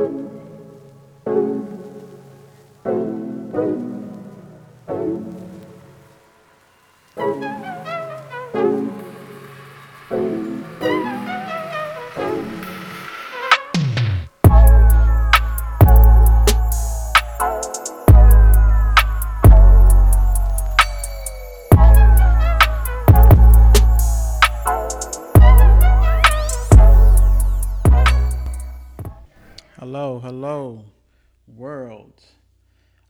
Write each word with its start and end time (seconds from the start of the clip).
Hello, 0.00 0.39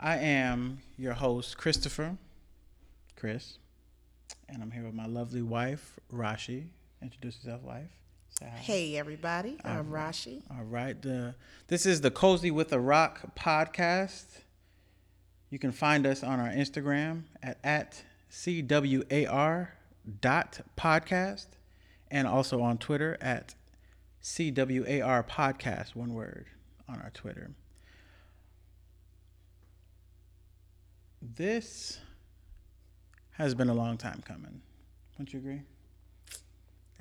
I 0.03 0.17
am 0.17 0.79
your 0.97 1.13
host, 1.13 1.59
Christopher, 1.59 2.17
Chris, 3.17 3.59
and 4.49 4.63
I'm 4.63 4.71
here 4.71 4.85
with 4.85 4.95
my 4.95 5.05
lovely 5.05 5.43
wife, 5.43 6.01
Rashi. 6.11 6.69
Introduce 7.03 7.37
yourself, 7.45 7.63
wife. 7.63 7.91
Hey 8.43 8.97
everybody, 8.97 9.59
I'm 9.63 9.91
Rashi. 9.91 10.41
All 10.51 10.65
right. 10.65 11.01
The, 11.03 11.35
this 11.69 11.85
is 11.85 12.01
the 12.01 12.11
Cozy 12.11 12.51
with 12.51 12.73
a 12.73 12.81
Rock 12.81 13.37
podcast. 13.39 14.25
You 15.51 15.59
can 15.59 15.71
find 15.71 16.07
us 16.07 16.23
on 16.23 16.41
our 16.41 16.49
Instagram 16.49 17.25
at, 17.43 17.59
at 17.63 18.03
CWAR 18.31 19.69
dot 20.23 20.61
podcast 20.79 21.47
and 22.11 22.27
also 22.27 22.63
on 22.63 22.79
Twitter 22.79 23.19
at 23.21 23.55
CWAR 24.23 25.29
podcast, 25.29 25.95
one 25.95 26.15
word 26.15 26.47
on 26.89 27.03
our 27.03 27.11
Twitter. 27.11 27.51
This 31.23 31.99
has 33.33 33.55
been 33.55 33.69
a 33.69 33.75
long 33.75 33.99
time 33.99 34.23
coming. 34.25 34.63
Don't 35.19 35.31
you 35.33 35.39
agree? 35.39 35.61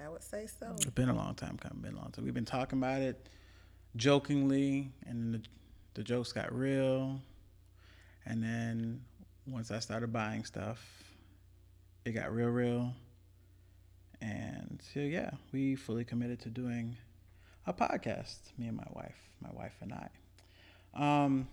I 0.04 0.10
would 0.10 0.24
say 0.24 0.48
so. 0.60 0.74
It's 0.76 0.86
been 0.88 1.10
a 1.10 1.16
long 1.16 1.36
time 1.36 1.58
coming. 1.58 1.82
Been 1.82 1.94
a 1.94 1.98
long 1.98 2.12
time. 2.12 2.26
We've 2.26 2.34
been 2.34 2.46
talking 2.46 2.80
about 2.80 3.02
it 3.02 3.30
jokingly, 3.96 4.92
and 5.06 5.36
the, 5.36 5.42
the 5.94 6.04
jokes 6.04 6.34
got 6.34 6.54
real. 6.54 7.22
And 8.26 8.44
then 8.44 9.02
once 9.48 9.72
I 9.72 9.80
started 9.80 10.12
buying 10.12 10.44
stuff, 10.44 10.86
it 12.04 12.12
got 12.12 12.34
real, 12.34 12.50
real. 12.50 12.94
And 14.22 14.82
so 14.94 15.00
yeah, 15.00 15.32
we 15.54 15.76
fully 15.76 16.04
committed 16.04 16.42
to 16.42 16.50
doing 16.50 16.98
a 17.66 17.74
podcast. 17.74 18.38
Me 18.58 18.68
and 18.68 18.76
my 18.76 18.88
wife, 18.92 19.16
my 19.42 19.50
wife 19.54 19.76
and 19.82 19.94
I. 19.94 20.10
Um, 20.94 21.48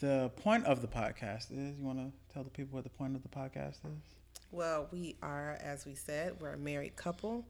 the 0.00 0.30
point 0.36 0.64
of 0.66 0.80
the 0.82 0.88
podcast 0.88 1.50
is. 1.50 1.78
You 1.78 1.84
want 1.84 1.98
to 1.98 2.12
tell 2.32 2.42
the 2.42 2.50
people 2.50 2.76
what 2.76 2.84
the 2.84 2.90
point 2.90 3.16
of 3.16 3.22
the 3.22 3.28
podcast 3.28 3.76
is? 3.84 4.02
Well, 4.52 4.88
we 4.92 5.16
are, 5.22 5.58
as 5.60 5.84
we 5.86 5.94
said, 5.94 6.34
we're 6.40 6.54
a 6.54 6.58
married 6.58 6.96
couple. 6.96 7.46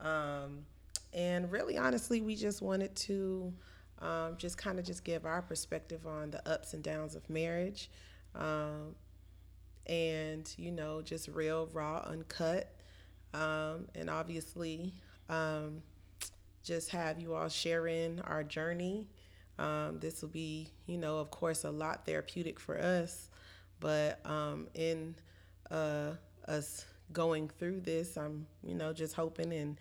Um, 0.00 0.64
and 1.12 1.50
really, 1.50 1.76
honestly, 1.76 2.20
we 2.20 2.36
just 2.36 2.62
wanted 2.62 2.94
to 2.96 3.52
um, 4.00 4.36
just 4.38 4.56
kind 4.58 4.78
of 4.78 4.84
just 4.84 5.04
give 5.04 5.26
our 5.26 5.42
perspective 5.42 6.06
on 6.06 6.30
the 6.30 6.48
ups 6.48 6.74
and 6.74 6.82
downs 6.82 7.14
of 7.14 7.28
marriage. 7.28 7.90
Um, 8.34 8.94
and, 9.86 10.52
you 10.56 10.70
know, 10.70 11.02
just 11.02 11.28
real, 11.28 11.68
raw, 11.72 12.04
uncut. 12.06 12.74
Um, 13.34 13.88
and 13.94 14.08
obviously, 14.08 14.92
um, 15.28 15.82
just 16.62 16.90
have 16.90 17.20
you 17.20 17.34
all 17.34 17.48
sharing 17.48 18.20
our 18.20 18.44
journey. 18.44 19.06
Um, 19.58 19.98
this 19.98 20.22
will 20.22 20.28
be, 20.28 20.68
you 20.86 20.98
know, 20.98 21.18
of 21.18 21.30
course, 21.30 21.64
a 21.64 21.70
lot 21.70 22.06
therapeutic 22.06 22.60
for 22.60 22.78
us, 22.78 23.28
but 23.80 24.20
um, 24.24 24.68
in 24.74 25.14
uh, 25.70 26.12
us 26.46 26.86
going 27.12 27.48
through 27.58 27.80
this, 27.80 28.16
I'm, 28.16 28.46
you 28.62 28.74
know, 28.74 28.92
just 28.92 29.14
hoping 29.14 29.52
and 29.52 29.76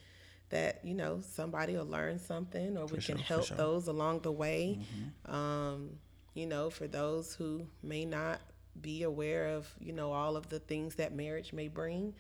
that 0.50 0.80
you 0.84 0.94
know 0.94 1.20
somebody 1.22 1.76
will 1.76 1.86
learn 1.86 2.20
something, 2.20 2.78
or 2.78 2.86
we 2.86 3.02
sure, 3.02 3.16
can 3.16 3.24
for 3.24 3.34
help 3.34 3.46
sure. 3.46 3.58
those 3.58 3.88
along 3.88 4.22
the 4.22 4.32
way. 4.32 4.80
Um, 5.26 5.90
you 6.34 6.46
know, 6.46 6.70
for 6.70 6.88
those 6.88 7.34
who 7.34 7.66
may 7.84 8.06
not 8.06 8.40
be 8.82 9.04
aware 9.04 9.48
of, 9.48 9.68
you 9.80 9.92
know, 9.92 10.12
all 10.12 10.38
of 10.38 10.50
the 10.50 10.60
things 10.60 10.96
that 10.96 11.14
marriage 11.14 11.52
may 11.52 11.68
bring. 11.68 12.14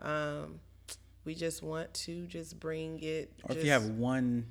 Um, 0.00 0.60
we 1.24 1.34
just 1.34 1.62
want 1.62 1.92
to 1.94 2.26
just 2.26 2.58
bring 2.58 2.98
it. 3.00 3.32
Or 3.44 3.56
if 3.56 3.64
you 3.64 3.70
have 3.70 3.86
one 3.90 4.46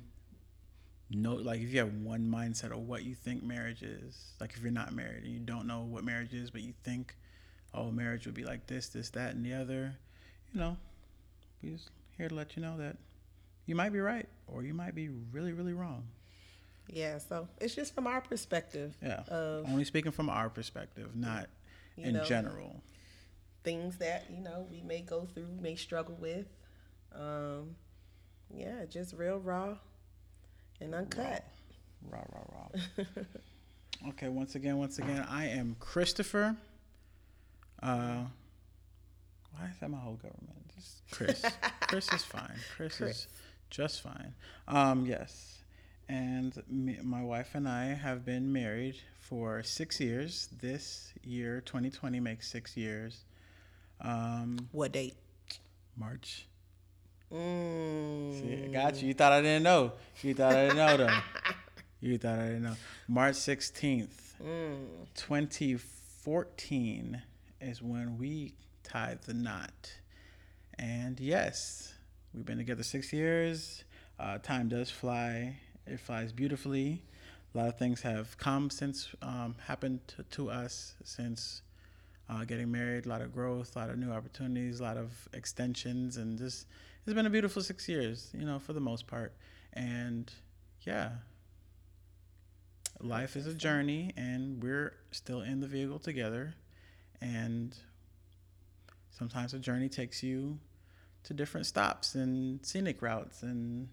note, 1.10 1.42
like 1.42 1.60
if 1.60 1.72
you 1.72 1.78
have 1.80 1.92
one 1.94 2.30
mindset 2.30 2.72
of 2.72 2.78
what 2.86 3.02
you 3.04 3.14
think 3.14 3.42
marriage 3.42 3.82
is, 3.82 4.32
like 4.40 4.52
if 4.56 4.62
you're 4.62 4.70
not 4.70 4.92
married 4.92 5.24
and 5.24 5.32
you 5.32 5.40
don't 5.40 5.66
know 5.66 5.80
what 5.82 6.04
marriage 6.04 6.32
is, 6.34 6.50
but 6.50 6.60
you 6.62 6.72
think, 6.84 7.14
oh, 7.74 7.90
marriage 7.90 8.26
would 8.26 8.34
be 8.34 8.44
like 8.44 8.66
this, 8.66 8.88
this, 8.88 9.10
that, 9.10 9.34
and 9.34 9.44
the 9.44 9.52
other, 9.54 9.94
you 10.52 10.60
know, 10.60 10.76
we 11.62 11.70
just 11.70 11.90
here 12.16 12.28
to 12.28 12.34
let 12.34 12.56
you 12.56 12.62
know 12.62 12.76
that 12.78 12.96
you 13.66 13.74
might 13.74 13.92
be 13.92 14.00
right 14.00 14.28
or 14.46 14.62
you 14.64 14.74
might 14.74 14.94
be 14.94 15.08
really, 15.32 15.52
really 15.52 15.72
wrong. 15.72 16.04
Yeah, 16.88 17.18
so 17.18 17.48
it's 17.60 17.74
just 17.74 17.94
from 17.94 18.06
our 18.08 18.20
perspective 18.20 18.96
Yeah. 19.02 19.20
of 19.28 19.66
Only 19.68 19.84
speaking 19.84 20.10
from 20.12 20.28
our 20.28 20.48
perspective, 20.50 21.14
not 21.14 21.48
in 21.96 22.14
know. 22.14 22.24
general. 22.24 22.82
things 23.62 23.98
that 23.98 24.24
you 24.30 24.40
know 24.40 24.66
we 24.70 24.80
may 24.80 25.02
go 25.02 25.26
through, 25.26 25.46
may 25.60 25.76
struggle 25.76 26.16
with. 26.18 26.46
Um, 27.14 27.76
yeah, 28.52 28.86
just 28.88 29.12
real 29.14 29.38
raw 29.38 29.76
and 30.80 30.94
uncut. 30.94 31.44
Raw, 32.10 32.22
raw, 32.32 32.42
raw. 32.52 33.04
okay, 34.10 34.28
once 34.28 34.54
again, 34.54 34.78
once 34.78 34.98
again, 34.98 35.26
I 35.28 35.46
am 35.48 35.76
Christopher. 35.78 36.56
Uh, 37.82 38.24
why 39.52 39.66
is 39.70 39.78
that 39.80 39.90
my 39.90 39.98
whole 39.98 40.14
government? 40.14 40.56
Just 40.74 41.02
Chris. 41.10 41.44
Chris 41.82 42.12
is 42.12 42.22
fine. 42.24 42.54
Chris, 42.76 42.96
Chris. 42.96 43.16
is 43.16 43.26
just 43.68 44.02
fine. 44.02 44.34
Um, 44.68 45.06
yes. 45.06 45.58
And 46.08 46.60
me, 46.68 46.98
my 47.02 47.22
wife 47.22 47.54
and 47.54 47.68
I 47.68 47.94
have 47.94 48.24
been 48.24 48.52
married 48.52 48.96
for 49.20 49.62
six 49.62 50.00
years. 50.00 50.48
This 50.60 51.12
year, 51.22 51.60
2020, 51.60 52.18
makes 52.20 52.50
six 52.50 52.76
years. 52.76 53.20
Um, 54.00 54.68
What 54.72 54.92
date? 54.92 55.14
March 55.96 56.46
Mm, 57.32 58.40
See, 58.40 58.64
I 58.64 58.68
got 58.68 59.00
you. 59.00 59.08
You 59.08 59.14
thought 59.14 59.32
I 59.32 59.40
didn't 59.40 59.62
know. 59.62 59.92
You 60.22 60.34
thought 60.34 60.52
I 60.52 60.62
didn't 60.64 60.76
know 60.76 60.96
though. 60.96 61.18
You 62.02 62.16
thought 62.16 62.38
I 62.38 62.46
didn't 62.46 62.62
know. 62.62 62.76
March 63.08 63.36
sixteenth, 63.36 64.34
mm. 64.42 64.86
twenty 65.14 65.76
fourteen, 65.76 67.20
is 67.60 67.82
when 67.82 68.16
we 68.16 68.54
tied 68.82 69.20
the 69.24 69.34
knot. 69.34 69.92
And 70.78 71.20
yes, 71.20 71.92
we've 72.32 72.46
been 72.46 72.56
together 72.56 72.82
six 72.82 73.12
years. 73.12 73.84
Uh, 74.18 74.38
time 74.38 74.68
does 74.70 74.90
fly. 74.90 75.56
It 75.86 76.00
flies 76.00 76.32
beautifully. 76.32 77.02
A 77.54 77.58
lot 77.58 77.68
of 77.68 77.78
things 77.78 78.00
have 78.00 78.38
come 78.38 78.70
since 78.70 79.08
um, 79.20 79.56
happened 79.66 80.00
to, 80.08 80.22
to 80.22 80.50
us 80.50 80.94
since 81.04 81.60
uh, 82.30 82.44
getting 82.44 82.72
married. 82.72 83.04
A 83.04 83.08
lot 83.10 83.20
of 83.20 83.34
growth, 83.34 83.76
a 83.76 83.78
lot 83.78 83.90
of 83.90 83.98
new 83.98 84.10
opportunities, 84.10 84.80
a 84.80 84.84
lot 84.84 84.96
of 84.96 85.28
extensions, 85.34 86.16
and 86.16 86.38
just 86.38 86.66
it's 87.10 87.16
been 87.16 87.26
a 87.26 87.30
beautiful 87.30 87.60
six 87.60 87.88
years, 87.88 88.30
you 88.32 88.44
know, 88.44 88.60
for 88.60 88.72
the 88.72 88.78
most 88.78 89.08
part. 89.08 89.34
And 89.72 90.32
yeah, 90.82 91.10
life 93.00 93.34
is 93.34 93.48
a 93.48 93.52
journey, 93.52 94.12
and 94.16 94.62
we're 94.62 94.94
still 95.10 95.40
in 95.40 95.58
the 95.58 95.66
vehicle 95.66 95.98
together. 95.98 96.54
And 97.20 97.76
sometimes 99.10 99.54
a 99.54 99.58
journey 99.58 99.88
takes 99.88 100.22
you 100.22 100.60
to 101.24 101.34
different 101.34 101.66
stops 101.66 102.14
and 102.14 102.64
scenic 102.64 103.02
routes 103.02 103.42
and 103.42 103.88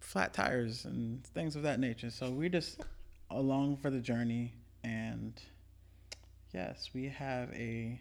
flat 0.00 0.34
tires 0.34 0.84
and 0.84 1.24
things 1.28 1.56
of 1.56 1.62
that 1.62 1.80
nature. 1.80 2.10
So 2.10 2.30
we're 2.30 2.50
just 2.50 2.78
along 3.30 3.78
for 3.78 3.88
the 3.88 4.00
journey. 4.00 4.52
And 4.84 5.32
yes, 6.52 6.90
we 6.92 7.08
have 7.08 7.50
a 7.54 7.98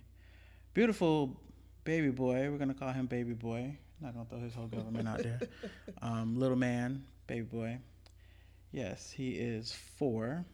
beautiful 0.73 1.39
baby 1.85 2.09
boy. 2.09 2.49
We're 2.51 2.57
gonna 2.57 2.73
call 2.73 2.91
him 2.91 3.05
baby 3.05 3.31
boy. 3.31 3.77
Not 4.01 4.13
gonna 4.13 4.25
throw 4.29 4.39
his 4.39 4.53
whole 4.53 4.67
government 4.67 5.07
out 5.07 5.23
there. 5.23 5.39
Um, 6.01 6.37
little 6.37 6.57
man, 6.57 7.03
baby 7.27 7.43
boy. 7.43 7.79
Yes, 8.71 9.09
he 9.09 9.31
is 9.31 9.71
four. 9.71 10.45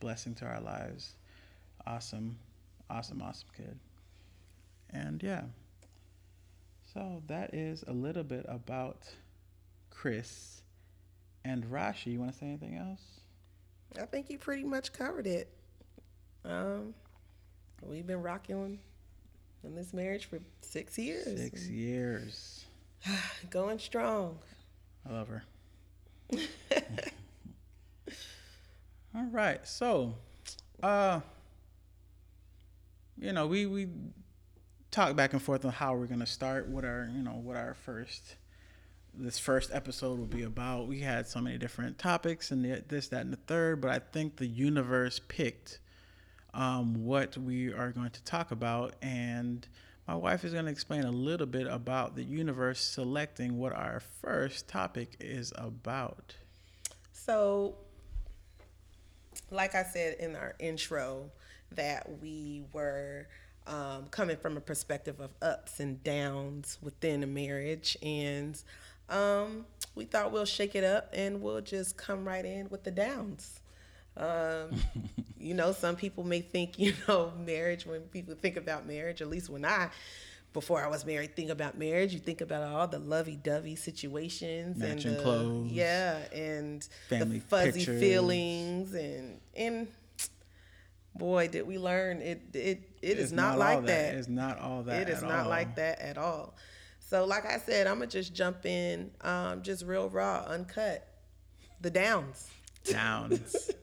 Blessing 0.00 0.34
to 0.36 0.44
our 0.44 0.60
lives. 0.60 1.14
Awesome, 1.86 2.38
awesome, 2.90 3.22
awesome 3.22 3.48
kid. 3.56 3.78
And 4.90 5.22
yeah. 5.22 5.42
So 6.92 7.22
that 7.26 7.54
is 7.54 7.84
a 7.88 7.92
little 7.92 8.22
bit 8.22 8.44
about 8.48 9.08
Chris 9.90 10.62
and 11.44 11.64
Rashi. 11.64 12.06
You 12.12 12.20
want 12.20 12.32
to 12.32 12.38
say 12.38 12.46
anything 12.46 12.76
else? 12.76 13.00
I 14.00 14.04
think 14.06 14.30
you 14.30 14.38
pretty 14.38 14.64
much 14.64 14.92
covered 14.92 15.26
it. 15.26 15.50
Um, 16.44 16.94
we've 17.82 18.06
been 18.06 18.22
rocking 18.22 18.78
in 19.66 19.74
this 19.74 19.92
marriage 19.92 20.26
for 20.26 20.38
six 20.62 20.96
years, 20.96 21.38
Six 21.38 21.68
years. 21.68 22.64
going 23.50 23.78
strong. 23.78 24.38
I 25.08 25.12
love 25.12 25.28
her. 25.28 25.44
All 29.14 29.28
right. 29.30 29.66
So, 29.66 30.14
uh, 30.82 31.20
you 33.18 33.32
know, 33.32 33.46
we 33.46 33.66
we 33.66 33.88
talk 34.90 35.16
back 35.16 35.32
and 35.32 35.42
forth 35.42 35.64
on 35.64 35.72
how 35.72 35.94
we're 35.94 36.06
gonna 36.06 36.26
start. 36.26 36.68
What 36.68 36.84
our 36.84 37.08
you 37.14 37.22
know 37.22 37.40
what 37.42 37.56
our 37.56 37.74
first 37.74 38.36
this 39.18 39.38
first 39.38 39.70
episode 39.72 40.18
will 40.18 40.26
be 40.26 40.42
about. 40.42 40.88
We 40.88 41.00
had 41.00 41.26
so 41.26 41.40
many 41.40 41.58
different 41.58 41.98
topics 41.98 42.50
and 42.50 42.64
this, 42.88 43.08
that, 43.08 43.22
and 43.22 43.32
the 43.32 43.38
third, 43.38 43.80
but 43.80 43.90
I 43.90 43.98
think 43.98 44.36
the 44.36 44.46
universe 44.46 45.20
picked 45.26 45.78
um, 46.56 47.04
what 47.04 47.36
we 47.36 47.72
are 47.72 47.92
going 47.92 48.10
to 48.10 48.22
talk 48.24 48.50
about, 48.50 48.94
and 49.02 49.68
my 50.08 50.14
wife 50.16 50.44
is 50.44 50.52
going 50.52 50.64
to 50.64 50.70
explain 50.70 51.04
a 51.04 51.10
little 51.10 51.46
bit 51.46 51.66
about 51.66 52.16
the 52.16 52.24
universe 52.24 52.80
selecting 52.80 53.58
what 53.58 53.72
our 53.72 54.00
first 54.22 54.66
topic 54.66 55.16
is 55.20 55.52
about. 55.56 56.34
So, 57.12 57.76
like 59.50 59.74
I 59.74 59.82
said 59.82 60.16
in 60.18 60.34
our 60.34 60.54
intro, 60.58 61.30
that 61.72 62.20
we 62.22 62.62
were 62.72 63.28
um, 63.66 64.06
coming 64.10 64.36
from 64.36 64.56
a 64.56 64.60
perspective 64.60 65.20
of 65.20 65.34
ups 65.42 65.78
and 65.78 66.02
downs 66.02 66.78
within 66.80 67.22
a 67.22 67.26
marriage, 67.26 67.98
and 68.02 68.58
um, 69.10 69.66
we 69.94 70.06
thought 70.06 70.32
we'll 70.32 70.46
shake 70.46 70.74
it 70.74 70.84
up 70.84 71.10
and 71.12 71.42
we'll 71.42 71.60
just 71.60 71.98
come 71.98 72.26
right 72.26 72.44
in 72.44 72.70
with 72.70 72.84
the 72.84 72.90
downs. 72.90 73.60
Um, 74.16 74.70
you 75.38 75.54
know, 75.54 75.72
some 75.72 75.96
people 75.96 76.24
may 76.24 76.40
think, 76.40 76.78
you 76.78 76.94
know, 77.08 77.32
marriage, 77.44 77.86
when 77.86 78.02
people 78.02 78.34
think 78.34 78.56
about 78.56 78.86
marriage, 78.86 79.22
at 79.22 79.28
least 79.28 79.48
when 79.50 79.64
I, 79.64 79.90
before 80.52 80.84
I 80.84 80.88
was 80.88 81.04
married, 81.04 81.36
think 81.36 81.50
about 81.50 81.78
marriage, 81.78 82.14
you 82.14 82.18
think 82.18 82.40
about 82.40 82.62
all 82.62 82.88
the 82.88 82.98
lovey 82.98 83.36
dovey 83.36 83.76
situations 83.76 84.78
Matching 84.78 85.10
and 85.10 85.18
the, 85.18 85.22
clothes, 85.22 85.70
yeah, 85.70 86.18
and 86.32 86.82
family 87.08 87.38
the 87.38 87.44
fuzzy 87.44 87.72
pictures. 87.80 88.00
feelings 88.00 88.94
and, 88.94 89.38
and 89.54 89.86
boy, 91.14 91.48
did 91.48 91.66
we 91.66 91.78
learn 91.78 92.22
it, 92.22 92.42
it, 92.54 92.80
it 93.02 93.18
is 93.18 93.32
not, 93.32 93.52
all 93.52 93.58
like 93.58 93.86
that. 93.86 94.14
It's 94.14 94.28
not 94.28 94.58
all 94.58 94.82
that. 94.84 95.02
It 95.02 95.08
is 95.10 95.22
not 95.22 95.44
all. 95.44 95.48
like 95.48 95.76
that 95.76 96.00
at 96.00 96.18
all. 96.18 96.54
So, 97.00 97.24
like 97.24 97.46
I 97.46 97.58
said, 97.58 97.86
I'm 97.86 97.98
gonna 97.98 98.10
just 98.10 98.34
jump 98.34 98.66
in, 98.66 99.10
um, 99.20 99.62
just 99.62 99.84
real 99.84 100.08
raw, 100.08 100.44
uncut, 100.48 101.06
the 101.80 101.90
downs. 101.90 102.50
Downs. 102.90 103.70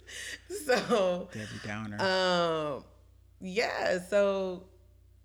So, 0.66 1.28
Debbie 1.34 1.48
Downer. 1.66 2.00
um, 2.00 2.84
yeah. 3.42 3.98
So, 4.00 4.64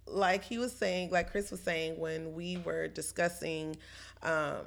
like 0.06 0.42
he 0.42 0.56
was 0.58 0.72
saying, 0.72 1.10
like 1.10 1.30
Chris 1.30 1.50
was 1.50 1.60
saying, 1.60 1.98
when 1.98 2.32
we 2.34 2.56
were 2.56 2.88
discussing, 2.88 3.76
um, 4.22 4.60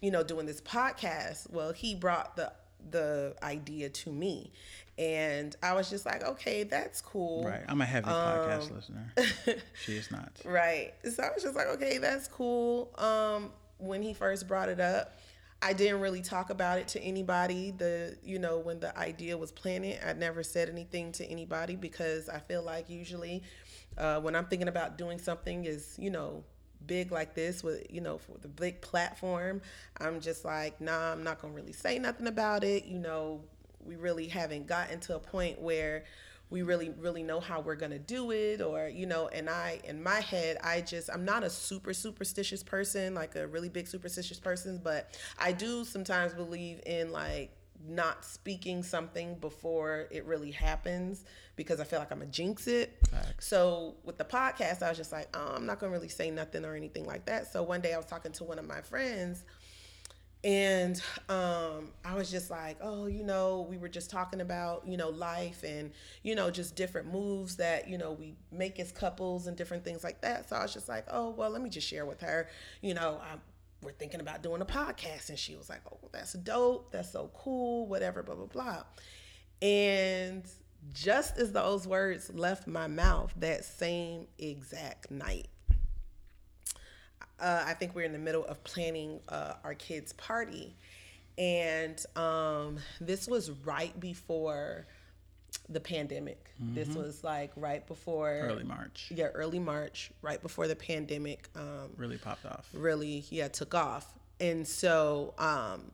you 0.00 0.10
know, 0.10 0.22
doing 0.22 0.46
this 0.46 0.60
podcast, 0.62 1.50
well, 1.52 1.72
he 1.72 1.94
brought 1.94 2.36
the 2.36 2.52
the 2.90 3.36
idea 3.42 3.90
to 3.90 4.10
me, 4.10 4.50
and 4.98 5.54
I 5.62 5.74
was 5.74 5.90
just 5.90 6.06
like, 6.06 6.24
okay, 6.24 6.62
that's 6.62 7.02
cool. 7.02 7.44
right. 7.44 7.62
I'm 7.68 7.82
a 7.82 7.84
heavy 7.84 8.06
um, 8.08 8.14
podcast 8.14 8.74
listener. 8.74 9.12
She 9.84 9.96
is 9.96 10.10
not. 10.10 10.32
Right. 10.46 10.94
So 11.04 11.22
I 11.22 11.28
was 11.34 11.42
just 11.42 11.54
like, 11.56 11.66
okay, 11.68 11.98
that's 11.98 12.26
cool. 12.26 12.90
Um, 12.96 13.50
when 13.78 14.02
he 14.02 14.14
first 14.14 14.48
brought 14.48 14.70
it 14.70 14.80
up, 14.80 15.14
I 15.62 15.74
didn't 15.74 16.00
really 16.00 16.22
talk 16.22 16.50
about 16.50 16.78
it 16.78 16.88
to 16.88 17.02
anybody. 17.02 17.70
The 17.70 18.16
you 18.22 18.38
know 18.38 18.58
when 18.58 18.80
the 18.80 18.96
idea 18.98 19.36
was 19.36 19.52
planted, 19.52 19.98
I 20.06 20.14
never 20.14 20.42
said 20.42 20.68
anything 20.68 21.12
to 21.12 21.26
anybody 21.26 21.76
because 21.76 22.28
I 22.28 22.38
feel 22.38 22.62
like 22.62 22.88
usually 22.88 23.42
uh, 23.98 24.20
when 24.20 24.34
I'm 24.34 24.46
thinking 24.46 24.68
about 24.68 24.96
doing 24.96 25.18
something 25.18 25.66
is 25.66 25.96
you 25.98 26.10
know 26.10 26.44
big 26.86 27.12
like 27.12 27.34
this 27.34 27.62
with 27.62 27.86
you 27.90 28.00
know 28.00 28.16
for 28.16 28.38
the 28.40 28.48
big 28.48 28.80
platform, 28.80 29.60
I'm 30.00 30.20
just 30.20 30.44
like, 30.44 30.80
nah, 30.80 31.12
I'm 31.12 31.22
not 31.22 31.42
gonna 31.42 31.52
really 31.52 31.72
say 31.72 31.98
nothing 31.98 32.26
about 32.26 32.64
it. 32.64 32.86
You 32.86 32.98
know, 32.98 33.42
we 33.84 33.96
really 33.96 34.28
haven't 34.28 34.66
gotten 34.66 34.98
to 35.00 35.16
a 35.16 35.20
point 35.20 35.60
where 35.60 36.04
we 36.50 36.62
really 36.62 36.90
really 36.98 37.22
know 37.22 37.40
how 37.40 37.60
we're 37.60 37.76
going 37.76 37.92
to 37.92 37.98
do 37.98 38.32
it 38.32 38.60
or 38.60 38.88
you 38.88 39.06
know 39.06 39.28
and 39.28 39.48
i 39.48 39.80
in 39.84 40.02
my 40.02 40.20
head 40.20 40.58
i 40.62 40.80
just 40.80 41.08
i'm 41.12 41.24
not 41.24 41.42
a 41.42 41.50
super 41.50 41.94
superstitious 41.94 42.62
person 42.62 43.14
like 43.14 43.36
a 43.36 43.46
really 43.46 43.68
big 43.68 43.86
superstitious 43.86 44.38
person 44.38 44.80
but 44.82 45.16
i 45.38 45.52
do 45.52 45.84
sometimes 45.84 46.34
believe 46.34 46.80
in 46.86 47.12
like 47.12 47.50
not 47.88 48.24
speaking 48.24 48.82
something 48.82 49.36
before 49.36 50.06
it 50.10 50.24
really 50.26 50.50
happens 50.50 51.24
because 51.56 51.80
i 51.80 51.84
feel 51.84 51.98
like 51.98 52.10
i'm 52.10 52.20
a 52.20 52.26
jinx 52.26 52.66
it 52.66 52.98
Facts. 53.10 53.46
so 53.46 53.94
with 54.04 54.18
the 54.18 54.24
podcast 54.24 54.82
i 54.82 54.88
was 54.88 54.98
just 54.98 55.12
like 55.12 55.28
oh, 55.34 55.54
i'm 55.56 55.64
not 55.64 55.80
to 55.80 55.88
really 55.88 56.08
say 56.08 56.30
nothing 56.30 56.64
or 56.64 56.74
anything 56.74 57.06
like 57.06 57.24
that 57.24 57.50
so 57.50 57.62
one 57.62 57.80
day 57.80 57.94
i 57.94 57.96
was 57.96 58.06
talking 58.06 58.32
to 58.32 58.44
one 58.44 58.58
of 58.58 58.66
my 58.66 58.82
friends 58.82 59.44
and 60.42 61.00
um, 61.28 61.90
I 62.02 62.14
was 62.14 62.30
just 62.30 62.50
like, 62.50 62.78
oh, 62.80 63.06
you 63.06 63.24
know, 63.24 63.66
we 63.68 63.76
were 63.76 63.88
just 63.88 64.10
talking 64.10 64.40
about, 64.40 64.86
you 64.86 64.96
know, 64.96 65.10
life 65.10 65.62
and, 65.62 65.90
you 66.22 66.34
know, 66.34 66.50
just 66.50 66.76
different 66.76 67.12
moves 67.12 67.56
that, 67.56 67.88
you 67.88 67.98
know, 67.98 68.12
we 68.12 68.34
make 68.50 68.80
as 68.80 68.90
couples 68.90 69.46
and 69.46 69.56
different 69.56 69.84
things 69.84 70.02
like 70.02 70.22
that. 70.22 70.48
So 70.48 70.56
I 70.56 70.62
was 70.62 70.72
just 70.72 70.88
like, 70.88 71.04
oh, 71.10 71.30
well, 71.30 71.50
let 71.50 71.60
me 71.60 71.68
just 71.68 71.86
share 71.86 72.06
with 72.06 72.22
her, 72.22 72.48
you 72.80 72.94
know, 72.94 73.20
i 73.22 73.36
we're 73.82 73.92
thinking 73.92 74.20
about 74.20 74.42
doing 74.42 74.60
a 74.60 74.66
podcast. 74.66 75.30
And 75.30 75.38
she 75.38 75.56
was 75.56 75.70
like, 75.70 75.80
oh, 75.90 76.08
that's 76.12 76.34
dope. 76.34 76.92
That's 76.92 77.12
so 77.12 77.30
cool, 77.32 77.86
whatever, 77.86 78.22
blah, 78.22 78.34
blah, 78.34 78.44
blah. 78.44 78.82
And 79.62 80.44
just 80.92 81.38
as 81.38 81.52
those 81.52 81.86
words 81.86 82.30
left 82.34 82.66
my 82.66 82.86
mouth 82.86 83.32
that 83.38 83.64
same 83.64 84.26
exact 84.38 85.10
night, 85.10 85.48
uh, 87.40 87.64
I 87.66 87.74
think 87.74 87.94
we're 87.94 88.04
in 88.04 88.12
the 88.12 88.18
middle 88.18 88.44
of 88.44 88.62
planning 88.64 89.20
uh, 89.28 89.54
our 89.64 89.74
kids' 89.74 90.12
party, 90.14 90.76
and 91.38 92.04
um, 92.16 92.78
this 93.00 93.26
was 93.28 93.50
right 93.64 93.98
before 93.98 94.86
the 95.68 95.80
pandemic. 95.80 96.50
This 96.58 96.88
was 96.88 97.24
like 97.24 97.52
right 97.56 97.86
before 97.86 98.30
Early 98.42 98.64
March. 98.64 99.10
yeah, 99.14 99.26
early 99.26 99.58
March, 99.58 100.10
right 100.22 100.40
before 100.40 100.68
the 100.68 100.76
pandemic 100.76 101.48
um, 101.56 101.90
Really 101.96 102.18
popped 102.18 102.44
off. 102.46 102.68
really 102.74 103.24
yeah 103.30 103.48
took 103.48 103.74
off, 103.74 104.12
and 104.40 104.66
so 104.66 105.34
um, 105.38 105.90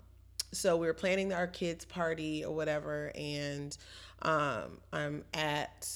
so 0.53 0.77
we 0.77 0.87
were 0.87 0.95
planning 0.95 1.33
our 1.33 1.47
kids' 1.47 1.85
party 1.85 2.45
or 2.45 2.55
whatever, 2.55 3.13
and 3.15 3.77
um, 4.23 4.79
I'm 4.93 5.25
at 5.35 5.89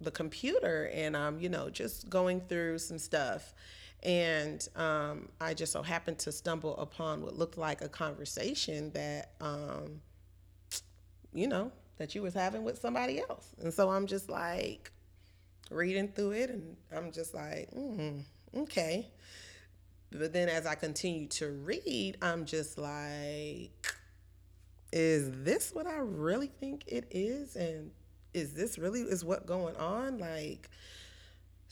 the 0.00 0.10
computer 0.10 0.90
and 0.92 1.16
I'm 1.16 1.38
you 1.38 1.48
know 1.48 1.70
just 1.70 2.10
going 2.10 2.40
through 2.40 2.78
some 2.78 2.98
stuff 2.98 3.54
and 4.02 4.66
um, 4.76 5.28
I 5.40 5.54
just 5.54 5.72
so 5.72 5.82
happened 5.82 6.18
to 6.20 6.32
stumble 6.32 6.76
upon 6.76 7.22
what 7.22 7.36
looked 7.36 7.58
like 7.58 7.82
a 7.82 7.88
conversation 7.88 8.90
that 8.92 9.32
um, 9.40 10.00
you 11.32 11.46
know 11.46 11.72
that 11.98 12.14
you 12.14 12.22
was 12.22 12.34
having 12.34 12.64
with 12.64 12.78
somebody 12.78 13.20
else, 13.20 13.54
and 13.60 13.72
so 13.72 13.90
I'm 13.90 14.06
just 14.06 14.28
like 14.28 14.90
reading 15.70 16.08
through 16.08 16.32
it, 16.32 16.50
and 16.50 16.76
I'm 16.94 17.12
just 17.12 17.34
like, 17.34 17.70
mm, 17.70 18.22
okay. 18.56 19.08
But 20.10 20.32
then 20.32 20.48
as 20.48 20.66
I 20.66 20.74
continue 20.74 21.26
to 21.28 21.50
read, 21.50 22.18
I'm 22.20 22.44
just 22.44 22.76
like, 22.76 23.94
is 24.92 25.30
this 25.42 25.72
what 25.72 25.86
I 25.86 25.96
really 25.96 26.48
think 26.48 26.84
it 26.86 27.06
is? 27.10 27.56
And 27.56 27.92
is 28.34 28.52
this 28.52 28.78
really 28.78 29.00
is 29.00 29.24
what 29.24 29.46
going 29.46 29.76
on? 29.76 30.18
Like, 30.18 30.68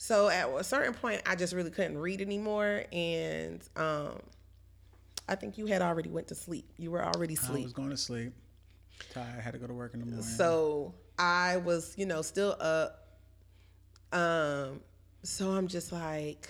so 0.01 0.29
at 0.29 0.49
a 0.49 0.63
certain 0.63 0.95
point, 0.95 1.21
I 1.27 1.35
just 1.35 1.53
really 1.53 1.69
couldn't 1.69 1.99
read 1.99 2.21
anymore, 2.21 2.85
and 2.91 3.61
um, 3.75 4.19
I 5.29 5.35
think 5.35 5.59
you 5.59 5.67
had 5.67 5.83
already 5.83 6.09
went 6.09 6.27
to 6.29 6.35
sleep. 6.35 6.67
You 6.77 6.89
were 6.89 7.05
already 7.05 7.35
asleep. 7.35 7.59
I 7.59 7.63
was 7.65 7.73
going 7.73 7.91
to 7.91 7.97
sleep. 7.97 8.33
Tired. 9.13 9.35
I 9.37 9.41
had 9.41 9.53
to 9.53 9.59
go 9.59 9.67
to 9.67 9.75
work 9.75 9.93
in 9.93 9.99
the 9.99 10.07
morning. 10.07 10.23
So 10.23 10.95
I 11.19 11.57
was, 11.57 11.93
you 11.99 12.07
know, 12.07 12.23
still 12.23 12.57
up. 12.59 13.09
Um, 14.11 14.79
so 15.21 15.51
I'm 15.51 15.67
just 15.67 15.91
like, 15.91 16.49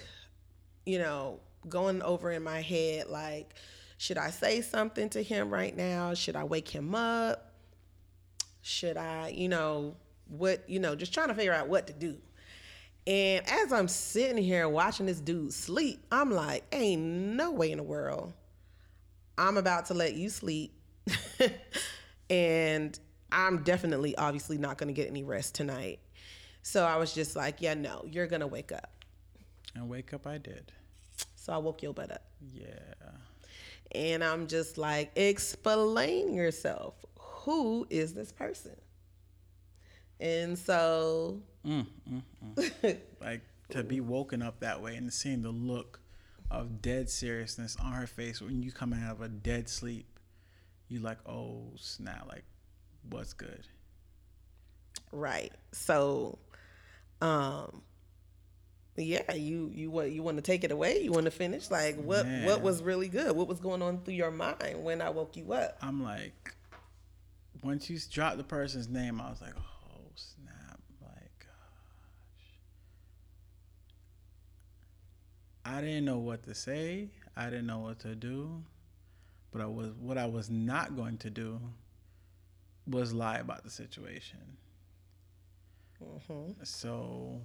you 0.85 0.99
know, 0.99 1.41
going 1.67 2.01
over 2.03 2.31
in 2.31 2.43
my 2.43 2.61
head, 2.61 3.07
like, 3.09 3.55
should 3.97 4.17
I 4.17 4.29
say 4.29 4.61
something 4.61 5.09
to 5.09 5.21
him 5.21 5.49
right 5.49 5.75
now? 5.75 6.13
Should 6.13 6.37
I 6.37 6.45
wake 6.45 6.69
him 6.69 6.95
up? 6.95 7.51
Should 8.61 8.95
I, 8.95 9.27
you 9.35 9.49
know, 9.49 9.97
what, 10.29 10.69
you 10.69 10.79
know, 10.79 10.95
just 10.95 11.13
trying 11.13 11.27
to 11.27 11.33
figure 11.33 11.51
out 11.51 11.67
what 11.67 11.87
to 11.87 11.93
do. 11.93 12.15
And 13.07 13.47
as 13.47 13.73
I'm 13.73 13.87
sitting 13.87 14.41
here 14.41 14.69
watching 14.69 15.07
this 15.07 15.19
dude 15.19 15.53
sleep, 15.53 16.05
I'm 16.11 16.31
like, 16.31 16.63
ain't 16.71 17.01
no 17.01 17.51
way 17.51 17.71
in 17.71 17.77
the 17.77 17.83
world 17.83 18.33
I'm 19.41 19.57
about 19.57 19.87
to 19.87 19.95
let 19.95 20.13
you 20.13 20.29
sleep. 20.29 20.71
and 22.29 22.99
I'm 23.31 23.63
definitely, 23.63 24.15
obviously, 24.15 24.59
not 24.59 24.77
going 24.77 24.87
to 24.87 24.93
get 24.93 25.09
any 25.09 25.23
rest 25.23 25.55
tonight. 25.55 25.99
So 26.61 26.85
I 26.85 26.97
was 26.97 27.13
just 27.13 27.35
like, 27.35 27.59
yeah, 27.59 27.73
no, 27.73 28.05
you're 28.07 28.27
going 28.27 28.41
to 28.41 28.47
wake 28.47 28.71
up. 28.71 28.91
and 29.73 29.89
wake 29.89 30.13
up, 30.13 30.27
I 30.27 30.37
did. 30.37 30.71
So 31.35 31.53
I 31.53 31.57
woke 31.57 31.81
your 31.81 31.93
butt 31.93 32.11
up. 32.11 32.23
Yeah. 32.53 32.67
And 33.93 34.23
I'm 34.23 34.45
just 34.45 34.77
like, 34.77 35.11
explain 35.15 36.33
yourself. 36.33 36.93
Who 37.17 37.87
is 37.89 38.13
this 38.13 38.31
person? 38.31 38.75
And 40.19 40.55
so, 40.55 41.41
Mm, 41.65 41.85
mm, 42.11 42.21
mm. 42.55 42.97
like 43.21 43.41
to 43.69 43.83
be 43.83 43.99
woken 44.01 44.41
up 44.41 44.59
that 44.61 44.81
way 44.81 44.95
and 44.95 45.11
seeing 45.13 45.41
the 45.41 45.51
look 45.51 45.99
of 46.49 46.81
dead 46.81 47.09
seriousness 47.09 47.77
on 47.81 47.93
her 47.93 48.07
face 48.07 48.41
when 48.41 48.61
you 48.61 48.71
come 48.71 48.93
out 48.93 49.11
of 49.11 49.21
a 49.21 49.29
dead 49.29 49.69
sleep, 49.69 50.19
you 50.89 50.99
like, 50.99 51.19
oh 51.27 51.63
snap, 51.77 52.25
like 52.27 52.43
what's 53.09 53.33
good? 53.33 53.67
Right. 55.11 55.51
So, 55.71 56.39
um, 57.21 57.81
yeah, 58.97 59.33
you 59.33 59.71
you 59.73 59.89
what 59.89 60.11
you 60.11 60.21
want 60.23 60.37
to 60.37 60.41
take 60.41 60.63
it 60.63 60.71
away? 60.71 61.01
You 61.01 61.11
want 61.11 61.25
to 61.25 61.31
finish? 61.31 61.71
Like 61.71 61.95
what 62.01 62.25
Man. 62.25 62.45
what 62.45 62.61
was 62.61 62.83
really 62.83 63.07
good? 63.07 63.35
What 63.35 63.47
was 63.47 63.59
going 63.59 63.81
on 63.81 64.01
through 64.01 64.15
your 64.15 64.31
mind 64.31 64.83
when 64.83 65.01
I 65.01 65.09
woke 65.09 65.37
you 65.37 65.53
up? 65.53 65.77
I'm 65.81 66.03
like, 66.03 66.53
once 67.63 67.89
you 67.89 67.97
dropped 68.11 68.37
the 68.37 68.43
person's 68.43 68.89
name, 68.89 69.21
I 69.21 69.29
was 69.29 69.41
like, 69.41 69.53
oh 69.57 70.11
snap! 70.15 70.79
Like, 71.01 71.39
gosh, 71.39 72.59
I 75.65 75.81
didn't 75.81 76.05
know 76.05 76.17
what 76.17 76.43
to 76.43 76.55
say. 76.55 77.09
I 77.35 77.45
didn't 77.45 77.67
know 77.67 77.79
what 77.79 77.99
to 77.99 78.15
do. 78.15 78.63
But 79.51 79.61
I 79.61 79.65
was 79.65 79.89
what 79.99 80.17
I 80.17 80.25
was 80.25 80.49
not 80.49 80.95
going 80.95 81.17
to 81.19 81.29
do 81.29 81.59
was 82.87 83.13
lie 83.13 83.37
about 83.37 83.63
the 83.63 83.69
situation. 83.69 84.57
Mm-hmm. 86.03 86.63
So 86.63 87.41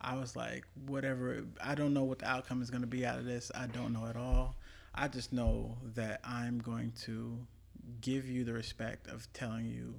I 0.00 0.16
was 0.16 0.36
like, 0.36 0.64
whatever. 0.86 1.44
I 1.62 1.74
don't 1.74 1.94
know 1.94 2.04
what 2.04 2.20
the 2.20 2.28
outcome 2.28 2.62
is 2.62 2.70
going 2.70 2.82
to 2.82 2.88
be 2.88 3.04
out 3.04 3.18
of 3.18 3.24
this. 3.24 3.50
I 3.54 3.66
don't 3.66 3.92
know 3.92 4.06
at 4.06 4.16
all. 4.16 4.56
I 4.94 5.08
just 5.08 5.32
know 5.32 5.76
that 5.94 6.20
I'm 6.24 6.58
going 6.58 6.92
to 7.02 7.38
give 8.00 8.28
you 8.28 8.44
the 8.44 8.52
respect 8.52 9.06
of 9.06 9.32
telling 9.32 9.66
you 9.66 9.94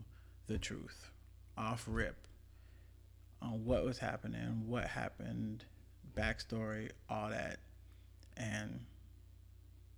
the 0.48 0.58
truth 0.58 1.12
off 1.58 1.86
rip 1.88 2.16
on 3.42 3.66
what 3.66 3.86
was 3.86 4.00
happening, 4.00 4.64
what 4.68 4.86
happened, 4.86 5.66
backstory, 6.16 6.92
all 7.10 7.30
that. 7.30 7.60
And 8.38 8.80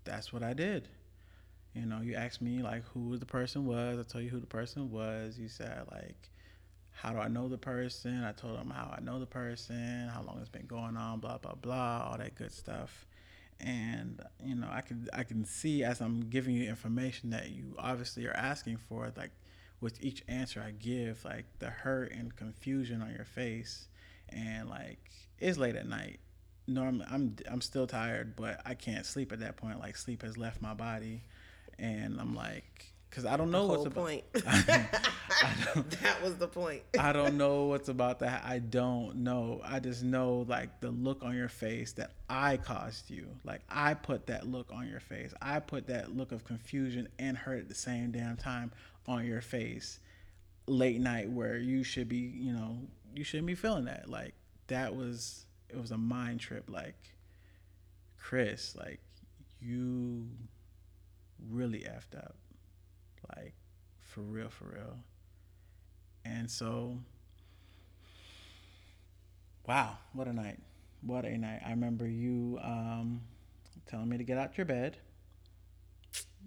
that's 0.04 0.34
what 0.34 0.44
I 0.44 0.54
did. 0.54 0.88
You 1.74 1.86
know, 1.86 2.02
you 2.02 2.16
asked 2.16 2.42
me 2.42 2.62
like 2.62 2.84
who 2.94 3.18
the 3.18 3.26
person 3.26 3.66
was. 3.66 4.00
I 4.00 4.04
told 4.04 4.24
you 4.24 4.30
who 4.30 4.40
the 4.40 4.48
person 4.48 4.92
was. 4.92 5.40
You 5.40 5.48
said 5.48 5.84
like, 5.92 6.30
how 6.92 7.12
do 7.14 7.20
I 7.20 7.28
know 7.28 7.48
the 7.48 7.58
person? 7.58 8.24
I 8.24 8.32
told 8.34 8.60
them 8.60 8.70
how 8.70 8.94
I 8.96 9.02
know 9.02 9.20
the 9.20 9.26
person, 9.26 10.10
how 10.14 10.22
long 10.22 10.38
it's 10.40 10.50
been 10.50 10.68
going 10.68 10.98
on, 10.98 11.20
blah 11.20 11.38
blah 11.38 11.56
blah, 11.56 12.10
all 12.10 12.18
that 12.18 12.36
good 12.36 12.52
stuff. 12.52 13.06
And 13.60 14.22
you 14.44 14.56
know, 14.56 14.68
I 14.70 14.82
can 14.82 15.08
I 15.14 15.24
can 15.24 15.46
see 15.46 15.84
as 15.84 16.02
I'm 16.02 16.22
giving 16.30 16.56
you 16.56 16.68
information 16.68 17.30
that 17.30 17.52
you 17.52 17.76
obviously 17.80 18.26
are 18.28 18.34
asking 18.36 18.78
for, 18.78 19.12
like 19.16 19.32
with 19.80 20.04
each 20.04 20.24
answer 20.28 20.62
I 20.66 20.72
give, 20.72 21.24
like 21.24 21.46
the 21.60 21.70
hurt 21.70 22.12
and 22.12 22.36
confusion 22.36 23.02
on 23.02 23.14
your 23.16 23.26
face, 23.26 23.88
and 24.32 24.70
like 24.70 25.00
it's 25.40 25.58
late 25.58 25.76
at 25.76 25.88
night. 25.88 26.20
Normally, 26.68 27.06
I'm 27.10 27.36
I'm 27.50 27.62
still 27.62 27.88
tired, 27.88 28.36
but 28.36 28.62
I 28.66 28.74
can't 28.76 29.06
sleep 29.06 29.32
at 29.32 29.40
that 29.40 29.58
point. 29.58 29.80
Like 29.80 29.98
sleep 29.98 30.22
has 30.22 30.38
left 30.38 30.62
my 30.62 30.74
body, 30.74 31.24
and 31.80 32.20
I'm 32.20 32.36
like, 32.36 32.86
because 33.10 33.26
I 33.26 33.36
don't 33.36 33.52
know 33.52 33.68
The 33.68 33.74
what's 33.74 33.86
about. 33.88 33.96
point. 34.06 34.24
I 34.48 35.56
don't, 35.74 35.90
that 36.02 36.22
was 36.22 36.36
the 36.38 36.48
point. 36.48 36.84
I 37.00 37.12
don't 37.14 37.36
know 37.38 37.64
what's 37.66 37.90
about 37.90 38.20
that. 38.20 38.44
I 38.46 38.60
don't 38.60 39.18
know. 39.18 39.60
I 39.66 39.80
just 39.80 40.04
know 40.04 40.46
like 40.48 40.80
the 40.82 40.92
look 40.92 41.24
on 41.24 41.36
your 41.36 41.50
face 41.50 41.94
that 41.94 42.12
I 42.30 42.58
caused 42.58 43.10
you. 43.10 43.28
Like 43.44 43.62
I 43.70 43.96
put 43.96 44.28
that 44.28 44.48
look 44.48 44.72
on 44.72 44.88
your 44.88 45.00
face. 45.00 45.34
I 45.42 45.60
put 45.60 45.88
that 45.88 46.16
look 46.16 46.32
of 46.32 46.46
confusion 46.46 47.10
and 47.20 47.36
hurt 47.36 47.60
at 47.62 47.70
the 47.70 47.76
same 47.76 48.12
damn 48.12 48.38
time 48.38 48.72
on 49.08 49.26
your 49.26 49.42
face 49.42 50.00
late 50.68 51.02
night 51.02 51.30
where 51.30 51.58
you 51.58 51.84
should 51.84 52.08
be, 52.08 52.18
you 52.18 52.54
know, 52.54 52.78
you 53.16 53.24
shouldn't 53.24 53.48
be 53.48 53.56
feeling 53.56 53.86
that. 53.86 54.10
Like 54.10 54.34
that 54.68 54.96
was 54.96 55.46
it 55.70 55.80
was 55.80 55.92
a 55.92 55.98
mind 55.98 56.40
trip 56.40 56.70
like 56.70 56.96
Chris, 58.18 58.76
like 58.76 59.00
you 59.60 60.28
really 61.50 61.80
effed 61.80 62.18
up. 62.18 62.36
Like 63.36 63.54
for 64.02 64.22
real, 64.22 64.50
for 64.50 64.66
real. 64.66 64.98
And 66.26 66.50
so, 66.50 66.98
wow, 69.68 69.98
what 70.14 70.28
a 70.28 70.34
night. 70.34 70.60
What 71.02 71.26
a 71.26 71.38
night. 71.38 71.62
I 71.66 71.72
remember 71.72 72.08
you 72.08 72.60
um, 72.62 73.22
telling 73.88 74.10
me 74.10 74.18
to 74.18 74.24
get 74.24 74.38
out 74.38 74.58
your 74.58 74.66
bed. 74.66 74.98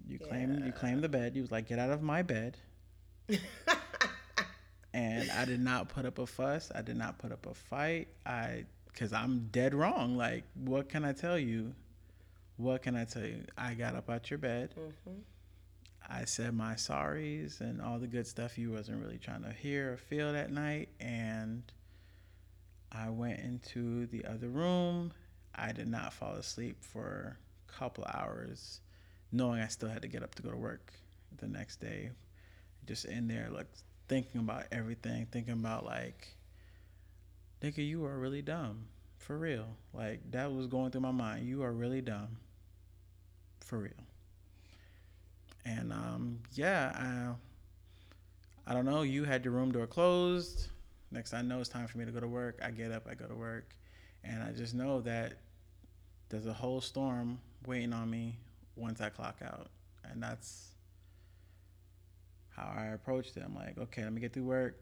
You 0.07 0.19
claimed 0.19 0.63
you 0.65 0.71
claimed 0.71 1.03
the 1.03 1.09
bed. 1.09 1.35
You 1.35 1.41
was 1.41 1.51
like, 1.51 1.67
get 1.67 1.79
out 1.79 1.89
of 1.89 2.01
my 2.01 2.21
bed. 2.21 2.57
and 4.95 5.29
I 5.31 5.43
did 5.43 5.59
not 5.59 5.89
put 5.89 6.05
up 6.05 6.19
a 6.19 6.25
fuss. 6.25 6.71
I 6.73 6.81
did 6.81 6.95
not 6.95 7.17
put 7.17 7.33
up 7.33 7.45
a 7.45 7.53
fight. 7.53 8.07
I 8.25 8.63
because 8.87 9.11
I'm 9.11 9.49
dead 9.51 9.73
wrong. 9.73 10.15
Like, 10.15 10.45
what 10.53 10.87
can 10.87 11.03
I 11.03 11.11
tell 11.11 11.37
you? 11.37 11.73
What 12.55 12.83
can 12.83 12.95
I 12.95 13.03
tell 13.03 13.25
you? 13.25 13.43
I 13.57 13.73
got 13.73 13.95
up 13.95 14.09
out 14.09 14.29
your 14.31 14.39
bed. 14.39 14.73
Mm-hmm. 14.79 15.19
I 16.09 16.23
said 16.23 16.55
my 16.55 16.75
sorries 16.75 17.59
and 17.59 17.81
all 17.81 17.99
the 17.99 18.07
good 18.07 18.25
stuff 18.25 18.57
you 18.57 18.71
wasn't 18.71 19.03
really 19.03 19.17
trying 19.17 19.43
to 19.43 19.51
hear 19.51 19.93
or 19.93 19.97
feel 19.97 20.31
that 20.31 20.51
night 20.51 20.89
and 20.99 21.63
I 22.91 23.09
went 23.09 23.39
into 23.39 24.05
the 24.05 24.23
other 24.23 24.47
room. 24.47 25.11
I 25.53 25.73
did 25.73 25.87
not 25.87 26.13
fall 26.13 26.33
asleep 26.35 26.77
for 26.79 27.37
a 27.67 27.71
couple 27.71 28.05
hours 28.05 28.79
knowing 29.31 29.59
I 29.59 29.67
still 29.67 29.89
had 29.89 30.03
to 30.03 30.07
get 30.07 30.23
up 30.23 30.35
to 30.35 30.43
go 30.43 30.51
to 30.51 30.57
work 30.57 30.93
the 31.37 31.47
next 31.47 31.81
day. 31.81 32.11
Just 32.85 33.05
in 33.05 33.27
there 33.27 33.49
like 33.51 33.67
thinking 34.07 34.41
about 34.41 34.65
everything, 34.71 35.27
thinking 35.31 35.53
about 35.53 35.85
like 35.85 36.29
nigga 37.61 37.85
you 37.85 38.05
are 38.05 38.17
really 38.17 38.41
dumb. 38.41 38.85
For 39.17 39.37
real. 39.37 39.67
Like 39.93 40.19
that 40.31 40.53
was 40.53 40.67
going 40.67 40.91
through 40.91 41.01
my 41.01 41.11
mind. 41.11 41.47
You 41.47 41.63
are 41.63 41.71
really 41.71 42.01
dumb. 42.01 42.37
For 43.61 43.79
real 43.79 44.05
and 45.65 45.91
um, 45.91 46.39
yeah, 46.53 47.35
I, 48.67 48.71
I 48.71 48.73
don't 48.73 48.85
know. 48.85 49.01
You 49.01 49.23
had 49.23 49.43
your 49.43 49.53
room 49.53 49.71
door 49.71 49.87
closed. 49.87 50.67
Next, 51.11 51.33
I 51.33 51.41
know 51.41 51.59
it's 51.59 51.69
time 51.69 51.87
for 51.87 51.97
me 51.97 52.05
to 52.05 52.11
go 52.11 52.19
to 52.19 52.27
work. 52.27 52.59
I 52.63 52.71
get 52.71 52.91
up, 52.91 53.07
I 53.09 53.15
go 53.15 53.25
to 53.25 53.35
work, 53.35 53.75
and 54.23 54.43
I 54.43 54.51
just 54.51 54.73
know 54.73 55.01
that 55.01 55.33
there's 56.29 56.47
a 56.47 56.53
whole 56.53 56.81
storm 56.81 57.39
waiting 57.65 57.93
on 57.93 58.09
me 58.09 58.37
once 58.75 59.01
I 59.01 59.09
clock 59.09 59.37
out, 59.43 59.67
and 60.03 60.21
that's 60.21 60.74
how 62.55 62.73
I 62.77 62.87
approached 62.87 63.37
it. 63.37 63.43
I'm 63.45 63.55
like, 63.55 63.77
okay, 63.77 64.03
let 64.03 64.13
me 64.13 64.21
get 64.21 64.33
through 64.33 64.43
work. 64.43 64.79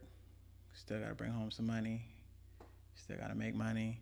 Still 0.74 1.00
gotta 1.00 1.15
bring 1.15 1.32
home 1.32 1.51
some 1.51 1.68
money. 1.68 2.06
Still 2.96 3.18
gotta 3.18 3.36
make 3.36 3.56
money. 3.56 4.01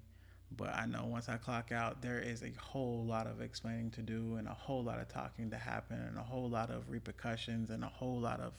But 0.58 0.76
I 0.76 0.86
know 0.86 1.06
once 1.06 1.30
I 1.30 1.38
clock 1.38 1.72
out, 1.72 2.02
there 2.02 2.20
is 2.20 2.44
a 2.44 2.52
whole 2.60 3.06
lot 3.06 3.26
of 3.26 3.42
explaining 3.42 3.92
to 3.92 4.02
do 4.02 4.36
and 4.36 4.48
a 4.48 4.54
whole 4.54 4.84
lot 4.84 5.00
of 5.00 5.08
talking 5.08 5.50
to 5.52 5.58
happen 5.58 5.98
and 5.98 6.18
a 6.18 6.24
whole 6.24 6.50
lot 6.50 6.70
of 6.70 6.90
repercussions 6.90 7.70
and 7.70 7.84
a 7.84 7.88
whole 7.88 8.20
lot 8.20 8.42
of 8.42 8.54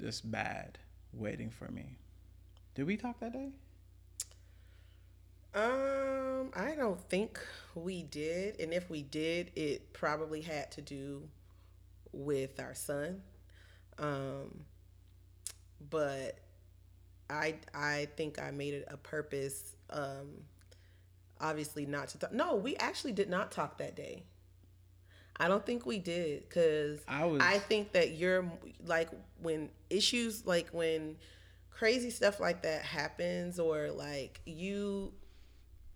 just 0.00 0.28
bad 0.30 0.78
waiting 1.12 1.50
for 1.50 1.70
me. 1.70 1.96
Did 2.74 2.86
we 2.86 2.96
talk 2.96 3.20
that 3.20 3.32
day? 3.32 3.52
Um, 5.54 6.50
I 6.56 6.74
don't 6.76 7.00
think 7.08 7.38
we 7.76 8.02
did, 8.02 8.58
and 8.58 8.72
if 8.72 8.90
we 8.90 9.02
did, 9.02 9.52
it 9.54 9.92
probably 9.92 10.40
had 10.40 10.72
to 10.72 10.82
do 10.82 11.28
with 12.12 12.58
our 12.58 12.74
son. 12.74 13.22
Um, 13.98 14.64
but 15.90 16.38
I 17.30 17.56
I 17.74 18.08
think 18.16 18.40
I 18.40 18.50
made 18.50 18.74
it 18.74 18.86
a 18.90 18.96
purpose. 18.96 19.76
Um, 19.90 20.42
obviously 21.40 21.86
not 21.86 22.08
to 22.08 22.18
talk. 22.18 22.32
No, 22.32 22.56
we 22.56 22.76
actually 22.76 23.12
did 23.12 23.28
not 23.28 23.52
talk 23.52 23.78
that 23.78 23.94
day. 23.96 24.24
I 25.36 25.48
don't 25.48 25.64
think 25.66 25.84
we 25.84 25.98
did 25.98 26.48
because 26.48 27.00
I 27.08 27.24
was- 27.24 27.42
I 27.42 27.58
think 27.58 27.92
that 27.92 28.12
you're 28.12 28.50
like 28.86 29.10
when 29.40 29.70
issues 29.90 30.46
like 30.46 30.68
when 30.68 31.16
crazy 31.70 32.10
stuff 32.10 32.38
like 32.38 32.62
that 32.62 32.82
happens 32.82 33.58
or 33.58 33.90
like 33.90 34.40
you 34.46 35.12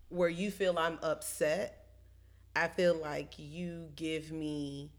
where 0.08 0.28
you 0.28 0.50
feel 0.50 0.76
I'm 0.78 0.98
upset, 1.02 1.86
I 2.56 2.66
feel 2.68 2.94
like 2.94 3.34
you 3.38 3.90
give 3.94 4.32
me 4.32 4.90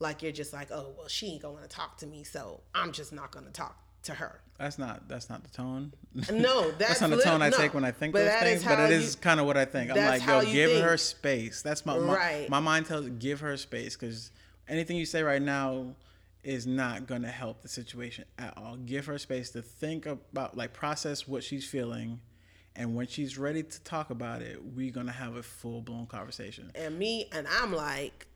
like 0.00 0.22
you're 0.22 0.32
just 0.32 0.52
like, 0.52 0.70
oh 0.70 0.94
well, 0.96 1.08
she 1.08 1.28
ain't 1.32 1.42
gonna 1.42 1.66
talk 1.68 1.96
to 1.98 2.06
me, 2.06 2.24
so 2.24 2.60
I'm 2.74 2.92
just 2.92 3.12
not 3.12 3.30
gonna 3.30 3.50
talk 3.50 3.76
to 4.04 4.14
her. 4.14 4.40
That's 4.58 4.78
not 4.78 5.08
that's 5.08 5.28
not 5.28 5.42
the 5.44 5.50
tone. 5.50 5.92
No, 6.32 6.70
that's 6.78 7.00
not 7.00 7.10
the 7.10 7.20
tone 7.22 7.42
I 7.42 7.48
no. 7.50 7.56
take 7.56 7.74
when 7.74 7.84
I 7.84 7.90
think 7.90 8.12
But 8.12 8.24
those 8.24 8.34
is 8.34 8.42
things. 8.42 8.64
But 8.64 8.78
it 8.80 8.90
is 8.92 9.14
you- 9.14 9.20
kind 9.20 9.40
of 9.40 9.46
what 9.46 9.56
I 9.56 9.64
think. 9.64 9.90
I'm 9.90 9.96
like, 9.96 10.26
yo, 10.26 10.42
give 10.44 10.70
think. 10.70 10.84
her 10.84 10.96
space. 10.96 11.62
That's 11.62 11.84
my 11.86 11.98
my, 11.98 12.14
Right. 12.16 12.48
my 12.50 12.60
mind 12.60 12.86
tells 12.86 13.08
give 13.18 13.40
her 13.40 13.56
space 13.56 13.96
because 13.96 14.30
anything 14.68 14.96
you 14.96 15.06
say 15.06 15.22
right 15.22 15.42
now 15.42 15.94
is 16.44 16.66
not 16.66 17.06
gonna 17.06 17.30
help 17.30 17.62
the 17.62 17.68
situation 17.68 18.24
at 18.38 18.56
all. 18.56 18.76
Give 18.76 19.04
her 19.06 19.18
space 19.18 19.50
to 19.50 19.60
think 19.60 20.06
about, 20.06 20.56
like, 20.56 20.72
process 20.72 21.26
what 21.26 21.42
she's 21.42 21.68
feeling, 21.68 22.20
and 22.76 22.94
when 22.94 23.06
she's 23.08 23.36
ready 23.36 23.62
to 23.64 23.80
talk 23.82 24.10
about 24.10 24.40
it, 24.40 24.62
we're 24.64 24.92
gonna 24.92 25.12
have 25.12 25.34
a 25.36 25.42
full 25.42 25.82
blown 25.82 26.06
conversation. 26.06 26.70
and 26.76 26.96
me 26.98 27.28
and 27.32 27.46
I'm 27.48 27.72
like, 27.74 28.26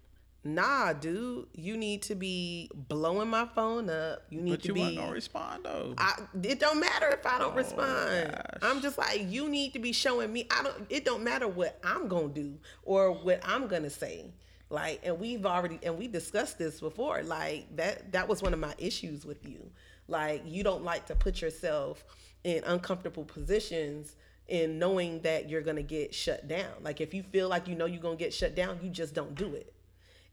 nah, 0.44 0.92
dude, 0.92 1.46
you 1.54 1.76
need 1.76 2.02
to 2.02 2.14
be 2.14 2.70
blowing 2.74 3.28
my 3.28 3.46
phone 3.54 3.88
up. 3.90 4.22
You 4.30 4.40
need 4.40 4.50
But 4.52 4.62
to 4.62 4.68
you 4.68 4.74
be. 4.74 4.96
gonna 4.96 5.12
respond 5.12 5.64
though. 5.64 5.94
I, 5.98 6.14
it 6.42 6.58
don't 6.60 6.80
matter 6.80 7.08
if 7.08 7.24
I 7.26 7.38
don't 7.38 7.52
Oh, 7.52 7.56
respond. 7.56 8.32
gosh. 8.32 8.58
I'm 8.62 8.80
just 8.80 8.98
like 8.98 9.24
you 9.28 9.48
need 9.48 9.72
to 9.74 9.78
be 9.78 9.92
showing 9.92 10.32
me. 10.32 10.46
I 10.50 10.62
don't. 10.62 10.86
It 10.90 11.04
don't 11.04 11.22
matter 11.22 11.48
what 11.48 11.78
I'm 11.84 12.08
gonna 12.08 12.28
do 12.28 12.58
or 12.84 13.12
what 13.12 13.40
I'm 13.44 13.66
gonna 13.68 13.90
say. 13.90 14.32
Like, 14.70 15.00
and 15.04 15.18
we've 15.20 15.44
already 15.44 15.78
and 15.82 15.98
we 15.98 16.08
discussed 16.08 16.58
this 16.58 16.80
before. 16.80 17.22
Like 17.22 17.74
that. 17.76 18.12
That 18.12 18.28
was 18.28 18.42
one 18.42 18.52
of 18.52 18.58
my 18.58 18.74
issues 18.78 19.24
with 19.26 19.46
you. 19.48 19.70
Like 20.08 20.42
you 20.46 20.64
don't 20.64 20.82
like 20.84 21.06
to 21.06 21.14
put 21.14 21.40
yourself 21.40 22.04
in 22.44 22.64
uncomfortable 22.64 23.24
positions 23.24 24.16
in 24.48 24.78
knowing 24.78 25.20
that 25.20 25.48
you're 25.48 25.62
gonna 25.62 25.82
get 25.82 26.12
shut 26.14 26.48
down. 26.48 26.72
Like 26.82 27.00
if 27.00 27.14
you 27.14 27.22
feel 27.22 27.48
like 27.48 27.68
you 27.68 27.74
know 27.76 27.86
you're 27.86 28.02
gonna 28.02 28.16
get 28.16 28.34
shut 28.34 28.54
down, 28.56 28.80
you 28.82 28.90
just 28.90 29.14
don't 29.14 29.34
do 29.36 29.54
it. 29.54 29.72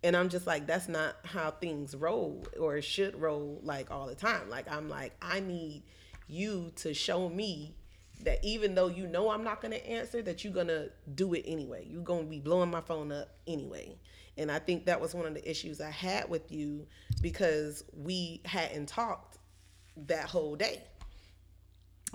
And 0.04 0.16
I'm 0.16 0.30
just 0.30 0.48
like, 0.48 0.66
that's 0.66 0.88
not 0.88 1.18
how 1.24 1.52
things 1.52 1.96
roll 1.96 2.46
or 2.60 2.82
should 2.82 3.20
roll 3.20 3.60
like 3.64 3.92
all 3.92 4.08
the 4.08 4.16
time. 4.16 4.50
Like 4.50 4.72
I'm 4.72 4.90
like, 4.90 5.14
I 5.22 5.40
need 5.42 5.84
you 6.28 6.72
to 6.78 6.94
show 6.94 7.28
me 7.30 7.76
that 8.24 8.44
even 8.44 8.76
though 8.76 8.88
you 8.88 9.08
know 9.08 9.30
I'm 9.30 9.44
not 9.44 9.62
gonna 9.62 9.76
answer, 9.78 10.22
that 10.22 10.44
you're 10.44 10.54
gonna 10.54 10.88
do 11.16 11.34
it 11.34 11.44
anyway. 11.46 11.86
You're 11.90 12.04
gonna 12.04 12.24
be 12.24 12.40
blowing 12.40 12.70
my 12.70 12.82
phone 12.82 13.12
up 13.12 13.30
anyway. 13.48 13.98
And 14.38 14.50
I 14.50 14.60
think 14.60 14.86
that 14.86 15.02
was 15.02 15.14
one 15.14 15.26
of 15.26 15.34
the 15.34 15.50
issues 15.50 15.82
I 15.82 15.90
had 15.90 16.30
with 16.30 16.52
you 16.52 16.88
because 17.22 17.84
we 17.94 18.42
hadn't 18.46 18.88
talked 18.88 19.38
that 20.08 20.26
whole 20.26 20.56
day. 20.56 20.82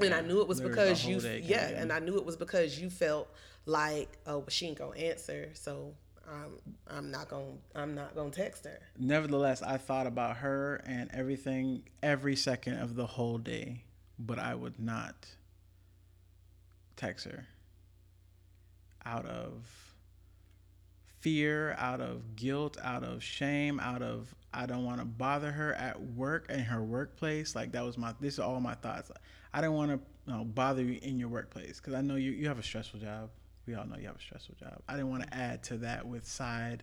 And 0.01 0.15
I 0.15 0.23
knew 0.23 0.41
it 0.41 0.49
was 0.49 0.61
because 0.61 1.05
you, 1.05 1.21
yeah, 1.43 1.69
and 1.69 1.93
I 1.93 1.99
knew 2.01 2.17
it 2.17 2.25
was 2.25 2.37
because 2.37 2.81
you 2.81 2.91
felt 2.91 3.29
like, 3.67 4.19
oh, 4.27 4.45
she 4.49 4.67
ain't 4.69 4.79
gonna 4.79 4.99
answer, 4.99 5.51
so 5.55 5.95
I'm, 6.31 6.75
I'm 6.89 7.11
not 7.11 7.29
gonna, 7.29 7.45
I'm 7.75 7.95
not 7.95 8.15
gonna 8.15 8.31
text 8.31 8.65
her. 8.65 8.81
Nevertheless, 8.99 9.63
I 9.63 9.77
thought 9.77 10.07
about 10.07 10.39
her 10.39 10.83
and 10.87 11.11
everything 11.13 11.83
every 12.03 12.37
second 12.37 12.79
of 12.79 12.95
the 12.95 13.07
whole 13.07 13.39
day, 13.39 13.85
but 14.19 14.39
I 14.39 14.55
would 14.55 14.79
not 14.79 15.15
text 16.97 17.27
her 17.27 17.47
out 19.05 19.27
of 19.27 19.95
fear, 21.21 21.75
out 21.79 22.01
of 22.01 22.37
guilt, 22.37 22.77
out 22.83 23.03
of 23.03 23.23
shame, 23.23 23.81
out 23.81 24.03
of 24.03 24.35
I 24.53 24.67
don't 24.67 24.85
want 24.85 25.01
to 25.01 25.05
bother 25.05 25.51
her 25.51 25.75
at 25.75 26.01
work 26.01 26.51
in 26.51 26.61
her 26.61 26.83
workplace. 26.83 27.57
Like 27.57 27.73
that 27.73 27.85
was 27.85 27.99
my 27.99 28.15
this 28.21 28.35
is 28.35 28.41
all 28.41 28.61
my 28.61 28.75
thoughts. 28.75 29.11
I 29.53 29.61
didn't 29.61 29.75
want 29.75 29.91
to 29.91 30.01
you 30.27 30.37
know, 30.37 30.45
bother 30.45 30.83
you 30.83 30.99
in 31.03 31.19
your 31.19 31.29
workplace 31.29 31.81
because 31.81 31.95
I 31.95 32.03
know 32.03 32.17
you 32.17 32.31
you 32.31 32.49
have 32.49 32.59
a 32.59 32.63
stressful 32.63 33.01
job. 33.01 33.31
We 33.67 33.75
all 33.75 33.87
know 33.87 33.97
you 33.97 34.07
have 34.07 34.17
a 34.17 34.21
stressful 34.21 34.57
job. 34.61 34.83
I 34.89 34.93
didn't 34.93 35.11
want 35.11 35.23
to 35.25 35.35
add 35.35 35.63
to 35.65 35.79
that 35.79 36.07
with 36.07 36.27
side 36.27 36.83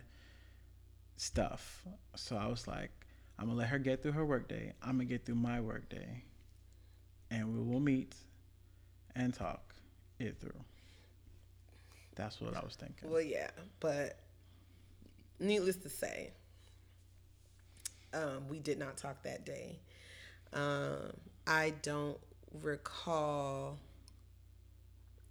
stuff. 1.16 1.82
So 2.16 2.36
I 2.36 2.46
was 2.46 2.66
like, 2.66 2.90
I'm 3.38 3.46
gonna 3.46 3.58
let 3.58 3.68
her 3.68 3.78
get 3.78 4.02
through 4.02 4.12
her 4.12 4.24
workday. 4.24 4.72
I'm 4.82 4.92
gonna 4.92 5.04
get 5.04 5.24
through 5.24 5.36
my 5.36 5.60
workday, 5.60 6.22
and 7.30 7.54
we 7.54 7.62
will 7.62 7.80
meet 7.80 8.14
and 9.14 9.32
talk 9.32 9.74
it 10.18 10.38
through. 10.40 10.50
That's 12.14 12.40
what 12.40 12.56
I 12.56 12.60
was 12.60 12.76
thinking. 12.76 13.10
Well, 13.10 13.22
yeah, 13.22 13.50
but 13.80 14.18
needless 15.38 15.76
to 15.76 15.88
say, 15.88 16.32
um, 18.12 18.48
we 18.48 18.58
did 18.58 18.78
not 18.78 18.96
talk 18.96 19.22
that 19.22 19.44
day. 19.46 19.78
Um, 20.52 21.12
I 21.46 21.72
don't 21.82 22.18
recall. 22.62 23.78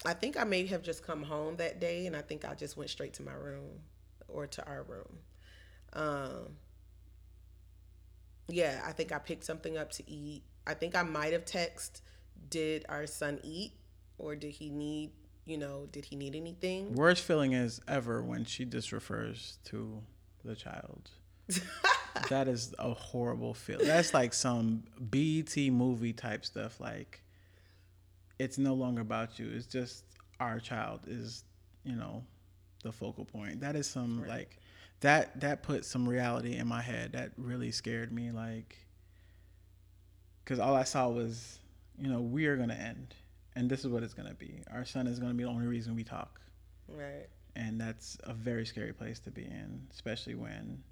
I 0.05 0.13
think 0.13 0.39
I 0.39 0.43
may 0.43 0.65
have 0.67 0.81
just 0.81 1.05
come 1.05 1.24
home 1.24 1.58
that 1.58 1.79
day, 1.79 2.08
and 2.08 2.15
I 2.15 2.22
think 2.22 2.46
I 2.46 2.55
just 2.55 2.75
went 2.75 2.89
straight 2.89 3.13
to 3.15 3.24
my 3.24 3.34
room 3.34 3.81
or 4.27 4.48
to 4.48 4.65
our 4.65 4.84
room. 4.84 5.20
Um, 5.93 6.58
yeah, 8.48 8.81
I 8.86 8.91
think 8.93 9.12
I 9.12 9.20
picked 9.20 9.43
something 9.43 9.77
up 9.77 9.91
to 9.93 10.10
eat. 10.10 10.43
I 10.65 10.74
think 10.74 10.96
I 10.96 11.03
might 11.03 11.34
have 11.34 11.46
texted, 11.46 12.01
did 12.50 12.86
our 12.89 13.05
son 13.05 13.39
eat, 13.43 13.74
or 14.17 14.36
did 14.36 14.51
he 14.51 14.70
need, 14.70 15.12
you 15.46 15.58
know, 15.58 15.88
did 15.91 16.05
he 16.05 16.15
need 16.15 16.36
anything? 16.36 16.93
Worst 16.93 17.24
feeling 17.24 17.53
is 17.53 17.81
ever 17.88 18.24
when 18.24 18.46
she 18.46 18.65
just 18.65 18.91
refers 18.91 19.58
to 19.65 20.01
the 20.43 20.55
child. 20.55 21.10
that 22.29 22.48
is 22.48 22.74
a 22.79 22.93
horrible 22.93 23.53
feel. 23.53 23.79
That's 23.79 24.13
like 24.13 24.34
some 24.34 24.84
BET 25.00 25.55
movie 25.58 26.13
type 26.13 26.46
stuff. 26.46 26.79
Like, 26.79 27.24
it's 28.41 28.58
no 28.58 28.73
longer 28.73 29.01
about 29.01 29.38
you. 29.39 29.49
It's 29.54 29.67
just 29.67 30.04
our 30.39 30.60
child 30.60 31.01
is, 31.08 31.43
you 31.84 31.95
know, 31.95 32.23
the 32.84 32.91
focal 32.91 33.25
point. 33.25 33.60
That 33.62 33.75
is 33.75 33.88
some 33.88 34.25
like 34.27 34.58
that 35.01 35.39
that 35.41 35.62
put 35.63 35.86
some 35.86 36.10
reality 36.10 36.56
in 36.58 36.67
my 36.67 36.82
head. 36.82 37.13
That 37.13 37.32
really 37.38 37.71
scared 37.71 38.12
me. 38.12 38.32
Like, 38.32 38.75
because 40.43 40.60
all 40.60 40.75
I 40.75 40.84
saw 40.84 41.08
was, 41.10 41.60
you 41.99 42.10
know, 42.10 42.21
we 42.21 42.47
are 42.47 42.58
gonna 42.58 42.73
end, 42.73 43.13
and 43.56 43.69
this 43.69 43.82
is 43.86 43.88
what 43.91 44.04
it's 44.04 44.13
gonna 44.13 44.34
be. 44.34 44.63
Our 44.71 44.86
son 44.86 45.08
is 45.08 45.19
gonna 45.19 45.34
be 45.36 45.43
the 45.43 45.49
only 45.49 45.67
reason 45.67 45.95
we 45.95 46.04
talk 46.04 46.41
Right. 46.88 47.27
and 47.56 47.80
that's 47.80 48.17
a 48.23 48.34
very 48.34 48.65
scary 48.65 48.91
place 48.93 49.19
to 49.19 49.32
be 49.32 49.43
in, 49.43 49.88
especially 49.91 50.36
when 50.36 50.84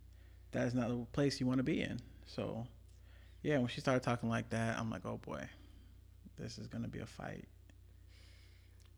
that 0.51 0.67
is 0.67 0.73
not 0.73 0.89
the 0.89 1.05
place 1.13 1.39
you 1.39 1.47
want 1.47 1.57
to 1.57 1.63
be 1.63 1.81
in. 1.81 1.99
So, 2.25 2.67
yeah, 3.41 3.57
when 3.57 3.67
she 3.67 3.81
started 3.81 4.03
talking 4.03 4.29
like 4.29 4.49
that, 4.51 4.77
I'm 4.77 4.89
like, 4.91 5.05
oh 5.05 5.17
boy, 5.17 5.43
this 6.39 6.57
is 6.57 6.67
gonna 6.67 6.87
be 6.87 6.99
a 6.99 7.05
fight. 7.05 7.47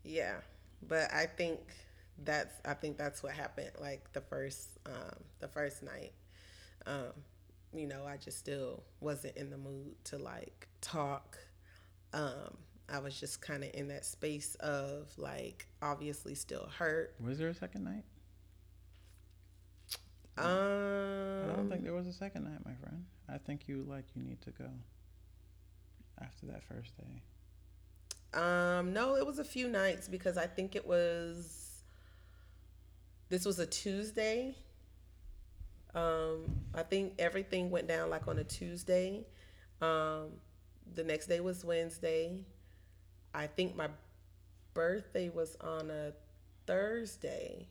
Yeah, 0.04 0.36
but 0.88 1.12
I 1.12 1.26
think 1.26 1.60
that's 2.24 2.54
I 2.64 2.74
think 2.74 2.96
that's 2.96 3.22
what 3.22 3.32
happened. 3.32 3.70
Like 3.80 4.12
the 4.12 4.20
first 4.20 4.78
um, 4.86 5.16
the 5.40 5.48
first 5.48 5.82
night, 5.82 6.12
um, 6.86 7.12
you 7.74 7.86
know, 7.86 8.04
I 8.06 8.16
just 8.16 8.38
still 8.38 8.82
wasn't 9.00 9.36
in 9.36 9.50
the 9.50 9.58
mood 9.58 9.94
to 10.04 10.18
like 10.18 10.68
talk. 10.80 11.38
Um, 12.12 12.56
I 12.88 12.98
was 12.98 13.18
just 13.18 13.40
kind 13.40 13.64
of 13.64 13.70
in 13.74 13.88
that 13.88 14.04
space 14.04 14.54
of 14.56 15.08
like 15.16 15.66
obviously 15.80 16.34
still 16.34 16.68
hurt. 16.78 17.14
Was 17.20 17.38
there 17.38 17.48
a 17.48 17.54
second 17.54 17.84
night? 17.84 18.04
Um, 20.38 20.46
I 20.46 21.56
don't 21.56 21.68
think 21.68 21.84
there 21.84 21.92
was 21.92 22.06
a 22.06 22.12
second 22.12 22.44
night, 22.44 22.64
my 22.64 22.74
friend. 22.74 23.04
I 23.28 23.38
think 23.38 23.68
you 23.68 23.84
like 23.88 24.04
you 24.14 24.22
need 24.22 24.40
to 24.42 24.50
go 24.50 24.68
after 26.20 26.46
that 26.46 26.62
first 26.64 26.96
day. 26.96 27.22
Um, 28.34 28.92
no, 28.92 29.16
it 29.16 29.26
was 29.26 29.38
a 29.38 29.44
few 29.44 29.68
nights 29.68 30.08
because 30.08 30.38
I 30.38 30.46
think 30.46 30.74
it 30.74 30.86
was 30.86 31.82
this 33.28 33.44
was 33.44 33.58
a 33.58 33.66
Tuesday. 33.66 34.54
Um, 35.94 36.44
I 36.74 36.82
think 36.82 37.14
everything 37.18 37.70
went 37.70 37.88
down 37.88 38.08
like 38.10 38.28
on 38.28 38.38
a 38.38 38.44
Tuesday. 38.44 39.26
Um, 39.80 40.28
the 40.94 41.04
next 41.04 41.26
day 41.26 41.40
was 41.40 41.64
Wednesday. 41.64 42.44
I 43.34 43.46
think 43.46 43.76
my 43.76 43.88
birthday 44.74 45.28
was 45.28 45.56
on 45.60 45.90
a 45.90 46.12
Thursday. 46.66 47.66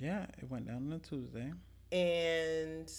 Yeah, 0.00 0.26
it 0.40 0.48
went 0.48 0.66
down 0.66 0.86
on 0.86 0.92
a 0.92 0.98
Tuesday. 0.98 1.52
and 1.90 2.90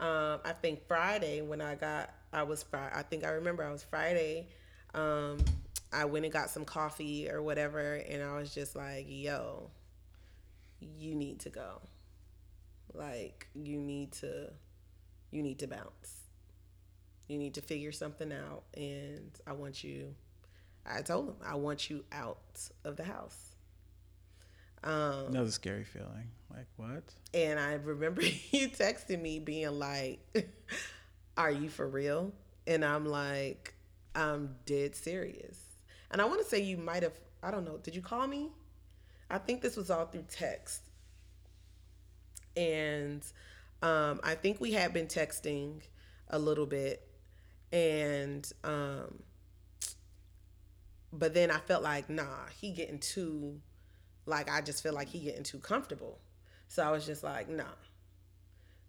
um, 0.00 0.40
I 0.44 0.52
think 0.60 0.86
Friday 0.86 1.40
when 1.42 1.60
I 1.60 1.74
got 1.76 2.10
I 2.32 2.42
was 2.42 2.62
Friday 2.62 2.92
I 2.94 3.02
think 3.02 3.24
I 3.24 3.28
remember 3.30 3.62
I 3.64 3.70
was 3.70 3.82
Friday 3.84 4.48
um, 4.94 5.38
I 5.92 6.04
went 6.04 6.24
and 6.24 6.32
got 6.32 6.50
some 6.50 6.64
coffee 6.64 7.30
or 7.30 7.42
whatever 7.42 7.94
and 7.94 8.22
I 8.22 8.36
was 8.36 8.54
just 8.54 8.74
like 8.76 9.06
yo 9.08 9.70
you 10.80 11.14
need 11.14 11.40
to 11.40 11.50
go 11.50 11.80
like 12.94 13.48
you 13.54 13.78
need 13.78 14.12
to 14.12 14.50
you 15.30 15.42
need 15.42 15.58
to 15.60 15.66
bounce 15.66 16.22
you 17.28 17.38
need 17.38 17.54
to 17.54 17.62
figure 17.62 17.92
something 17.92 18.32
out 18.32 18.64
and 18.74 19.30
I 19.46 19.52
want 19.52 19.84
you 19.84 20.14
I 20.84 21.02
told 21.02 21.28
him 21.28 21.36
I 21.46 21.54
want 21.54 21.88
you 21.88 22.04
out 22.12 22.68
of 22.84 22.96
the 22.96 23.04
house 23.04 23.52
um, 24.84 25.26
Another 25.28 25.50
scary 25.50 25.84
feeling. 25.84 26.30
Like 26.50 26.66
what? 26.76 27.04
and 27.32 27.58
I 27.58 27.74
remember 27.74 28.22
you 28.50 28.68
texting 28.68 29.22
me 29.22 29.38
being 29.38 29.78
like, 29.78 30.20
Are 31.36 31.50
you 31.50 31.70
for 31.70 31.88
real? 31.88 32.32
And 32.66 32.84
I'm 32.84 33.06
like, 33.06 33.74
I'm 34.14 34.56
dead 34.66 34.94
serious. 34.94 35.58
And 36.10 36.20
I 36.20 36.24
want 36.24 36.40
to 36.40 36.46
say 36.46 36.60
you 36.60 36.76
might 36.76 37.02
have, 37.02 37.18
I 37.42 37.50
don't 37.50 37.64
know, 37.64 37.78
did 37.78 37.94
you 37.94 38.02
call 38.02 38.26
me? 38.26 38.50
I 39.30 39.38
think 39.38 39.62
this 39.62 39.76
was 39.76 39.90
all 39.90 40.06
through 40.06 40.26
text. 40.28 40.82
And 42.56 43.24
um, 43.82 44.20
I 44.22 44.34
think 44.34 44.60
we 44.60 44.72
had 44.72 44.92
been 44.92 45.06
texting 45.06 45.80
a 46.28 46.38
little 46.38 46.66
bit. 46.66 47.06
And, 47.72 48.50
um, 48.62 49.22
but 51.12 51.32
then 51.32 51.50
I 51.50 51.58
felt 51.58 51.82
like, 51.82 52.10
nah, 52.10 52.46
he 52.60 52.72
getting 52.72 52.98
too, 52.98 53.60
like, 54.26 54.50
I 54.50 54.60
just 54.60 54.82
feel 54.82 54.92
like 54.92 55.08
he 55.08 55.20
getting 55.20 55.42
too 55.42 55.58
comfortable. 55.58 56.18
So 56.68 56.82
I 56.82 56.90
was 56.90 57.06
just 57.06 57.22
like, 57.22 57.48
nah. 57.48 57.64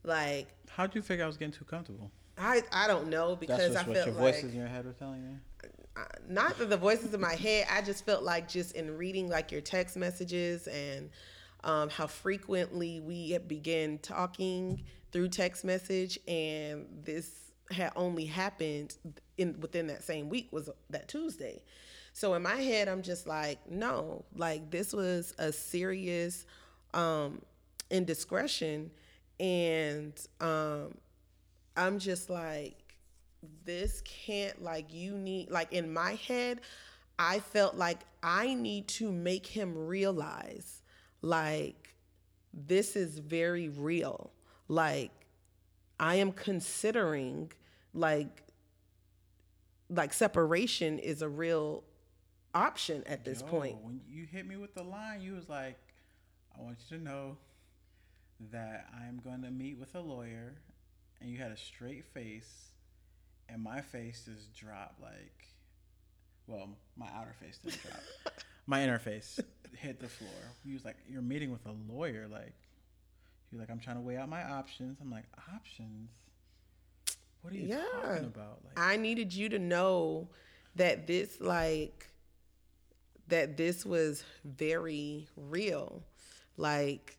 Like, 0.04 0.48
How'd 0.70 0.96
you 0.96 1.02
figure 1.02 1.24
I 1.24 1.28
was 1.28 1.38
getting 1.38 1.54
too 1.54 1.66
comfortable? 1.66 2.12
I, 2.38 2.64
I 2.72 2.88
don't 2.88 3.10
know 3.10 3.36
because 3.36 3.76
I 3.76 3.84
what 3.84 3.96
felt 3.96 4.08
your 4.08 4.16
like 4.16 4.34
voices 4.34 4.54
in 4.54 4.60
your 4.60 4.68
head 4.68 4.86
were 4.86 4.94
telling 4.94 5.22
you. 5.22 6.04
not 6.28 6.58
that 6.58 6.70
the 6.70 6.78
voices 6.78 7.14
in 7.14 7.22
my 7.22 7.36
head. 7.36 7.68
I 7.70 7.82
just 7.82 8.06
felt 8.06 8.24
like 8.24 8.48
just 8.48 8.76
in 8.76 8.98
reading 8.98 9.30
like 9.30 9.52
your 9.52 9.62
text 9.62 9.96
messages 9.96 10.68
and 10.68 11.10
um, 11.64 11.90
how 11.90 12.08
frequently 12.08 13.00
we 13.00 13.38
began 13.38 13.98
talking 14.00 14.84
through 15.12 15.30
text 15.30 15.64
message, 15.64 16.20
and 16.28 16.88
this 17.04 17.30
had 17.72 17.92
only 17.96 18.26
happened 18.26 18.96
in 19.38 19.60
within 19.60 19.88
that 19.88 20.04
same 20.04 20.30
week 20.30 20.50
was 20.52 20.70
that 20.90 21.08
Tuesday. 21.08 21.62
So 22.14 22.34
in 22.36 22.44
my 22.44 22.56
head, 22.56 22.88
I'm 22.88 23.02
just 23.02 23.26
like, 23.28 23.60
no, 23.70 24.26
like 24.36 24.70
this 24.70 24.94
was 24.94 25.34
a 25.38 25.52
serious 25.52 26.46
um, 26.94 27.42
indiscretion, 27.90 28.92
and 29.40 30.14
um, 30.42 30.96
I'm 31.76 32.00
just 32.00 32.30
like, 32.30 32.80
this 33.66 34.02
can't 34.06 34.64
like 34.64 34.94
you 34.94 35.18
need 35.18 35.52
like 35.52 35.74
in 35.74 35.92
my 35.92 36.14
head 36.14 36.62
i 37.20 37.40
felt 37.40 37.76
like 37.76 38.00
i 38.24 38.54
need 38.54 38.88
to 38.88 39.12
make 39.12 39.46
him 39.46 39.78
realize 39.86 40.82
like 41.22 41.94
this 42.54 42.96
is 42.96 43.18
very 43.18 43.70
real. 43.70 44.32
Like 44.68 45.12
i 46.00 46.16
am 46.16 46.32
considering 46.32 47.52
like 47.94 48.44
like 49.90 50.14
separation 50.14 51.00
is 51.00 51.22
a 51.22 51.30
real 51.30 51.84
option 52.54 53.04
at 53.08 53.26
this 53.26 53.42
Yo, 53.42 53.48
point. 53.48 53.78
when 53.82 54.02
you 54.08 54.26
hit 54.26 54.48
me 54.48 54.56
with 54.56 54.74
the 54.74 54.84
line, 54.84 55.22
you 55.22 55.34
was 55.34 55.50
like, 55.50 55.78
"I 56.58 56.62
want 56.62 56.78
you 56.90 56.98
to 56.98 57.04
know 57.04 57.38
that 58.52 58.88
I'm 58.94 59.20
going 59.24 59.42
to 59.44 59.52
meet 59.52 59.78
with 59.78 59.94
a 59.94 60.00
lawyer," 60.00 60.56
and 61.24 61.32
you 61.32 61.38
had 61.38 61.52
a 61.52 61.58
straight 61.58 62.06
face, 62.14 62.70
and 63.50 63.64
my 63.64 63.82
face 63.82 64.26
just 64.26 64.54
dropped 64.54 65.02
like, 65.02 65.48
well, 66.46 66.70
my 66.98 67.08
outer 67.16 67.34
face 67.40 67.58
didn't 67.64 67.82
drop, 67.82 68.02
my 68.68 68.84
inner 68.84 69.00
face 69.00 69.40
hit 69.78 70.00
the 70.00 70.08
floor. 70.08 70.30
He 70.66 70.74
was 70.74 70.86
like, 70.86 70.98
"You're 71.10 71.22
meeting 71.22 71.52
with 71.52 71.66
a 71.66 71.74
lawyer," 71.92 72.28
like. 72.30 72.54
He 73.50 73.58
was 73.58 73.62
like, 73.62 73.70
"I'm 73.70 73.80
trying 73.80 73.98
to 73.98 74.02
weigh 74.02 74.18
out 74.18 74.30
my 74.30 74.44
options." 74.44 74.98
I'm 75.02 75.12
like, 75.12 75.26
"Options? 75.54 76.10
What 77.42 77.54
are 77.54 77.58
you 77.58 77.68
yeah 77.68 77.84
talking 78.02 78.26
about?" 78.26 78.60
Like, 78.64 78.78
i 78.78 78.98
needed 78.98 79.34
you 79.34 79.50
to 79.50 79.60
know 79.60 80.30
that 80.76 81.08
this 81.08 81.40
like 81.40 82.10
that 83.28 83.58
this 83.58 83.86
was 83.86 84.24
very 84.44 85.28
real 85.36 86.04
like 86.58 87.18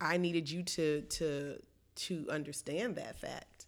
i 0.00 0.16
needed 0.16 0.50
you 0.50 0.62
to 0.62 1.02
to 1.02 1.60
to 2.00 2.26
understand 2.30 2.96
that 2.96 3.18
fact 3.18 3.66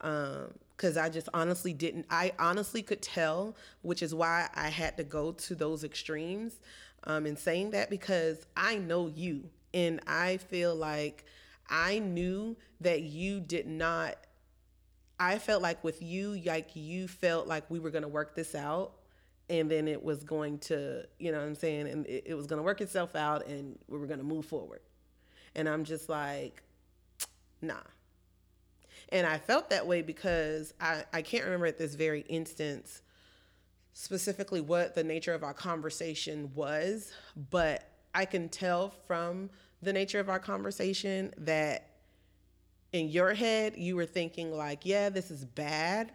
um 0.00 0.52
because 0.76 0.96
i 0.96 1.08
just 1.08 1.28
honestly 1.34 1.72
didn't 1.72 2.06
i 2.10 2.32
honestly 2.38 2.82
could 2.82 3.02
tell 3.02 3.56
which 3.82 4.02
is 4.02 4.14
why 4.14 4.48
i 4.54 4.68
had 4.68 4.96
to 4.96 5.04
go 5.04 5.32
to 5.32 5.54
those 5.54 5.82
extremes 5.84 6.60
um 7.04 7.26
in 7.26 7.36
saying 7.36 7.70
that 7.70 7.90
because 7.90 8.46
i 8.56 8.76
know 8.76 9.08
you 9.08 9.48
and 9.74 10.00
i 10.06 10.36
feel 10.36 10.74
like 10.74 11.24
i 11.68 11.98
knew 11.98 12.56
that 12.80 13.02
you 13.02 13.40
did 13.40 13.66
not 13.66 14.16
I 15.20 15.38
felt 15.38 15.62
like 15.62 15.82
with 15.82 16.00
you, 16.00 16.40
like 16.44 16.70
you 16.74 17.08
felt 17.08 17.48
like 17.48 17.68
we 17.70 17.80
were 17.80 17.90
gonna 17.90 18.08
work 18.08 18.34
this 18.34 18.54
out, 18.54 18.92
and 19.50 19.70
then 19.70 19.88
it 19.88 20.02
was 20.02 20.22
going 20.22 20.58
to, 20.60 21.04
you 21.18 21.32
know, 21.32 21.38
what 21.38 21.46
I'm 21.46 21.54
saying, 21.54 21.88
and 21.88 22.06
it, 22.06 22.24
it 22.26 22.34
was 22.34 22.46
gonna 22.46 22.62
work 22.62 22.80
itself 22.80 23.16
out, 23.16 23.46
and 23.46 23.78
we 23.88 23.98
were 23.98 24.06
gonna 24.06 24.22
move 24.22 24.46
forward. 24.46 24.80
And 25.54 25.68
I'm 25.68 25.84
just 25.84 26.08
like, 26.08 26.62
nah. 27.60 27.74
And 29.10 29.26
I 29.26 29.38
felt 29.38 29.70
that 29.70 29.86
way 29.86 30.02
because 30.02 30.74
I 30.80 31.04
I 31.12 31.22
can't 31.22 31.44
remember 31.44 31.66
at 31.66 31.78
this 31.78 31.94
very 31.94 32.20
instance 32.22 33.02
specifically 33.92 34.60
what 34.60 34.94
the 34.94 35.02
nature 35.02 35.34
of 35.34 35.42
our 35.42 35.54
conversation 35.54 36.52
was, 36.54 37.12
but 37.50 37.90
I 38.14 38.26
can 38.26 38.48
tell 38.48 38.90
from 39.06 39.50
the 39.82 39.92
nature 39.92 40.20
of 40.20 40.28
our 40.28 40.38
conversation 40.38 41.32
that 41.38 41.88
in 42.92 43.08
your 43.08 43.34
head 43.34 43.74
you 43.76 43.96
were 43.96 44.06
thinking 44.06 44.50
like 44.52 44.84
yeah 44.84 45.08
this 45.08 45.30
is 45.30 45.44
bad 45.44 46.12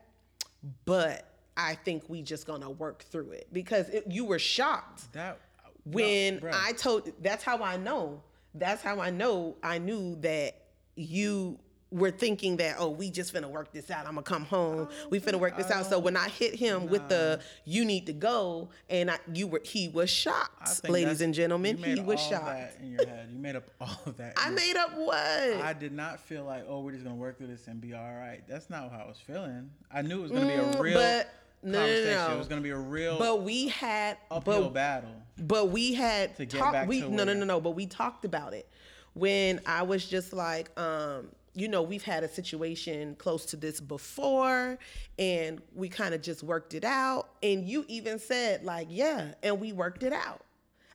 but 0.85 1.27
i 1.55 1.75
think 1.75 2.03
we 2.09 2.21
just 2.21 2.47
gonna 2.47 2.69
work 2.69 3.03
through 3.03 3.31
it. 3.31 3.47
Because 3.53 3.89
it, 3.89 4.05
you 4.09 4.25
were 4.25 4.39
shocked 4.39 5.11
that 5.13 5.39
when 5.85 6.39
no, 6.41 6.49
i 6.53 6.71
told 6.73 7.11
that's 7.21 7.43
how 7.43 7.61
i 7.61 7.77
know. 7.77 8.21
That's 8.55 8.81
how 8.81 8.99
i 8.99 9.09
know 9.09 9.55
i 9.61 9.77
knew 9.77 10.15
that 10.21 10.62
you 10.95 11.59
were 11.91 12.09
thinking 12.09 12.57
that 12.57 12.75
oh 12.79 12.89
we 12.89 13.11
just 13.11 13.31
finna 13.31 13.47
work 13.47 13.71
this 13.71 13.91
out 13.91 14.07
i'm 14.07 14.15
gonna 14.15 14.23
come 14.23 14.45
home 14.45 14.87
we 15.11 15.19
finna 15.19 15.39
work 15.39 15.55
this 15.55 15.69
out 15.69 15.85
so 15.85 15.99
when 15.99 16.17
i 16.17 16.27
hit 16.27 16.55
him 16.55 16.87
with 16.87 17.07
the 17.07 17.39
you 17.65 17.85
need 17.85 18.07
to 18.07 18.13
go 18.13 18.67
and 18.89 19.11
I, 19.11 19.19
you 19.31 19.45
were 19.45 19.61
he 19.63 19.89
was 19.89 20.09
shocked 20.09 20.89
ladies 20.89 21.21
and 21.21 21.35
gentlemen 21.35 21.77
you 21.77 21.81
made 21.83 21.97
he 21.99 22.03
was 22.03 22.19
all 22.19 22.29
shocked 22.31 22.45
That 22.47 22.77
in 22.81 22.91
your 22.93 23.05
head, 23.05 23.29
you 23.31 23.37
made 23.37 23.55
up 23.55 23.65
all 23.79 23.99
of 24.07 24.17
that. 24.17 24.33
i 24.37 24.49
made 24.49 24.75
up 24.75 24.97
what 24.97 25.19
I 25.63 25.73
did 25.79 25.91
not 25.93 26.19
feel 26.19 26.43
like, 26.45 26.65
oh, 26.67 26.79
we're 26.81 26.93
just 26.93 27.03
gonna 27.03 27.15
work 27.15 27.37
through 27.37 27.47
this 27.47 27.67
and 27.67 27.79
be 27.79 27.93
all 27.93 28.01
right. 28.15 28.41
That's 28.47 28.71
not 28.71 28.91
how 28.91 29.01
I 29.05 29.07
was 29.07 29.17
feeling. 29.19 29.69
I 29.91 30.01
knew 30.01 30.17
it 30.19 30.23
was 30.23 30.31
gonna 30.31 30.47
be 30.47 30.53
a 30.53 30.63
Mm, 30.63 30.79
real 30.79 30.93
but- 30.99 31.29
no, 31.61 31.71
no, 31.73 31.79
conversation. 31.79 32.13
no. 32.27 32.33
It 32.33 32.37
was 32.39 32.47
gonna 32.47 32.61
be 32.61 32.69
a 32.71 32.77
real 32.77 33.19
but 33.19 33.43
we 33.43 33.67
had 33.67 34.17
uphill 34.31 34.63
but 34.63 34.73
battle. 34.73 35.11
But 35.37 35.69
we 35.69 35.93
had 35.93 36.35
To 36.37 36.45
back 36.57 36.87
We 36.87 37.01
no 37.01 37.23
no 37.23 37.33
no 37.35 37.45
no. 37.45 37.61
But 37.61 37.71
we 37.71 37.85
talked 37.85 38.25
about 38.25 38.53
it 38.55 38.67
when 39.13 39.61
I 39.65 39.83
was 39.83 40.07
just 40.07 40.33
like, 40.33 40.77
um, 40.79 41.29
you 41.55 41.67
know, 41.67 41.81
we've 41.81 42.03
had 42.03 42.23
a 42.23 42.27
situation 42.27 43.15
close 43.15 43.45
to 43.47 43.55
this 43.55 43.79
before, 43.79 44.79
and 45.19 45.61
we 45.75 45.87
kind 45.87 46.13
of 46.13 46.21
just 46.21 46.41
worked 46.43 46.73
it 46.73 46.83
out. 46.83 47.29
And 47.43 47.67
you 47.67 47.85
even 47.87 48.17
said 48.19 48.63
like, 48.63 48.87
yeah, 48.89 49.33
and 49.43 49.59
we 49.59 49.71
worked 49.71 50.03
it 50.03 50.13
out. 50.13 50.43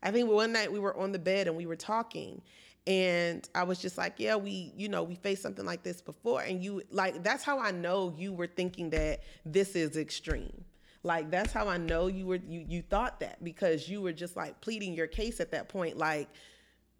I 0.03 0.11
think 0.11 0.31
one 0.31 0.53
night 0.53 0.73
we 0.73 0.79
were 0.79 0.97
on 0.97 1.13
the 1.13 1.19
bed 1.19 1.49
and 1.49 1.57
we 1.57 1.67
were 1.67 1.77
talking. 1.77 2.43
And 2.87 3.47
I 3.55 3.65
was 3.65 3.79
just 3.79 3.99
like, 3.99 4.15
yeah, 4.17 4.37
we, 4.37 4.73
you 4.77 4.89
know, 4.89 5.03
we 5.03 5.15
faced 5.17 5.43
something 5.43 5.67
like 5.67 5.83
this 5.83 6.01
before. 6.01 6.41
And 6.41 6.63
you, 6.63 6.83
like, 6.91 7.23
that's 7.23 7.45
how 7.45 7.59
I 7.59 7.71
know 7.71 8.15
you 8.17 8.33
were 8.33 8.47
thinking 8.47 8.91
that 8.91 9.21
this 9.45 9.77
is 9.77 9.97
extreme. 9.97 10.65
Like, 11.03 11.31
that's 11.31 11.53
how 11.53 11.69
I 11.69 11.77
know 11.77 12.07
you 12.07 12.27
were, 12.27 12.41
you, 12.49 12.65
you 12.67 12.83
thought 12.83 13.21
that 13.21 13.45
because 13.45 13.89
you 13.89 14.01
were 14.01 14.13
just 14.13 14.37
like 14.37 14.61
pleading 14.61 14.95
your 14.95 15.07
case 15.07 15.39
at 15.39 15.51
that 15.51 15.69
point. 15.69 15.99
Like, 15.99 16.29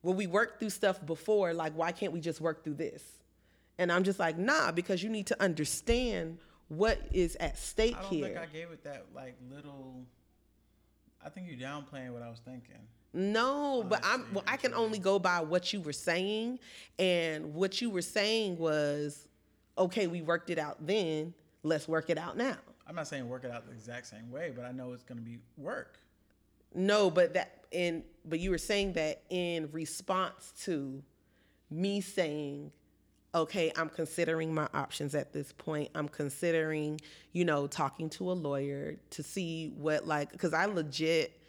well, 0.09 0.17
we 0.17 0.27
worked 0.27 0.59
through 0.59 0.71
stuff 0.71 1.05
before. 1.05 1.53
Like, 1.53 1.75
why 1.75 1.93
can't 1.93 2.15
we 2.15 2.21
just 2.21 2.41
work 2.41 2.65
through 2.65 2.77
this? 2.77 3.03
And 3.77 3.93
I'm 3.93 4.05
just 4.05 4.19
like, 4.19 4.39
nah, 4.39 4.73
because 4.73 5.03
you 5.03 5.11
need 5.11 5.27
to 5.27 5.39
understand 5.39 6.39
what 6.69 6.99
is 7.13 7.37
at 7.37 7.59
stake 7.59 7.95
I 7.95 8.01
don't 8.01 8.11
here. 8.11 8.25
think 8.25 8.39
I 8.39 8.47
gave 8.47 8.71
it 8.71 8.83
that 8.85 9.05
like 9.15 9.37
little. 9.53 10.07
I 11.23 11.29
think 11.29 11.47
you're 11.47 11.59
downplaying 11.59 12.15
what 12.15 12.23
I 12.23 12.31
was 12.31 12.39
thinking. 12.43 12.79
No, 13.13 13.85
but 13.87 14.01
I'm 14.03 14.25
well, 14.33 14.45
I 14.47 14.57
can 14.57 14.73
only 14.73 14.99
go 14.99 15.19
by 15.19 15.43
what 15.43 15.75
you 15.75 15.83
were 15.83 15.93
saying, 15.93 16.59
and 16.99 17.53
what 17.53 17.83
you 17.83 17.91
were 17.91 18.01
saying 18.01 18.57
was, 18.57 19.29
okay, 19.77 20.07
we 20.07 20.23
worked 20.23 20.49
it 20.49 20.59
out 20.59 20.87
then. 20.87 21.35
Let's 21.65 21.87
work 21.87 22.09
it 22.09 22.17
out 22.17 22.39
now. 22.39 22.57
I'm 22.87 22.95
not 22.95 23.09
saying 23.09 23.29
work 23.29 23.45
it 23.45 23.51
out 23.51 23.67
the 23.67 23.73
exact 23.73 24.07
same 24.07 24.31
way, 24.31 24.55
but 24.57 24.65
I 24.65 24.73
know 24.73 24.95
it's 24.95 25.03
gonna 25.03 25.21
be 25.21 25.37
work. 25.59 25.99
No, 26.75 27.11
but 27.11 27.35
that 27.35 27.65
in 27.71 28.05
but 28.25 28.41
you 28.41 28.51
were 28.51 28.59
saying 28.59 28.93
that 28.95 29.23
in 29.31 29.71
response 29.73 30.53
to 30.65 31.03
me 31.71 32.01
saying, 32.01 32.71
okay, 33.35 33.73
I'm 33.77 33.89
considering 33.89 34.55
my 34.55 34.69
options 34.75 35.15
at 35.15 35.33
this 35.33 35.53
point. 35.53 35.91
I'm 35.95 36.09
considering, 36.09 37.01
you 37.33 37.45
know, 37.45 37.67
talking 37.67 38.11
to 38.11 38.31
a 38.31 38.33
lawyer 38.33 38.97
to 39.11 39.23
see 39.23 39.73
what 39.77 40.07
like 40.07 40.33
because 40.33 40.53
I 40.53 40.67
legit 40.67 41.41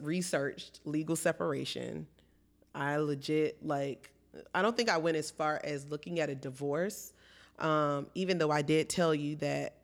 researched 0.00 0.80
legal 0.84 1.16
separation. 1.16 2.06
I 2.74 2.96
legit 2.96 3.64
like 3.64 4.10
I 4.54 4.62
don't 4.62 4.76
think 4.76 4.90
I 4.90 4.98
went 4.98 5.16
as 5.16 5.30
far 5.30 5.60
as 5.64 5.86
looking 5.86 6.20
at 6.20 6.28
a 6.28 6.34
divorce, 6.34 7.12
um, 7.58 8.06
even 8.14 8.38
though 8.38 8.50
I 8.50 8.62
did 8.62 8.88
tell 8.88 9.14
you 9.14 9.36
that 9.36 9.76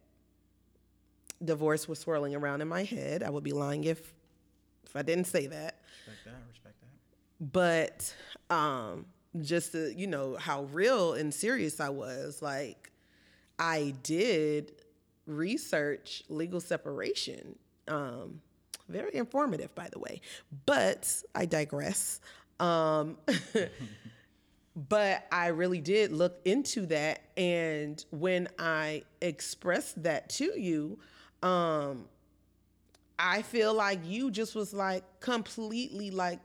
divorce 1.42 1.88
was 1.88 1.98
swirling 1.98 2.34
around 2.34 2.60
in 2.60 2.68
my 2.68 2.84
head. 2.84 3.22
I 3.22 3.30
would 3.30 3.44
be 3.44 3.52
lying 3.52 3.84
if 3.84 4.12
if 4.92 4.96
I 4.96 5.02
didn't 5.02 5.26
say 5.26 5.46
that. 5.46 5.80
Respect 6.06 6.24
that. 6.26 6.42
Respect 6.50 6.74
that. 6.82 7.52
But 7.52 8.14
um, 8.54 9.06
just 9.40 9.72
to, 9.72 9.92
you 9.94 10.06
know 10.06 10.36
how 10.38 10.64
real 10.64 11.14
and 11.14 11.32
serious 11.32 11.80
I 11.80 11.88
was, 11.88 12.42
like 12.42 12.92
I 13.58 13.94
did 14.02 14.72
research 15.26 16.24
legal 16.28 16.60
separation. 16.60 17.58
Um, 17.88 18.42
very 18.90 19.14
informative, 19.14 19.74
by 19.74 19.88
the 19.90 19.98
way. 19.98 20.20
But 20.66 21.10
I 21.34 21.46
digress. 21.46 22.20
Um, 22.60 23.16
but 24.76 25.26
I 25.32 25.46
really 25.46 25.80
did 25.80 26.12
look 26.12 26.38
into 26.44 26.84
that, 26.86 27.22
and 27.38 28.04
when 28.10 28.48
I 28.58 29.04
expressed 29.22 30.02
that 30.02 30.28
to 30.30 30.60
you, 30.60 30.98
um, 31.42 32.04
I 33.24 33.42
feel 33.42 33.72
like 33.72 34.00
you 34.04 34.30
just 34.32 34.54
was 34.56 34.74
like 34.74 35.04
completely 35.20 36.10
like 36.10 36.40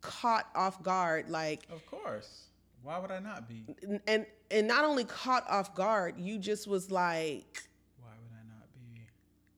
caught 0.00 0.46
off 0.54 0.80
guard, 0.82 1.28
like 1.28 1.66
Of 1.70 1.84
course. 1.86 2.44
Why 2.82 2.98
would 2.98 3.10
I 3.10 3.18
not 3.18 3.48
be? 3.48 3.64
and 4.06 4.24
and 4.50 4.68
not 4.68 4.84
only 4.84 5.04
caught 5.04 5.48
off 5.50 5.74
guard, 5.74 6.18
you 6.18 6.38
just 6.38 6.66
was 6.68 6.90
like 6.92 7.64
Why 8.00 8.10
would 8.22 8.32
I 8.32 8.44
not 8.48 8.66
be? 8.72 9.00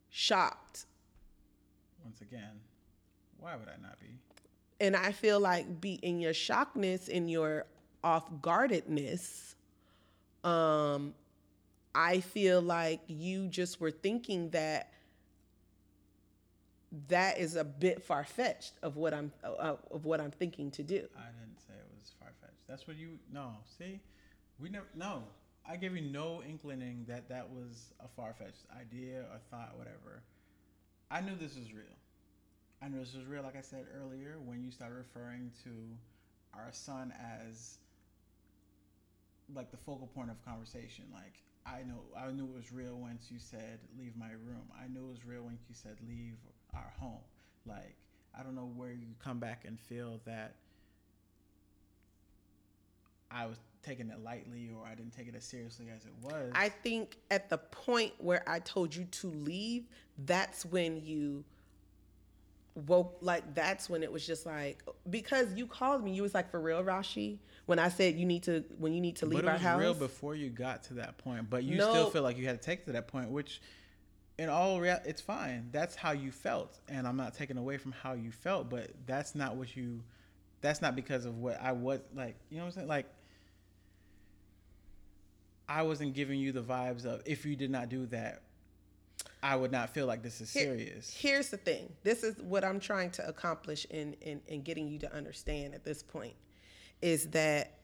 shocked. 0.08 0.86
Once 2.02 2.20
again, 2.22 2.60
why 3.38 3.56
would 3.56 3.68
I 3.68 3.76
not 3.82 3.98
be? 4.00 4.06
And 4.80 4.96
I 4.96 5.12
feel 5.12 5.40
like 5.40 5.80
be 5.82 5.94
in 6.02 6.18
your 6.20 6.32
shockness, 6.32 7.08
in 7.08 7.28
your 7.28 7.66
off 8.02 8.24
guardedness, 8.42 9.54
um, 10.44 11.14
I 11.94 12.20
feel 12.20 12.60
like 12.62 13.00
you 13.06 13.48
just 13.48 13.80
were 13.80 13.90
thinking 13.90 14.50
that 14.50 14.90
that 17.08 17.38
is 17.38 17.56
a 17.56 17.64
bit 17.64 18.02
far 18.02 18.24
fetched 18.24 18.74
of 18.82 18.96
what 18.96 19.14
I'm 19.14 19.32
uh, 19.42 19.76
of 19.90 20.04
what 20.04 20.20
I'm 20.20 20.30
thinking 20.30 20.70
to 20.72 20.82
do. 20.82 21.06
I 21.16 21.30
didn't 21.40 21.60
say 21.60 21.74
it 21.74 21.86
was 21.98 22.12
far 22.18 22.32
fetched. 22.40 22.66
That's 22.68 22.86
what 22.86 22.96
you 22.96 23.18
no. 23.32 23.52
See, 23.78 24.00
we 24.58 24.68
never 24.68 24.86
no. 24.94 25.22
I 25.66 25.76
gave 25.76 25.96
you 25.96 26.02
no 26.02 26.42
inkling 26.46 27.06
that 27.08 27.28
that 27.30 27.48
was 27.50 27.94
a 28.00 28.08
far 28.08 28.34
fetched 28.34 28.66
idea 28.78 29.20
or 29.32 29.38
thought, 29.50 29.76
whatever. 29.78 30.22
I 31.10 31.20
knew 31.20 31.36
this 31.36 31.56
was 31.56 31.72
real. 31.72 31.84
I 32.82 32.88
knew 32.88 32.98
this 32.98 33.14
was 33.14 33.24
real, 33.24 33.42
like 33.42 33.56
I 33.56 33.62
said 33.62 33.86
earlier, 33.98 34.36
when 34.44 34.62
you 34.62 34.70
started 34.70 34.96
referring 34.96 35.52
to 35.64 35.70
our 36.52 36.68
son 36.72 37.14
as 37.48 37.78
like 39.54 39.70
the 39.70 39.76
focal 39.78 40.06
point 40.08 40.30
of 40.30 40.44
conversation. 40.44 41.04
Like 41.12 41.42
I 41.66 41.82
know, 41.82 42.02
I 42.16 42.30
knew 42.30 42.44
it 42.44 42.54
was 42.54 42.72
real 42.72 42.96
once 42.96 43.28
you 43.30 43.38
said 43.38 43.80
leave 43.98 44.16
my 44.16 44.30
room. 44.32 44.68
I 44.74 44.86
knew 44.88 45.06
it 45.06 45.10
was 45.10 45.24
real 45.24 45.42
when 45.42 45.58
you 45.68 45.74
said 45.74 45.96
leave 46.06 46.36
our 46.74 46.92
home. 46.98 47.20
Like 47.66 47.96
I 48.38 48.42
don't 48.42 48.54
know 48.54 48.70
where 48.76 48.92
you 48.92 49.06
come 49.22 49.38
back 49.38 49.64
and 49.66 49.78
feel 49.78 50.20
that 50.26 50.54
I 53.30 53.46
was 53.46 53.58
taking 53.82 54.08
it 54.10 54.22
lightly 54.22 54.70
or 54.76 54.86
I 54.86 54.94
didn't 54.94 55.12
take 55.16 55.28
it 55.28 55.34
as 55.34 55.44
seriously 55.44 55.86
as 55.94 56.04
it 56.04 56.12
was. 56.22 56.52
I 56.54 56.68
think 56.68 57.18
at 57.30 57.50
the 57.50 57.58
point 57.58 58.12
where 58.18 58.42
I 58.48 58.60
told 58.60 58.94
you 58.94 59.04
to 59.04 59.28
leave, 59.28 59.84
that's 60.24 60.64
when 60.64 61.04
you 61.04 61.44
woke 62.86 63.18
like 63.20 63.54
that's 63.54 63.88
when 63.88 64.02
it 64.02 64.10
was 64.10 64.26
just 64.26 64.46
like 64.46 64.82
because 65.08 65.54
you 65.54 65.64
called 65.64 66.02
me 66.02 66.12
you 66.12 66.22
was 66.22 66.34
like 66.34 66.50
for 66.50 66.60
real 66.60 66.82
Rashi 66.82 67.38
when 67.66 67.78
I 67.78 67.88
said 67.88 68.16
you 68.16 68.26
need 68.26 68.42
to 68.44 68.64
when 68.78 68.92
you 68.92 69.00
need 69.00 69.14
to 69.16 69.26
leave 69.26 69.42
but 69.42 69.44
it 69.44 69.48
our 69.48 69.54
was 69.54 69.62
house 69.62 69.80
real 69.80 69.94
before 69.94 70.34
you 70.34 70.50
got 70.50 70.82
to 70.84 70.94
that 70.94 71.16
point 71.18 71.48
but 71.48 71.62
you 71.62 71.76
No. 71.76 71.88
still 71.88 72.10
feel 72.10 72.22
like 72.22 72.36
you 72.36 72.46
had 72.46 72.60
to 72.60 72.66
take 72.66 72.80
it 72.80 72.86
to 72.86 72.92
that 72.92 73.06
point 73.06 73.30
which 73.30 73.60
in 74.38 74.48
all 74.48 74.80
real 74.80 74.98
it's 75.04 75.20
fine. 75.20 75.68
That's 75.72 75.94
how 75.94 76.12
you 76.12 76.30
felt. 76.30 76.78
And 76.88 77.06
i'm 77.06 77.16
not 77.16 77.34
taking 77.34 77.56
away 77.56 77.78
from 77.78 77.92
how 77.92 78.12
you 78.14 78.30
felt 78.30 78.68
but 78.68 78.90
that's 79.06 79.34
not 79.34 79.56
what 79.56 79.76
you 79.76 80.00
that's 80.60 80.80
not 80.80 80.96
because 80.96 81.26
of 81.26 81.38
what 81.38 81.60
i 81.60 81.72
was 81.72 82.00
like 82.14 82.36
you 82.50 82.56
know 82.56 82.62
what 82.64 82.68
i'm 82.68 82.72
saying? 82.72 82.88
Like 82.88 83.06
i 85.68 85.82
wasn't 85.82 86.14
giving 86.14 86.38
you 86.38 86.52
the 86.52 86.62
vibes 86.62 87.04
of 87.04 87.22
if 87.26 87.44
you 87.46 87.56
did 87.56 87.70
not 87.70 87.88
do 87.88 88.06
that 88.06 88.42
i 89.42 89.54
would 89.56 89.70
not 89.72 89.90
feel 89.90 90.06
like 90.06 90.22
this 90.22 90.40
is 90.40 90.52
Here- 90.52 90.76
serious. 90.76 91.14
Here's 91.14 91.50
the 91.50 91.56
thing. 91.58 91.92
This 92.02 92.22
is 92.24 92.36
what 92.38 92.64
I'm 92.64 92.80
trying 92.80 93.10
to 93.12 93.28
accomplish 93.28 93.86
in, 93.90 94.14
in, 94.22 94.40
in 94.46 94.62
getting 94.62 94.88
you 94.88 94.98
to 95.00 95.14
understand 95.14 95.74
at 95.74 95.84
this 95.84 96.02
point 96.02 96.34
is 97.02 97.28
that 97.30 97.78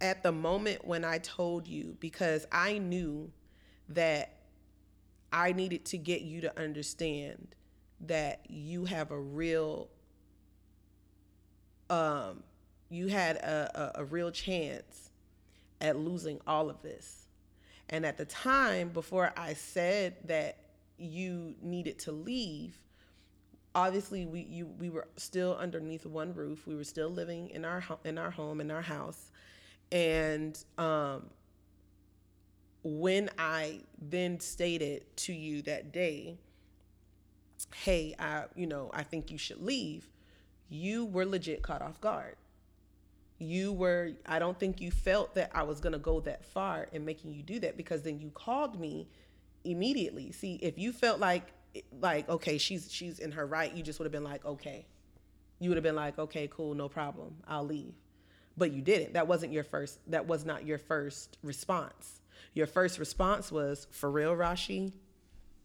at 0.00 0.22
the 0.24 0.32
moment 0.32 0.84
when 0.84 1.04
I 1.04 1.18
told 1.18 1.66
you, 1.68 1.96
because 2.00 2.46
I 2.50 2.78
knew 2.78 3.30
that 3.90 4.37
I 5.32 5.52
needed 5.52 5.84
to 5.86 5.98
get 5.98 6.22
you 6.22 6.40
to 6.42 6.60
understand 6.60 7.54
that 8.00 8.40
you 8.48 8.84
have 8.86 9.10
a 9.10 9.20
real, 9.20 9.88
um, 11.90 12.42
you 12.88 13.08
had 13.08 13.36
a, 13.36 13.94
a, 13.96 14.02
a 14.02 14.04
real 14.04 14.30
chance 14.30 15.10
at 15.80 15.96
losing 15.96 16.40
all 16.46 16.70
of 16.70 16.82
this. 16.82 17.26
And 17.90 18.04
at 18.04 18.16
the 18.16 18.24
time, 18.24 18.90
before 18.90 19.32
I 19.36 19.54
said 19.54 20.16
that 20.24 20.58
you 20.98 21.54
needed 21.62 21.98
to 22.00 22.12
leave, 22.12 22.78
obviously 23.74 24.26
we 24.26 24.40
you 24.40 24.66
we 24.78 24.90
were 24.90 25.08
still 25.16 25.56
underneath 25.56 26.04
one 26.04 26.34
roof. 26.34 26.66
We 26.66 26.74
were 26.74 26.84
still 26.84 27.08
living 27.08 27.50
in 27.50 27.64
our 27.64 27.82
in 28.04 28.18
our 28.18 28.30
home 28.30 28.60
in 28.60 28.70
our 28.70 28.82
house, 28.82 29.30
and 29.92 30.58
um, 30.76 31.30
when 32.82 33.30
I 33.38 33.80
then 34.00 34.40
stated 34.40 35.04
to 35.18 35.32
you 35.32 35.62
that 35.62 35.92
day, 35.92 36.38
"Hey, 37.74 38.14
I 38.18 38.44
you 38.54 38.66
know 38.66 38.90
I 38.92 39.02
think 39.02 39.30
you 39.30 39.38
should 39.38 39.60
leave," 39.62 40.08
you 40.68 41.04
were 41.04 41.26
legit 41.26 41.62
caught 41.62 41.82
off 41.82 42.00
guard. 42.00 42.36
You 43.40 43.72
were 43.72 44.12
i 44.26 44.38
don't 44.40 44.58
think 44.58 44.80
you 44.80 44.90
felt 44.90 45.36
that 45.36 45.50
i 45.54 45.62
was 45.62 45.78
going 45.78 45.92
to 45.92 45.98
go 46.00 46.18
that 46.20 46.44
far 46.44 46.88
in 46.90 47.04
making 47.04 47.32
you 47.32 47.42
do 47.42 47.60
that 47.60 47.76
because 47.76 48.02
then 48.02 48.18
you 48.18 48.30
called 48.30 48.80
me 48.80 49.08
immediately. 49.64 50.32
See 50.32 50.54
if 50.56 50.78
you 50.78 50.92
felt 50.92 51.20
like 51.20 51.52
like 52.00 52.28
okay 52.28 52.58
she's 52.58 52.90
she's 52.90 53.18
in 53.18 53.30
her 53.32 53.46
right 53.46 53.72
you 53.74 53.82
just 53.82 53.98
would 53.98 54.06
have 54.06 54.12
been 54.12 54.24
like 54.24 54.44
okay. 54.44 54.86
You 55.60 55.70
would 55.70 55.76
have 55.76 55.84
been 55.84 55.96
like 55.96 56.18
okay 56.18 56.48
cool 56.50 56.74
no 56.74 56.88
problem 56.88 57.36
i'll 57.46 57.64
leave. 57.64 57.94
But 58.56 58.72
you 58.72 58.82
didn't. 58.82 59.12
That 59.12 59.28
wasn't 59.28 59.52
your 59.52 59.64
first 59.64 59.98
that 60.10 60.26
was 60.26 60.44
not 60.44 60.66
your 60.66 60.78
first 60.78 61.38
response 61.42 62.20
your 62.54 62.66
first 62.66 62.98
response 62.98 63.50
was 63.52 63.86
for 63.90 64.10
real 64.10 64.34
rashi? 64.34 64.92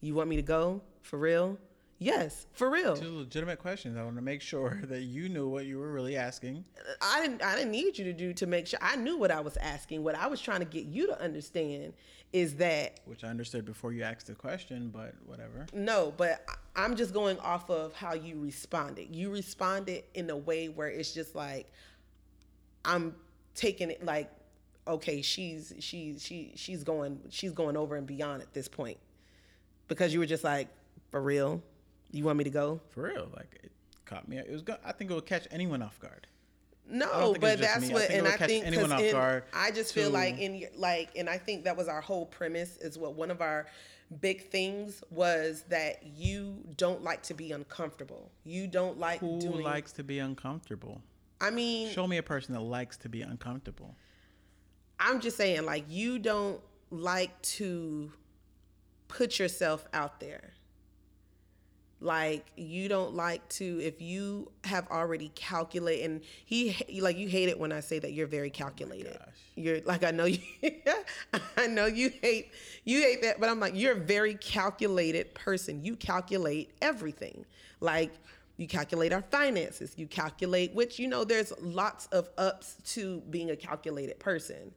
You 0.01 0.15
want 0.15 0.29
me 0.29 0.35
to 0.35 0.41
go? 0.41 0.81
For 1.01 1.17
real? 1.17 1.57
Yes 1.99 2.47
for 2.51 2.69
real. 2.69 2.97
Two 2.97 3.19
legitimate 3.19 3.59
questions. 3.59 3.97
I 3.97 4.03
want 4.03 4.17
to 4.17 4.21
make 4.21 4.41
sure 4.41 4.81
that 4.89 5.03
you 5.03 5.29
knew 5.29 5.47
what 5.47 5.65
you 5.65 5.79
were 5.79 5.91
really 5.91 6.17
asking. 6.17 6.65
I 7.01 7.21
didn't 7.21 7.41
I 7.41 7.55
didn't 7.55 7.71
need 7.71 7.97
you 7.97 8.03
to 8.05 8.13
do 8.13 8.33
to 8.33 8.45
make 8.45 8.67
sure 8.67 8.79
I 8.81 8.97
knew 8.97 9.17
what 9.17 9.31
I 9.31 9.39
was 9.39 9.55
asking. 9.57 10.03
What 10.03 10.15
I 10.15 10.27
was 10.27 10.41
trying 10.41 10.59
to 10.59 10.65
get 10.65 10.85
you 10.85 11.07
to 11.07 11.21
understand 11.21 11.93
is 12.33 12.55
that 12.55 12.99
which 13.05 13.23
i 13.23 13.27
understood 13.27 13.63
before 13.63 13.93
you 13.93 14.01
asked 14.01 14.27
the 14.27 14.35
question 14.35 14.89
but 14.89 15.13
whatever. 15.25 15.65
No, 15.73 16.13
but 16.17 16.45
I'm 16.75 16.95
just 16.95 17.13
going 17.13 17.39
off 17.39 17.69
of 17.69 17.93
how 17.93 18.15
you 18.15 18.39
responded. 18.39 19.15
You 19.15 19.29
responded 19.31 20.03
in 20.13 20.29
a 20.29 20.37
way 20.37 20.67
where 20.67 20.89
it's 20.89 21.13
just 21.13 21.35
like 21.35 21.71
I'm 22.83 23.15
taking 23.55 23.91
it 23.91 24.03
like 24.03 24.29
okay, 24.87 25.21
she's 25.21 25.73
she's 25.79 26.21
she 26.23 26.53
she's 26.55 26.83
going 26.83 27.19
she's 27.29 27.51
going 27.51 27.77
over 27.77 27.95
and 27.95 28.05
beyond 28.07 28.41
at 28.41 28.53
this 28.53 28.67
point. 28.67 28.97
Because 29.87 30.13
you 30.13 30.19
were 30.19 30.25
just 30.25 30.43
like, 30.43 30.67
for 31.11 31.21
real? 31.21 31.61
You 32.11 32.23
want 32.25 32.37
me 32.37 32.43
to 32.43 32.49
go? 32.49 32.79
for 32.91 33.03
real 33.03 33.29
like 33.35 33.59
it 33.63 33.71
caught 34.05 34.27
me 34.27 34.37
it 34.37 34.51
was 34.51 34.63
i 34.85 34.91
think 34.91 35.09
it 35.09 35.13
would 35.13 35.25
catch 35.25 35.47
anyone 35.49 35.81
off 35.81 35.97
guard 35.99 36.27
No, 36.87 37.35
but 37.39 37.57
that's 37.59 37.81
me. 37.81 37.89
I 37.89 37.93
what, 37.93 38.03
think 38.03 38.19
and 38.19 38.27
I 38.27 38.35
think 38.37 38.65
anyone 38.67 38.85
'cause 38.89 38.93
off 38.93 39.01
in- 39.01 39.11
guard 39.13 39.43
I 39.53 39.71
just 39.71 39.93
feel 39.93 40.09
to- 40.09 40.13
like 40.13 40.37
in 40.37 40.67
like, 40.75 41.09
and 41.15 41.29
I 41.29 41.37
think 41.37 41.63
that 41.63 41.75
was 41.77 41.87
our 41.87 42.01
whole 42.01 42.25
premise 42.25 42.77
is 42.77 42.97
what 42.99 43.15
one 43.15 43.31
of 43.31 43.41
our 43.41 43.65
big 44.21 44.49
things 44.49 45.01
was 45.09 45.63
that 45.69 46.03
you 46.05 46.61
don't 46.77 47.01
like 47.03 47.23
to 47.23 47.33
be 47.33 47.51
uncomfortable. 47.53 48.29
You 48.43 48.67
don't 48.67 48.99
like 48.99 49.19
who 49.21 49.39
doing. 49.39 49.63
likes 49.63 49.91
to 49.93 50.03
be 50.03 50.19
uncomfortable 50.19 51.01
I 51.41 51.49
mean, 51.49 51.89
show 51.89 52.05
me 52.05 52.17
a 52.17 52.23
person 52.23 52.53
that 52.53 52.59
likes 52.61 52.97
to 52.97 53.09
be 53.09 53.21
uncomfortable 53.23 53.95
I'm 54.99 55.19
just 55.19 55.37
saying, 55.37 55.65
like, 55.65 55.85
you 55.89 56.19
don't 56.19 56.61
like 56.91 57.41
to 57.41 58.11
put 59.07 59.39
yourself 59.39 59.85
out 59.93 60.19
there. 60.19 60.53
Like, 61.99 62.51
you 62.57 62.89
don't 62.89 63.15
like 63.15 63.47
to, 63.49 63.79
if 63.81 64.01
you 64.01 64.51
have 64.65 64.89
already 64.91 65.29
calculated, 65.35 66.03
and 66.03 66.21
he, 66.43 66.75
like, 66.99 67.17
you 67.17 67.29
hate 67.29 67.47
it 67.47 67.57
when 67.57 67.71
I 67.71 67.79
say 67.79 67.97
that 67.99 68.11
you're 68.11 68.27
very 68.27 68.49
oh 68.49 68.51
calculated. 68.51 69.17
gosh. 69.19 69.29
You're 69.55 69.81
like, 69.81 70.03
I 70.03 70.11
know 70.11 70.25
you, 70.25 70.39
I 71.57 71.67
know 71.67 71.85
you 71.85 72.11
hate, 72.21 72.51
you 72.83 73.01
hate 73.01 73.21
that, 73.21 73.39
but 73.39 73.49
I'm 73.49 73.59
like, 73.59 73.73
you're 73.75 73.93
a 73.93 73.99
very 73.99 74.33
calculated 74.35 75.33
person. 75.33 75.83
You 75.85 75.95
calculate 75.95 76.71
everything. 76.81 77.45
Like, 77.79 78.11
you 78.57 78.67
calculate 78.67 79.11
our 79.11 79.23
finances. 79.23 79.93
You 79.97 80.07
calculate, 80.07 80.73
which, 80.73 80.99
you 80.99 81.07
know, 81.07 81.23
there's 81.23 81.53
lots 81.59 82.07
of 82.07 82.29
ups 82.37 82.77
to 82.93 83.21
being 83.29 83.51
a 83.51 83.55
calculated 83.55 84.19
person. 84.19 84.71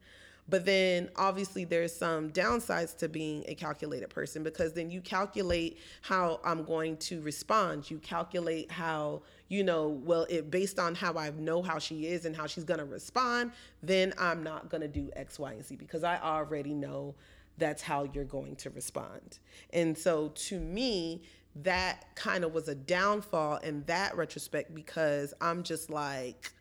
But 0.49 0.65
then 0.65 1.09
obviously 1.17 1.65
there's 1.65 1.93
some 1.93 2.29
downsides 2.31 2.95
to 2.99 3.09
being 3.09 3.43
a 3.47 3.55
calculated 3.55 4.09
person 4.09 4.43
because 4.43 4.73
then 4.73 4.89
you 4.89 5.01
calculate 5.01 5.77
how 6.01 6.39
I'm 6.43 6.63
going 6.63 6.97
to 6.97 7.21
respond. 7.21 7.91
You 7.91 7.97
calculate 7.99 8.71
how, 8.71 9.23
you 9.49 9.63
know, 9.63 9.89
well, 9.89 10.25
it 10.29 10.49
based 10.49 10.79
on 10.79 10.95
how 10.95 11.15
I 11.17 11.31
know 11.31 11.61
how 11.61 11.79
she 11.79 12.07
is 12.07 12.25
and 12.25 12.35
how 12.35 12.47
she's 12.47 12.63
going 12.63 12.79
to 12.79 12.85
respond, 12.85 13.51
then 13.83 14.13
I'm 14.17 14.41
not 14.41 14.69
going 14.69 14.81
to 14.81 14.87
do 14.87 15.09
X, 15.17 15.37
Y, 15.37 15.51
and 15.51 15.65
Z 15.65 15.75
because 15.75 16.05
I 16.05 16.17
already 16.19 16.73
know 16.73 17.15
that's 17.57 17.81
how 17.81 18.09
you're 18.13 18.23
going 18.23 18.55
to 18.57 18.69
respond. 18.69 19.39
And 19.73 19.97
so 19.97 20.29
to 20.29 20.59
me, 20.59 21.23
that 21.63 22.15
kind 22.15 22.43
of 22.43 22.53
was 22.53 22.67
a 22.67 22.75
downfall 22.75 23.57
in 23.57 23.83
that 23.85 24.15
retrospect 24.15 24.73
because 24.73 25.33
I'm 25.41 25.63
just 25.63 25.89
like, 25.89 26.51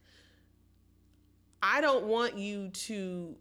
I 1.62 1.80
don't 1.80 2.06
want 2.06 2.36
you 2.36 2.68
to 2.68 3.36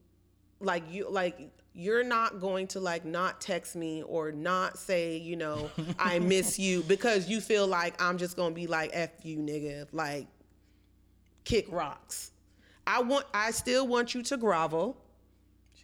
like 0.59 0.83
you 0.89 1.09
like 1.09 1.51
you're 1.73 2.03
not 2.03 2.39
going 2.39 2.67
to 2.67 2.79
like 2.79 3.03
not 3.03 3.41
text 3.41 3.75
me 3.75 4.01
or 4.03 4.31
not 4.31 4.79
say, 4.79 5.17
you 5.17 5.35
know, 5.35 5.69
I 5.99 6.19
miss 6.19 6.57
you 6.57 6.83
because 6.83 7.29
you 7.29 7.41
feel 7.41 7.67
like 7.67 8.01
I'm 8.01 8.17
just 8.17 8.35
going 8.35 8.51
to 8.51 8.55
be 8.55 8.67
like 8.67 8.91
F 8.93 9.09
you 9.23 9.37
nigga, 9.37 9.87
like 9.91 10.27
kick 11.43 11.67
rocks. 11.69 12.31
I 12.87 13.01
want 13.01 13.25
I 13.33 13.51
still 13.51 13.87
want 13.87 14.13
you 14.13 14.21
to 14.23 14.37
grovel. 14.37 14.97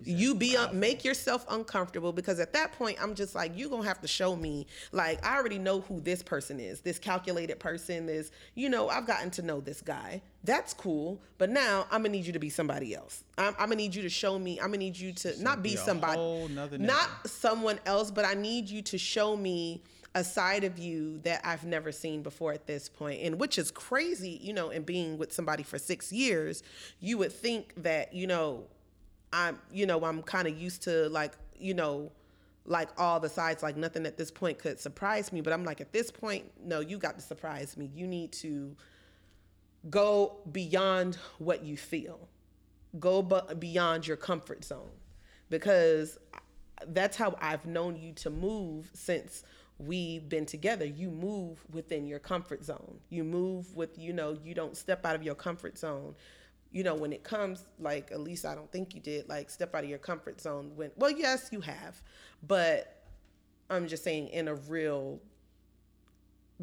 You 0.06 0.36
be 0.36 0.58
up, 0.58 0.74
make 0.74 1.04
yourself 1.04 1.46
uncomfortable 1.50 2.12
because 2.12 2.40
at 2.40 2.54
that 2.54 2.72
point 2.74 2.98
I'm 3.02 3.16
just 3.16 3.36
like 3.36 3.52
you're 3.56 3.70
gonna 3.70 3.88
have 3.88 4.02
to 4.02 4.08
show 4.08 4.36
me 4.36 4.68
like 4.92 5.24
I 5.26 5.38
already 5.38 5.60
know 5.60 5.82
who 5.82 6.00
this 6.02 6.24
person 6.24 6.60
is 6.60 6.82
this 6.82 7.00
calculated 7.00 7.60
person 7.60 8.06
this 8.06 8.32
you 8.56 8.70
know 8.70 8.90
I've 8.90 9.08
gotten 9.08 9.32
to 9.32 9.42
know 9.42 9.60
this 9.60 9.82
guy. 9.82 10.22
That's 10.44 10.74
cool 10.74 11.22
but 11.38 11.50
now 11.50 11.86
I'm 11.92 12.02
gonna 12.02 12.10
need 12.10 12.26
you 12.26 12.34
to 12.34 12.40
be 12.40 12.50
somebody 12.50 12.96
else. 12.96 13.24
I'm, 13.38 13.54
I'm 13.60 13.70
gonna 13.70 13.76
need 13.76 13.96
you 13.96 14.02
to 14.04 14.10
show 14.10 14.38
me 14.40 14.60
I'm 14.60 14.68
gonna 14.68 14.78
need 14.78 14.98
you 14.98 15.14
to 15.14 15.42
not 15.42 15.62
be 15.64 15.72
be 15.72 15.76
somebody 15.76 16.18
whole 16.18 16.48
nother 16.48 16.78
nigga. 16.78 16.82
not 16.82 17.10
someone 17.28 17.80
else 17.86 18.12
but 18.12 18.26
I 18.26 18.34
need 18.34 18.70
you 18.70 18.82
to 18.84 18.98
show 18.98 19.36
me 19.38 19.82
a 20.14 20.24
side 20.24 20.64
of 20.66 20.78
you 20.78 21.20
that 21.20 21.42
I've 21.46 21.64
never 21.64 21.92
seen 21.92 22.22
before 22.22 22.52
at 22.52 22.68
this 22.68 22.90
point. 22.90 23.22
And 23.22 23.40
which 23.40 23.58
is 23.58 23.72
crazy 23.72 24.40
you 24.42 24.54
know 24.54 24.70
and 24.70 24.86
being 24.86 25.18
with 25.18 25.32
somebody 25.32 25.64
for 25.64 25.78
six 25.78 26.12
years 26.12 26.64
you 27.00 27.18
would 27.20 27.32
think 27.32 27.74
that 27.78 28.14
you 28.14 28.28
know 28.28 28.66
I'm, 29.34 29.60
you 29.72 29.86
know, 29.86 30.04
I'm 30.04 30.22
kind 30.24 30.48
of 30.48 30.58
used 30.58 30.84
to 30.84 31.10
like, 31.10 31.34
you 31.58 31.74
know, 31.74 32.12
like 32.66 32.90
all 32.98 33.20
the 33.20 33.30
sides, 33.30 33.64
like 33.64 33.78
nothing 33.78 34.06
at 34.06 34.18
this 34.18 34.32
point 34.32 34.60
could 34.60 34.80
surprise 34.80 35.32
me. 35.32 35.42
But 35.42 35.54
I'm 35.54 35.64
like, 35.64 35.82
at 35.82 35.92
this 35.92 36.12
point, 36.12 36.46
no, 36.64 36.80
you 36.80 36.98
got 36.98 37.16
to 37.16 37.22
surprise 37.22 37.76
me. 37.78 37.90
You 37.94 38.08
need 38.08 38.32
to 38.34 38.76
go 39.90 40.38
beyond 40.52 41.18
what 41.40 41.64
you 41.64 41.76
feel, 41.76 42.28
go 43.00 43.22
bu- 43.22 43.56
beyond 43.56 44.06
your 44.06 44.18
comfort 44.18 44.64
zone, 44.64 44.92
because 45.50 46.20
that's 46.88 47.18
how 47.18 47.36
I've 47.42 47.66
known 47.66 47.96
you 47.96 48.14
to 48.14 48.30
move 48.30 48.92
since 48.94 49.44
we've 49.80 50.28
been 50.30 50.46
together. 50.46 50.86
You 50.86 51.10
move 51.10 51.64
within 51.72 52.06
your 52.06 52.20
comfort 52.20 52.64
zone. 52.64 53.00
You 53.10 53.24
move 53.24 53.76
with, 53.76 53.98
you 53.98 54.14
know, 54.14 54.38
you 54.44 54.54
don't 54.54 54.78
step 54.78 55.06
out 55.06 55.16
of 55.16 55.24
your 55.24 55.36
comfort 55.36 55.78
zone 55.78 56.16
you 56.72 56.84
know, 56.84 56.96
when 56.96 57.12
it 57.12 57.24
comes, 57.24 57.66
like, 57.80 58.12
at 58.12 58.22
least 58.22 58.46
I 58.46 58.56
don't 58.56 58.72
think 58.72 58.96
you 58.96 59.02
did, 59.02 59.28
like, 59.28 59.50
step 59.50 59.76
out 59.76 59.84
of 59.84 59.90
your 59.90 60.00
comfort 60.00 60.40
zone 60.40 60.72
when, 60.76 60.92
well, 60.96 61.12
yes, 61.12 61.50
you 61.52 61.62
have, 61.62 62.02
but 62.48 63.04
I'm 63.70 63.88
just 63.88 64.04
saying 64.04 64.30
in 64.30 64.48
a 64.48 64.56
real 64.56 65.20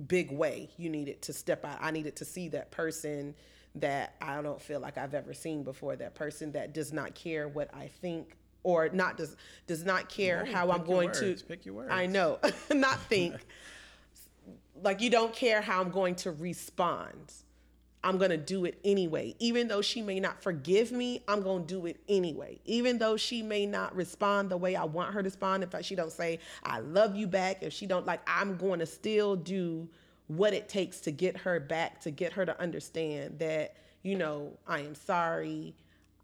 big 0.06 0.30
way, 0.30 0.70
you 0.76 0.88
needed 0.88 1.20
to 1.22 1.32
step 1.32 1.64
out. 1.64 1.78
I 1.80 1.90
needed 1.90 2.16
to 2.16 2.24
see 2.24 2.48
that 2.50 2.70
person 2.70 3.34
that 3.74 4.14
I 4.20 4.40
don't 4.40 4.60
feel 4.60 4.80
like 4.80 4.96
I've 4.96 5.14
ever 5.14 5.34
seen 5.34 5.62
before, 5.62 5.96
that 5.96 6.14
person 6.14 6.52
that 6.52 6.72
does 6.72 6.92
not 6.92 7.14
care 7.14 7.48
what 7.48 7.72
I 7.74 7.88
think 7.88 8.36
or 8.62 8.88
not 8.88 9.16
does 9.16 9.36
does 9.66 9.84
not 9.84 10.08
care 10.08 10.44
No, 10.44 10.52
how 10.52 10.70
I'm 10.70 10.84
going 10.84 11.08
words, 11.08 11.20
to 11.20 11.46
pick 11.46 11.64
your 11.64 11.76
words. 11.76 11.90
I 11.92 12.06
know, 12.06 12.38
not 12.72 13.00
think. 13.02 13.34
like 14.82 15.00
you 15.00 15.10
don't 15.10 15.32
care 15.32 15.60
how 15.60 15.80
I'm 15.80 15.90
going 15.90 16.14
to 16.16 16.32
respond. 16.32 17.32
I'm 18.04 18.16
going 18.16 18.30
to 18.30 18.36
do 18.36 18.64
it 18.64 18.78
anyway. 18.84 19.34
Even 19.38 19.68
though 19.68 19.82
she 19.82 20.02
may 20.02 20.20
not 20.20 20.42
forgive 20.42 20.92
me, 20.92 21.22
I'm 21.26 21.42
going 21.42 21.66
to 21.66 21.74
do 21.74 21.86
it 21.86 22.00
anyway. 22.08 22.60
Even 22.64 22.98
though 22.98 23.16
she 23.16 23.42
may 23.42 23.66
not 23.66 23.94
respond 23.94 24.50
the 24.50 24.56
way 24.56 24.76
I 24.76 24.84
want 24.84 25.14
her 25.14 25.22
to 25.22 25.26
respond, 25.26 25.64
if 25.64 25.84
she 25.84 25.94
don't 25.94 26.12
say 26.12 26.38
I 26.62 26.80
love 26.80 27.16
you 27.16 27.26
back, 27.26 27.62
if 27.62 27.72
she 27.72 27.86
don't 27.86 28.06
like 28.06 28.20
I'm 28.26 28.56
going 28.56 28.78
to 28.78 28.86
still 28.86 29.34
do 29.34 29.88
what 30.28 30.52
it 30.52 30.68
takes 30.68 31.00
to 31.00 31.10
get 31.10 31.36
her 31.38 31.58
back, 31.58 32.00
to 32.02 32.10
get 32.10 32.32
her 32.34 32.46
to 32.46 32.60
understand 32.60 33.38
that, 33.40 33.74
you 34.02 34.16
know, 34.16 34.56
I 34.66 34.80
am 34.80 34.94
sorry, 34.94 35.74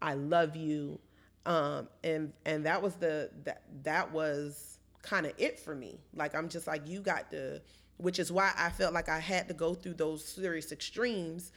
I 0.01 0.13
love 0.13 0.55
you. 0.55 0.99
Um 1.45 1.89
and 2.03 2.31
and 2.45 2.65
that 2.65 2.81
was 2.81 2.95
the 2.95 3.29
that 3.43 3.61
that 3.83 4.11
was 4.11 4.79
kind 5.01 5.25
of 5.25 5.33
it 5.37 5.59
for 5.59 5.75
me. 5.75 5.99
Like 6.15 6.33
I'm 6.35 6.47
just 6.49 6.67
like 6.67 6.87
you 6.87 7.01
got 7.01 7.29
to 7.31 7.61
which 7.97 8.19
is 8.19 8.31
why 8.31 8.51
I 8.57 8.69
felt 8.69 8.93
like 8.93 9.09
I 9.09 9.19
had 9.19 9.47
to 9.47 9.53
go 9.53 9.73
through 9.73 9.93
those 9.93 10.23
serious 10.23 10.71
extremes 10.71 11.51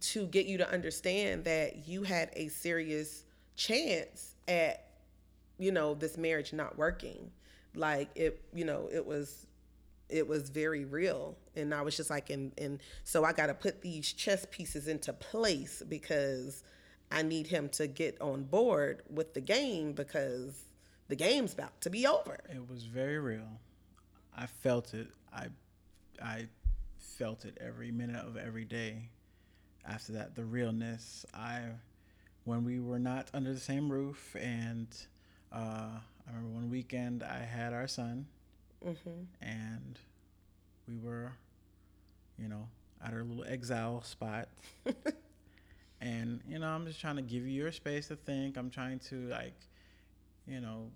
to 0.00 0.26
get 0.26 0.46
you 0.46 0.58
to 0.58 0.70
understand 0.72 1.44
that 1.44 1.86
you 1.88 2.02
had 2.02 2.30
a 2.34 2.48
serious 2.48 3.24
chance 3.56 4.34
at 4.48 4.84
you 5.58 5.72
know 5.72 5.94
this 5.94 6.16
marriage 6.16 6.52
not 6.52 6.76
working 6.76 7.30
like 7.74 8.10
it 8.14 8.42
you 8.54 8.64
know 8.64 8.88
it 8.92 9.04
was 9.04 9.46
it 10.08 10.26
was 10.26 10.50
very 10.50 10.84
real 10.84 11.36
and 11.56 11.74
i 11.74 11.80
was 11.80 11.96
just 11.96 12.10
like 12.10 12.28
and 12.30 12.52
and 12.58 12.80
so 13.04 13.24
i 13.24 13.32
got 13.32 13.46
to 13.46 13.54
put 13.54 13.80
these 13.80 14.12
chess 14.12 14.46
pieces 14.50 14.88
into 14.88 15.12
place 15.12 15.82
because 15.88 16.62
i 17.10 17.22
need 17.22 17.46
him 17.46 17.68
to 17.68 17.86
get 17.86 18.20
on 18.20 18.44
board 18.44 19.02
with 19.08 19.32
the 19.32 19.40
game 19.40 19.92
because 19.92 20.66
the 21.08 21.16
game's 21.16 21.54
about 21.54 21.80
to 21.80 21.90
be 21.90 22.06
over 22.06 22.38
It 22.52 22.68
was 22.68 22.84
very 22.84 23.18
real. 23.18 23.60
I 24.36 24.46
felt 24.46 24.92
it. 24.92 25.08
I 25.32 25.46
I 26.22 26.48
felt 26.98 27.44
it 27.44 27.56
every 27.60 27.90
minute 27.90 28.24
of 28.24 28.36
every 28.36 28.64
day. 28.64 29.08
After 29.86 30.12
that, 30.12 30.34
the 30.34 30.44
realness. 30.44 31.24
I 31.34 31.60
when 32.44 32.64
we 32.64 32.80
were 32.80 32.98
not 32.98 33.28
under 33.34 33.52
the 33.52 33.60
same 33.60 33.90
roof, 33.90 34.36
and 34.40 34.86
uh, 35.52 35.56
I 35.58 36.28
remember 36.28 36.48
one 36.54 36.70
weekend 36.70 37.22
I 37.22 37.38
had 37.40 37.72
our 37.72 37.86
son, 37.88 38.26
and 39.40 39.98
we 40.88 40.96
were, 40.96 41.32
you 42.38 42.48
know, 42.48 42.68
at 43.04 43.12
our 43.12 43.22
little 43.24 43.44
exile 43.48 44.02
spot. 44.02 44.48
and 46.00 46.40
you 46.48 46.58
know, 46.58 46.68
I'm 46.68 46.86
just 46.86 47.00
trying 47.00 47.16
to 47.16 47.22
give 47.22 47.42
you 47.46 47.62
your 47.62 47.72
space 47.72 48.08
to 48.08 48.16
think. 48.16 48.56
I'm 48.56 48.70
trying 48.70 48.98
to 49.10 49.26
like, 49.28 49.54
you 50.46 50.60
know, 50.60 50.90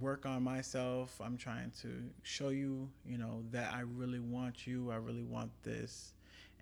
work 0.00 0.26
on 0.26 0.42
myself. 0.42 1.20
I'm 1.22 1.36
trying 1.36 1.72
to 1.82 1.88
show 2.22 2.48
you, 2.48 2.88
you 3.06 3.18
know, 3.18 3.44
that 3.52 3.72
I 3.74 3.80
really 3.80 4.20
want 4.20 4.66
you. 4.66 4.90
I 4.90 4.96
really 4.96 5.24
want 5.24 5.50
this. 5.62 6.12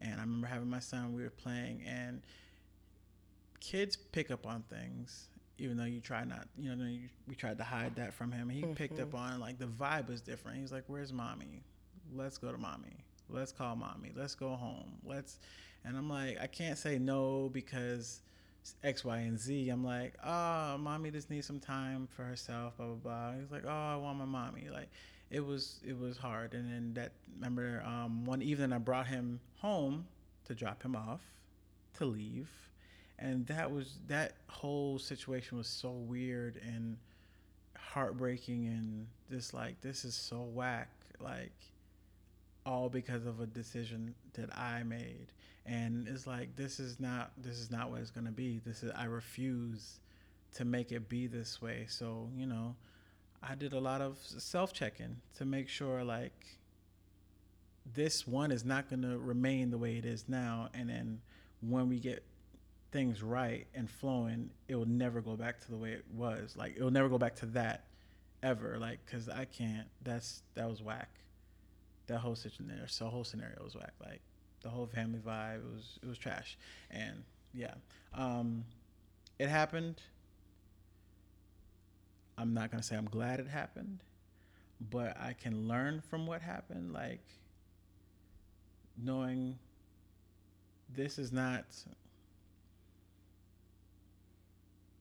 And 0.02 0.14
I 0.14 0.24
remember 0.24 0.46
having 0.46 0.68
my 0.68 0.80
son, 0.80 1.14
we 1.14 1.22
were 1.22 1.30
playing, 1.30 1.82
and 1.86 2.22
kids 3.60 3.96
pick 3.96 4.30
up 4.30 4.46
on 4.46 4.64
things, 4.68 5.28
even 5.58 5.76
though 5.76 5.84
you 5.84 6.00
try 6.00 6.24
not, 6.24 6.48
you 6.58 6.74
know, 6.74 6.84
you, 6.84 7.08
we 7.28 7.34
tried 7.34 7.58
to 7.58 7.64
hide 7.64 7.94
that 7.96 8.12
from 8.12 8.32
him. 8.32 8.48
He 8.48 8.62
picked 8.74 8.98
up 8.98 9.08
mm-hmm. 9.08 9.34
on, 9.34 9.40
like, 9.40 9.58
the 9.58 9.66
vibe 9.66 10.08
was 10.08 10.20
different. 10.20 10.58
He's 10.58 10.72
like, 10.72 10.84
Where's 10.88 11.12
mommy? 11.12 11.62
Let's 12.14 12.36
go 12.36 12.50
to 12.50 12.58
mommy. 12.58 13.04
Let's 13.28 13.52
call 13.52 13.76
mommy. 13.76 14.12
Let's 14.14 14.34
go 14.34 14.50
home. 14.50 14.98
Let's, 15.04 15.38
and 15.84 15.96
I'm 15.96 16.10
like, 16.10 16.38
I 16.40 16.46
can't 16.46 16.76
say 16.76 16.98
no 16.98 17.48
because 17.52 18.20
X, 18.82 19.04
Y, 19.04 19.18
and 19.18 19.38
Z. 19.38 19.68
I'm 19.68 19.84
like, 19.84 20.14
oh, 20.24 20.78
mommy 20.78 21.10
just 21.10 21.30
needs 21.30 21.46
some 21.46 21.60
time 21.60 22.08
for 22.14 22.24
herself, 22.24 22.76
blah 22.76 22.86
blah 22.86 22.94
blah. 22.96 23.32
He's 23.40 23.50
like, 23.50 23.64
oh, 23.66 23.70
I 23.70 23.96
want 23.96 24.18
my 24.18 24.24
mommy. 24.24 24.68
Like, 24.72 24.88
it 25.32 25.44
was 25.44 25.80
it 25.84 25.98
was 25.98 26.18
hard. 26.18 26.54
And 26.54 26.70
then 26.70 26.94
that 26.94 27.12
remember 27.34 27.82
um, 27.84 28.24
one 28.24 28.42
evening 28.42 28.72
I 28.72 28.78
brought 28.78 29.08
him 29.08 29.40
home 29.58 30.06
to 30.44 30.54
drop 30.54 30.82
him 30.82 30.94
off, 30.94 31.22
to 31.98 32.04
leave, 32.04 32.50
and 33.18 33.46
that 33.46 33.72
was 33.72 33.98
that 34.06 34.34
whole 34.48 34.98
situation 34.98 35.56
was 35.56 35.66
so 35.66 35.90
weird 35.90 36.60
and 36.64 36.98
heartbreaking 37.76 38.66
and 38.66 39.06
just 39.30 39.54
like 39.54 39.80
this 39.80 40.04
is 40.04 40.14
so 40.14 40.42
whack. 40.42 40.90
Like 41.18 41.52
all 42.66 42.88
because 42.88 43.26
of 43.26 43.40
a 43.40 43.46
decision 43.46 44.14
that 44.34 44.56
I 44.56 44.82
made. 44.82 45.28
And 45.64 46.06
it's 46.08 46.26
like 46.26 46.56
this 46.56 46.78
is 46.78 47.00
not 47.00 47.32
this 47.38 47.58
is 47.58 47.70
not 47.70 47.90
what 47.90 48.00
it's 48.00 48.10
gonna 48.10 48.32
be. 48.32 48.60
This 48.64 48.82
is 48.82 48.92
I 48.94 49.04
refuse 49.04 50.00
to 50.56 50.66
make 50.66 50.92
it 50.92 51.08
be 51.08 51.26
this 51.26 51.62
way. 51.62 51.86
So, 51.88 52.28
you 52.36 52.44
know, 52.46 52.76
I 53.42 53.54
did 53.54 53.72
a 53.72 53.80
lot 53.80 54.00
of 54.00 54.18
self 54.20 54.72
checking 54.72 55.16
to 55.36 55.44
make 55.44 55.68
sure 55.68 56.04
like 56.04 56.58
this 57.94 58.26
one 58.26 58.52
is 58.52 58.64
not 58.64 58.88
gonna 58.88 59.18
remain 59.18 59.70
the 59.70 59.78
way 59.78 59.96
it 59.96 60.04
is 60.04 60.28
now 60.28 60.68
and 60.74 60.88
then 60.88 61.20
when 61.60 61.88
we 61.88 61.98
get 61.98 62.24
things 62.90 63.22
right 63.22 63.66
and 63.74 63.88
flowing, 63.88 64.50
it 64.68 64.74
will 64.74 64.84
never 64.84 65.20
go 65.20 65.34
back 65.34 65.60
to 65.60 65.70
the 65.70 65.76
way 65.76 65.92
it 65.92 66.04
was. 66.12 66.56
Like 66.56 66.76
it 66.76 66.82
will 66.82 66.90
never 66.90 67.08
go 67.08 67.18
back 67.18 67.36
to 67.36 67.46
that 67.46 67.84
ever. 68.42 68.76
Like, 68.78 69.04
cause 69.06 69.28
I 69.28 69.44
can't. 69.46 69.86
That's 70.02 70.42
that 70.54 70.68
was 70.68 70.82
whack 70.82 71.08
that 72.06 72.18
whole 72.18 72.36
scenario, 72.36 72.84
so 72.86 73.06
whole 73.06 73.24
scenario 73.24 73.62
was 73.62 73.74
whack. 73.74 73.94
Like 74.00 74.20
the 74.62 74.68
whole 74.68 74.86
family 74.86 75.18
vibe 75.18 75.56
it 75.58 75.72
was 75.74 75.98
it 76.02 76.08
was 76.08 76.18
trash. 76.18 76.58
And 76.90 77.22
yeah, 77.54 77.74
um, 78.14 78.64
it 79.38 79.48
happened. 79.48 80.00
I'm 82.38 82.54
not 82.54 82.70
gonna 82.70 82.82
say 82.82 82.96
I'm 82.96 83.06
glad 83.06 83.40
it 83.40 83.48
happened, 83.48 84.00
but 84.90 85.16
I 85.20 85.34
can 85.34 85.68
learn 85.68 86.00
from 86.00 86.26
what 86.26 86.42
happened. 86.42 86.92
Like 86.92 87.24
knowing 88.96 89.58
this 90.94 91.18
is 91.18 91.32
not 91.32 91.64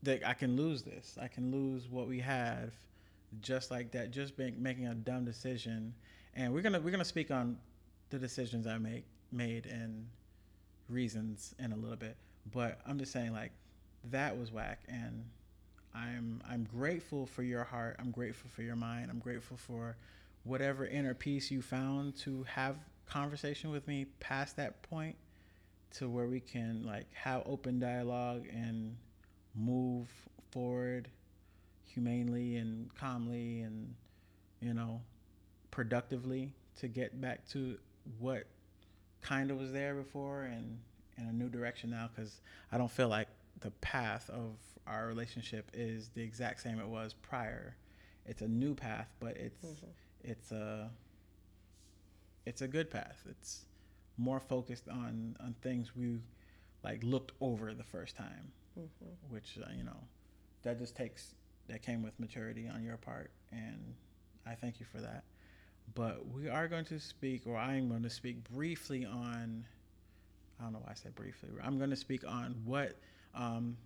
that 0.03 0.27
I 0.27 0.33
can 0.33 0.55
lose 0.55 0.83
this. 0.83 1.17
I 1.21 1.27
can 1.27 1.51
lose 1.51 1.87
what 1.89 2.07
we 2.07 2.19
have 2.19 2.73
just 3.41 3.71
like 3.71 3.91
that. 3.91 4.11
Just 4.11 4.37
make, 4.37 4.57
making 4.57 4.87
a 4.87 4.95
dumb 4.95 5.25
decision, 5.25 5.93
and 6.35 6.53
we're 6.53 6.61
gonna 6.61 6.79
we're 6.79 6.91
gonna 6.91 7.05
speak 7.05 7.31
on 7.31 7.57
the 8.09 8.19
decisions 8.19 8.67
I 8.67 8.77
make 8.77 9.05
made 9.31 9.65
and 9.65 10.07
reasons 10.89 11.55
in 11.59 11.71
a 11.71 11.75
little 11.75 11.97
bit. 11.97 12.17
But 12.51 12.79
I'm 12.85 12.97
just 12.99 13.11
saying 13.11 13.31
like 13.31 13.51
that 14.09 14.37
was 14.37 14.51
whack, 14.51 14.81
and 14.89 15.23
I'm 15.93 16.41
I'm 16.49 16.63
grateful 16.63 17.25
for 17.25 17.43
your 17.43 17.63
heart. 17.63 17.97
I'm 17.99 18.11
grateful 18.11 18.49
for 18.49 18.61
your 18.61 18.75
mind. 18.75 19.09
I'm 19.09 19.19
grateful 19.19 19.57
for 19.57 19.97
whatever 20.43 20.85
inner 20.85 21.13
peace 21.13 21.51
you 21.51 21.61
found 21.61 22.15
to 22.17 22.43
have 22.43 22.77
conversation 23.05 23.71
with 23.71 23.87
me 23.87 24.05
past 24.19 24.55
that 24.55 24.81
point 24.83 25.15
to 25.91 26.09
where 26.09 26.27
we 26.27 26.39
can 26.39 26.83
like 26.85 27.05
have 27.13 27.43
open 27.45 27.79
dialogue 27.79 28.45
and 28.51 28.95
move 29.55 30.07
forward 30.51 31.09
humanely 31.83 32.55
and 32.55 32.93
calmly 32.95 33.61
and 33.61 33.93
you 34.61 34.73
know 34.73 35.01
productively 35.71 36.53
to 36.79 36.87
get 36.87 37.19
back 37.19 37.45
to 37.49 37.77
what 38.19 38.45
kind 39.21 39.51
of 39.51 39.57
was 39.57 39.71
there 39.73 39.93
before 39.93 40.43
and 40.43 40.79
in 41.17 41.25
a 41.25 41.33
new 41.33 41.49
direction 41.49 41.89
now 41.89 42.09
because 42.13 42.39
i 42.71 42.77
don't 42.77 42.91
feel 42.91 43.09
like 43.09 43.27
the 43.59 43.71
path 43.81 44.29
of 44.29 44.55
our 44.87 45.07
relationship 45.07 45.69
is 45.73 46.09
the 46.09 46.21
exact 46.21 46.61
same 46.61 46.79
it 46.79 46.87
was 46.87 47.13
prior 47.13 47.75
it's 48.25 48.41
a 48.41 48.47
new 48.47 48.73
path 48.73 49.13
but 49.19 49.37
it's 49.37 49.65
it's 50.23 50.51
a 50.51 50.89
it's 52.45 52.61
a 52.61 52.67
good 52.67 52.89
path 52.89 53.23
it's 53.29 53.65
more 54.17 54.39
focused 54.39 54.87
on 54.89 55.35
on 55.39 55.55
things 55.61 55.95
we 55.95 56.19
like 56.83 57.03
looked 57.03 57.31
over 57.41 57.73
the 57.73 57.83
first 57.83 58.15
time 58.15 58.51
mm-hmm. 58.77 59.33
which 59.33 59.57
uh, 59.63 59.69
you 59.75 59.83
know 59.83 59.97
that 60.63 60.77
just 60.77 60.95
takes 60.95 61.33
that 61.71 61.81
came 61.81 62.03
with 62.03 62.19
maturity 62.19 62.67
on 62.67 62.83
your 62.83 62.97
part, 62.97 63.31
and 63.51 63.95
I 64.45 64.55
thank 64.55 64.79
you 64.79 64.85
for 64.85 64.99
that. 64.99 65.23
But 65.95 66.27
we 66.27 66.49
are 66.49 66.67
going 66.67 66.85
to 66.85 66.99
speak, 66.99 67.47
or 67.47 67.57
I 67.57 67.75
am 67.75 67.89
going 67.89 68.03
to 68.03 68.09
speak 68.09 68.43
briefly 68.49 69.05
on. 69.05 69.65
I 70.59 70.63
don't 70.63 70.73
know 70.73 70.79
why 70.79 70.91
I 70.91 70.95
said 70.95 71.15
briefly. 71.15 71.49
I'm 71.63 71.77
going 71.77 71.89
to 71.89 71.95
speak 71.95 72.23
on 72.27 72.55
what, 72.65 72.99
um, 73.33 73.77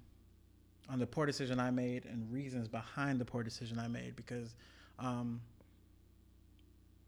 on 0.90 1.00
the 1.00 1.08
poor 1.08 1.26
decision 1.26 1.60
I 1.60 1.72
made 1.72 2.06
and 2.06 2.32
reasons 2.32 2.68
behind 2.68 3.20
the 3.20 3.26
poor 3.26 3.44
decision 3.44 3.80
I 3.80 3.88
made 3.88 4.16
because, 4.16 4.56
um, 5.00 5.42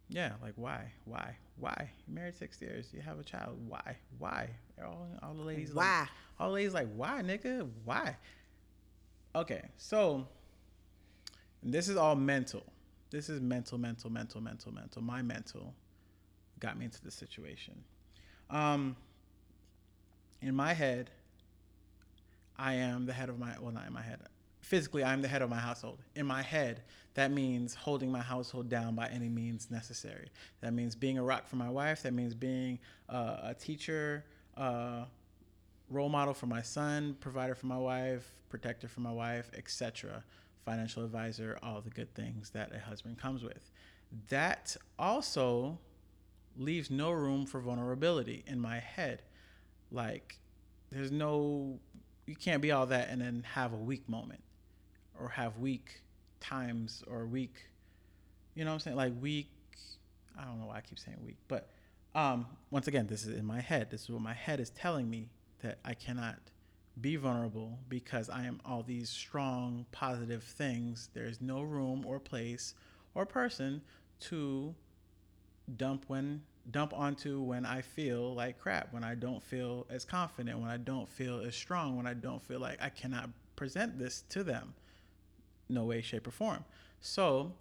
yeah, 0.10 0.34
like 0.42 0.54
why, 0.56 0.92
why, 1.06 1.36
why? 1.60 1.90
You 2.08 2.14
married 2.14 2.36
six 2.36 2.62
years, 2.62 2.90
you 2.94 3.02
have 3.02 3.20
a 3.20 3.24
child. 3.24 3.58
Why, 3.68 3.98
why? 4.18 4.50
All, 4.84 5.08
all 5.22 5.34
the 5.34 5.44
ladies 5.44 5.74
why? 5.74 6.02
Like, 6.02 6.10
all 6.40 6.50
the 6.50 6.56
ladies 6.56 6.74
like 6.74 6.88
why, 6.96 7.22
nigga, 7.22 7.70
why? 7.86 8.16
Okay, 9.36 9.62
so 9.78 10.28
this 11.62 11.90
is 11.90 11.98
all 11.98 12.16
mental. 12.16 12.64
This 13.10 13.30
is 13.30 13.40
mental, 13.40 13.78
mental, 13.78 14.10
mental, 14.10 14.42
mental, 14.42 14.72
mental. 14.72 15.02
My 15.02 15.22
mental 15.22 15.74
got 16.60 16.78
me 16.78 16.86
into 16.86 17.02
this 17.04 17.16
situation. 17.16 17.76
Um, 18.50 18.96
in 20.42 20.56
my 20.56 20.74
head, 20.74 21.10
I 22.58 22.74
am 22.74 23.06
the 23.06 23.14
head 23.14 23.30
of 23.30 23.40
my 23.40 23.56
well, 23.60 23.72
not 23.72 23.88
in 23.88 23.94
my 23.94 24.02
head. 24.02 24.20
Physically, 24.62 25.04
I'm 25.04 25.22
the 25.22 25.28
head 25.28 25.42
of 25.42 25.50
my 25.50 25.60
household. 25.60 26.00
In 26.16 26.26
my 26.26 26.42
head, 26.42 26.82
that 27.14 27.32
means 27.32 27.74
holding 27.74 28.12
my 28.12 28.22
household 28.22 28.70
down 28.70 28.96
by 28.96 29.08
any 29.08 29.30
means 29.30 29.72
necessary. 29.72 30.30
That 30.62 30.74
means 30.74 30.96
being 30.96 31.18
a 31.18 31.24
rock 31.24 31.48
for 31.48 31.56
my 31.56 31.70
wife. 31.70 32.04
That 32.04 32.14
means 32.14 32.34
being 32.34 32.80
uh, 33.08 33.38
a 33.44 33.54
teacher, 33.54 34.26
uh, 34.58 35.06
role 35.90 36.10
model 36.10 36.34
for 36.34 36.48
my 36.48 36.62
son, 36.62 37.16
provider 37.22 37.56
for 37.56 37.68
my 37.68 37.78
wife, 37.78 38.30
protector 38.50 38.88
for 38.88 39.00
my 39.00 39.12
wife, 39.12 39.50
etc 39.56 40.24
financial 40.68 41.06
advisor, 41.06 41.58
all 41.64 41.80
the 41.80 41.90
good 41.90 42.14
things 42.14 42.50
that 42.50 42.76
a 42.76 42.80
husband 42.80 43.18
comes 43.18 43.42
with. 43.42 43.72
That 44.28 44.76
also 45.00 45.80
leaves 46.58 46.92
no 46.92 47.12
room 47.12 47.46
for 47.46 47.62
vulnerability 47.62 48.44
in 48.46 48.60
my 48.60 48.80
head. 48.80 49.22
Like, 49.94 50.40
there's 50.92 51.10
no, 51.10 51.80
you 52.28 52.36
can't 52.36 52.62
be 52.62 52.72
all 52.72 52.86
that 52.88 53.10
and 53.10 53.22
then 53.22 53.44
have 53.54 53.74
a 53.74 53.78
weak 53.78 54.08
moment 54.08 54.44
or 55.20 55.30
have 55.30 55.58
weak 55.58 56.02
times 56.40 57.04
or 57.08 57.26
weak, 57.26 57.56
you 58.54 58.64
know 58.64 58.72
what 58.72 58.76
I'm 58.76 58.80
saying? 58.82 58.98
Like, 58.98 59.14
weak, 59.20 59.50
I 60.38 60.44
don't 60.44 60.60
know 60.60 60.68
why 60.68 60.78
I 60.78 60.82
keep 60.82 61.00
saying 61.00 61.18
weak, 61.26 61.38
but 61.48 61.70
um, 62.14 62.46
once 62.70 62.88
again, 62.88 63.08
this 63.08 63.26
is 63.26 63.38
in 63.38 63.46
my 63.46 63.62
head. 63.62 63.90
This 63.90 64.04
is 64.04 64.10
what 64.10 64.22
my 64.22 64.34
head 64.34 64.60
is 64.60 64.70
telling 64.72 65.10
me 65.10 65.30
that 65.62 65.80
I 65.86 65.94
cannot 65.94 66.38
be 67.00 67.16
vulnerable 67.16 67.80
because 67.90 68.30
I 68.30 68.46
am 68.46 68.60
all 68.66 68.84
these 68.84 69.10
strong, 69.10 69.86
positive 69.92 70.44
things. 70.44 71.10
There's 71.14 71.42
no 71.42 71.62
room 71.62 72.06
or 72.06 72.20
place 72.20 72.74
or 73.14 73.26
person 73.26 73.82
to 74.22 74.74
dump 75.76 76.06
when 76.08 76.42
dump 76.72 76.94
onto 76.94 77.42
when 77.42 77.66
I 77.66 77.82
feel 77.82 78.34
like 78.34 78.60
crap, 78.60 78.94
when 78.94 79.04
I 79.04 79.16
don't 79.16 79.42
feel 79.42 79.86
as 79.90 80.06
confident, 80.06 80.60
when 80.60 80.70
I 80.70 80.78
don't 80.78 81.08
feel 81.08 81.42
as 81.42 81.56
strong, 81.56 81.96
when 81.96 82.08
I 82.08 82.14
don't 82.14 82.42
feel 82.42 82.60
like 82.60 82.82
I 82.82 82.90
cannot 82.90 83.30
present 83.56 83.98
this 83.98 84.24
to 84.30 84.44
them. 84.44 84.74
No 85.70 85.86
way, 85.86 86.02
shape, 86.02 86.28
or 86.28 86.32
form. 86.32 86.66
So, 87.02 87.54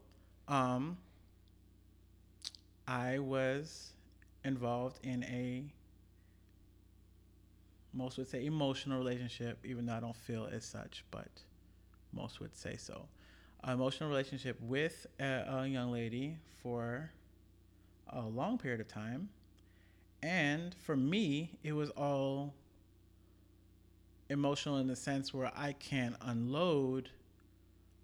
um, 0.48 0.98
I 2.86 3.18
was 3.18 3.92
involved 4.44 5.00
in 5.02 5.24
a 5.24 5.64
most 7.92 8.18
would 8.18 8.28
say 8.28 8.44
emotional 8.44 8.98
relationship, 8.98 9.58
even 9.64 9.86
though 9.86 9.94
I 9.94 10.00
don't 10.00 10.14
feel 10.14 10.48
as 10.52 10.64
such, 10.64 11.04
but 11.10 11.28
most 12.12 12.40
would 12.40 12.54
say 12.54 12.76
so. 12.76 13.08
Emotional 13.66 14.10
relationship 14.10 14.60
with 14.60 15.06
a, 15.18 15.44
a 15.48 15.66
young 15.66 15.90
lady 15.90 16.36
for 16.62 17.10
a 18.08 18.22
long 18.22 18.58
period 18.58 18.80
of 18.80 18.88
time. 18.88 19.28
And 20.22 20.74
for 20.74 20.96
me, 20.96 21.58
it 21.62 21.72
was 21.72 21.90
all 21.90 22.54
emotional 24.28 24.78
in 24.78 24.86
the 24.86 24.96
sense 24.96 25.32
where 25.32 25.52
I 25.56 25.72
can 25.72 26.16
unload 26.20 27.10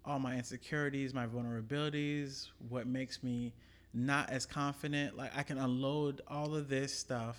all 0.05 0.19
my 0.19 0.35
insecurities, 0.35 1.13
my 1.13 1.25
vulnerabilities, 1.25 2.49
what 2.69 2.87
makes 2.87 3.23
me 3.23 3.53
not 3.93 4.29
as 4.29 4.45
confident. 4.45 5.17
Like 5.17 5.35
I 5.35 5.43
can 5.43 5.57
unload 5.57 6.21
all 6.27 6.55
of 6.55 6.69
this 6.69 6.97
stuff 6.97 7.37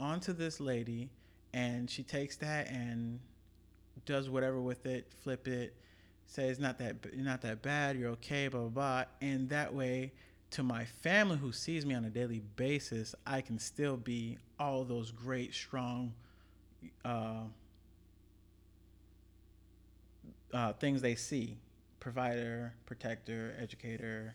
onto 0.00 0.32
this 0.32 0.60
lady 0.60 1.10
and 1.52 1.90
she 1.90 2.02
takes 2.02 2.36
that 2.36 2.70
and 2.70 3.20
does 4.06 4.30
whatever 4.30 4.60
with 4.60 4.86
it, 4.86 5.12
flip 5.22 5.48
it, 5.48 5.74
says 6.26 6.58
not 6.58 6.78
that 6.78 7.16
not 7.16 7.42
that 7.42 7.62
bad, 7.62 7.96
you're 7.96 8.10
okay, 8.10 8.48
blah 8.48 8.60
blah 8.60 8.68
blah, 8.68 9.04
and 9.20 9.48
that 9.48 9.74
way 9.74 10.12
to 10.50 10.62
my 10.62 10.84
family 10.84 11.36
who 11.36 11.52
sees 11.52 11.84
me 11.84 11.94
on 11.94 12.04
a 12.04 12.10
daily 12.10 12.42
basis, 12.56 13.14
I 13.26 13.40
can 13.40 13.58
still 13.58 13.96
be 13.96 14.38
all 14.58 14.84
those 14.84 15.10
great, 15.10 15.54
strong 15.54 16.14
uh, 17.04 17.42
uh, 20.52 20.72
things 20.74 21.02
they 21.02 21.14
see 21.14 21.58
provider, 22.00 22.72
protector, 22.86 23.54
educator, 23.60 24.34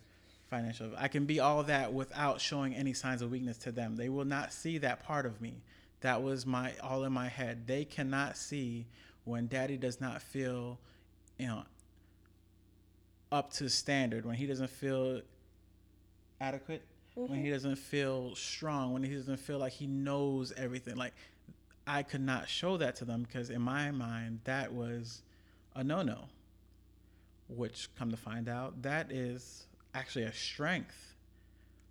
financial. 0.49 0.91
I 0.97 1.07
can 1.07 1.25
be 1.25 1.39
all 1.39 1.63
that 1.63 1.93
without 1.93 2.39
showing 2.39 2.75
any 2.75 2.93
signs 2.93 3.21
of 3.21 3.31
weakness 3.31 3.57
to 3.59 3.71
them. 3.71 3.95
They 3.95 4.09
will 4.09 4.25
not 4.25 4.53
see 4.53 4.77
that 4.79 5.03
part 5.03 5.25
of 5.25 5.41
me. 5.41 5.63
That 6.01 6.21
was 6.21 6.45
my 6.45 6.73
all 6.83 7.05
in 7.05 7.13
my 7.13 7.29
head. 7.29 7.65
They 7.65 7.85
cannot 7.85 8.37
see 8.37 8.85
when 9.23 9.47
daddy 9.47 9.77
does 9.77 10.01
not 10.01 10.21
feel, 10.21 10.77
you 11.39 11.47
know, 11.47 11.63
up 13.31 13.51
to 13.53 13.69
standard, 13.69 14.25
when 14.25 14.35
he 14.35 14.45
doesn't 14.45 14.69
feel 14.69 15.21
adequate, 16.41 16.83
mm-hmm. 17.17 17.31
when 17.31 17.39
he 17.39 17.45
mm-hmm. 17.45 17.53
doesn't 17.53 17.77
feel 17.77 18.35
strong, 18.35 18.93
when 18.93 19.03
he 19.03 19.15
doesn't 19.15 19.39
feel 19.39 19.59
like 19.59 19.73
he 19.73 19.87
knows 19.87 20.51
everything. 20.57 20.95
Like 20.95 21.13
I 21.85 22.03
could 22.03 22.21
not 22.21 22.49
show 22.49 22.77
that 22.77 22.95
to 22.97 23.05
them 23.05 23.23
because 23.23 23.49
in 23.49 23.61
my 23.61 23.91
mind 23.91 24.39
that 24.45 24.73
was 24.73 25.21
a 25.75 25.83
no-no. 25.83 26.25
Which 27.49 27.89
come 27.97 28.09
to 28.09 28.17
find 28.17 28.47
out 28.47 28.81
that 28.83 29.11
is 29.11 29.67
actually 29.93 30.23
a 30.23 30.33
strength 30.33 31.13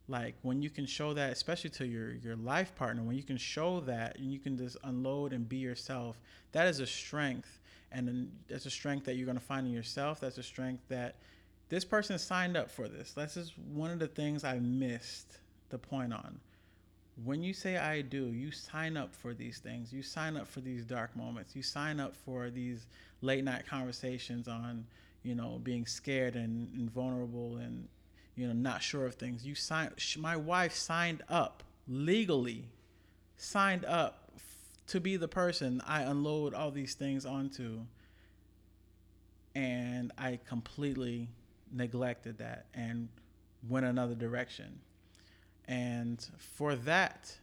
like 0.09 0.35
when 0.43 0.61
you 0.63 0.71
can 0.71 0.87
show 0.87 1.15
that 1.15 1.33
especially 1.33 1.71
to 1.71 1.87
your 1.87 2.15
your 2.17 2.37
life 2.37 2.75
partner 2.75 3.03
when 3.03 3.17
you 3.17 3.23
can 3.23 3.37
show 3.37 3.81
that 3.81 4.19
and 4.19 4.33
you 4.33 4.39
can 4.39 4.57
just 4.57 4.77
unload 4.85 5.33
and 5.33 5.49
be 5.49 5.57
yourself 5.57 6.21
that 6.53 6.67
is 6.67 6.81
a 6.81 6.87
strength 6.87 7.61
and 7.93 8.31
that's 8.49 8.67
a 8.67 8.71
strength 8.71 9.05
that 9.05 9.15
you're 9.15 9.27
going 9.27 9.39
to 9.39 9.45
find 9.45 9.67
in 9.67 9.73
yourself 9.73 10.21
that's 10.21 10.39
a 10.39 10.43
strength 10.43 10.83
that 10.89 11.17
this 11.73 11.85
person 11.85 12.19
signed 12.19 12.57
up 12.57 12.71
for 12.71 12.87
this 12.87 13.13
that's 13.13 13.35
just 13.35 13.59
one 13.59 13.91
of 13.91 13.99
the 13.99 14.07
things 14.07 14.45
i 14.45 14.59
missed 14.59 15.39
the 15.71 15.79
point 15.79 16.13
on 16.13 16.39
when 17.25 17.43
you 17.43 17.55
say 17.55 17.77
i 17.79 18.03
do 18.03 18.27
you 18.27 18.51
sign 18.51 18.97
up 18.97 19.15
for 19.15 19.33
these 19.33 19.59
things 19.59 19.93
you 19.93 20.03
sign 20.03 20.37
up 20.37 20.47
for 20.47 20.61
these 20.61 20.85
dark 20.85 21.15
moments 21.17 21.57
you 21.57 21.63
sign 21.63 21.99
up 21.99 22.15
for 22.15 22.51
these 22.51 22.87
late 23.23 23.45
night 23.45 23.67
conversations 23.67 24.49
on 24.49 24.85
you 25.23 25.35
know 25.35 25.61
being 25.63 25.87
scared 25.87 26.37
and, 26.37 26.69
and 26.75 26.91
vulnerable 26.91 27.57
and 27.57 27.89
you 28.35 28.47
know, 28.47 28.53
not 28.53 28.83
sure 28.83 29.07
of 29.07 29.15
things. 29.15 29.45
You 29.45 29.55
signed. 29.55 29.93
My 30.19 30.37
wife 30.37 30.75
signed 30.75 31.23
up 31.29 31.63
legally, 31.87 32.65
signed 33.37 33.85
up 33.85 34.31
to 34.89 35.01
be 35.01 35.17
the 35.17 35.29
person 35.29 35.83
I 35.87 36.03
unload 36.03 36.55
all 36.55 36.71
these 36.71 36.95
things 36.95 37.27
onto, 37.27 37.81
and 39.55 40.13
I 40.17 40.39
completely 40.47 41.29
neglected 41.73 42.39
that 42.39 42.67
and 42.75 43.09
went 43.69 43.87
another 43.87 44.15
direction. 44.15 44.81
And 45.67 46.25
for 46.39 46.75
that, 46.77 47.35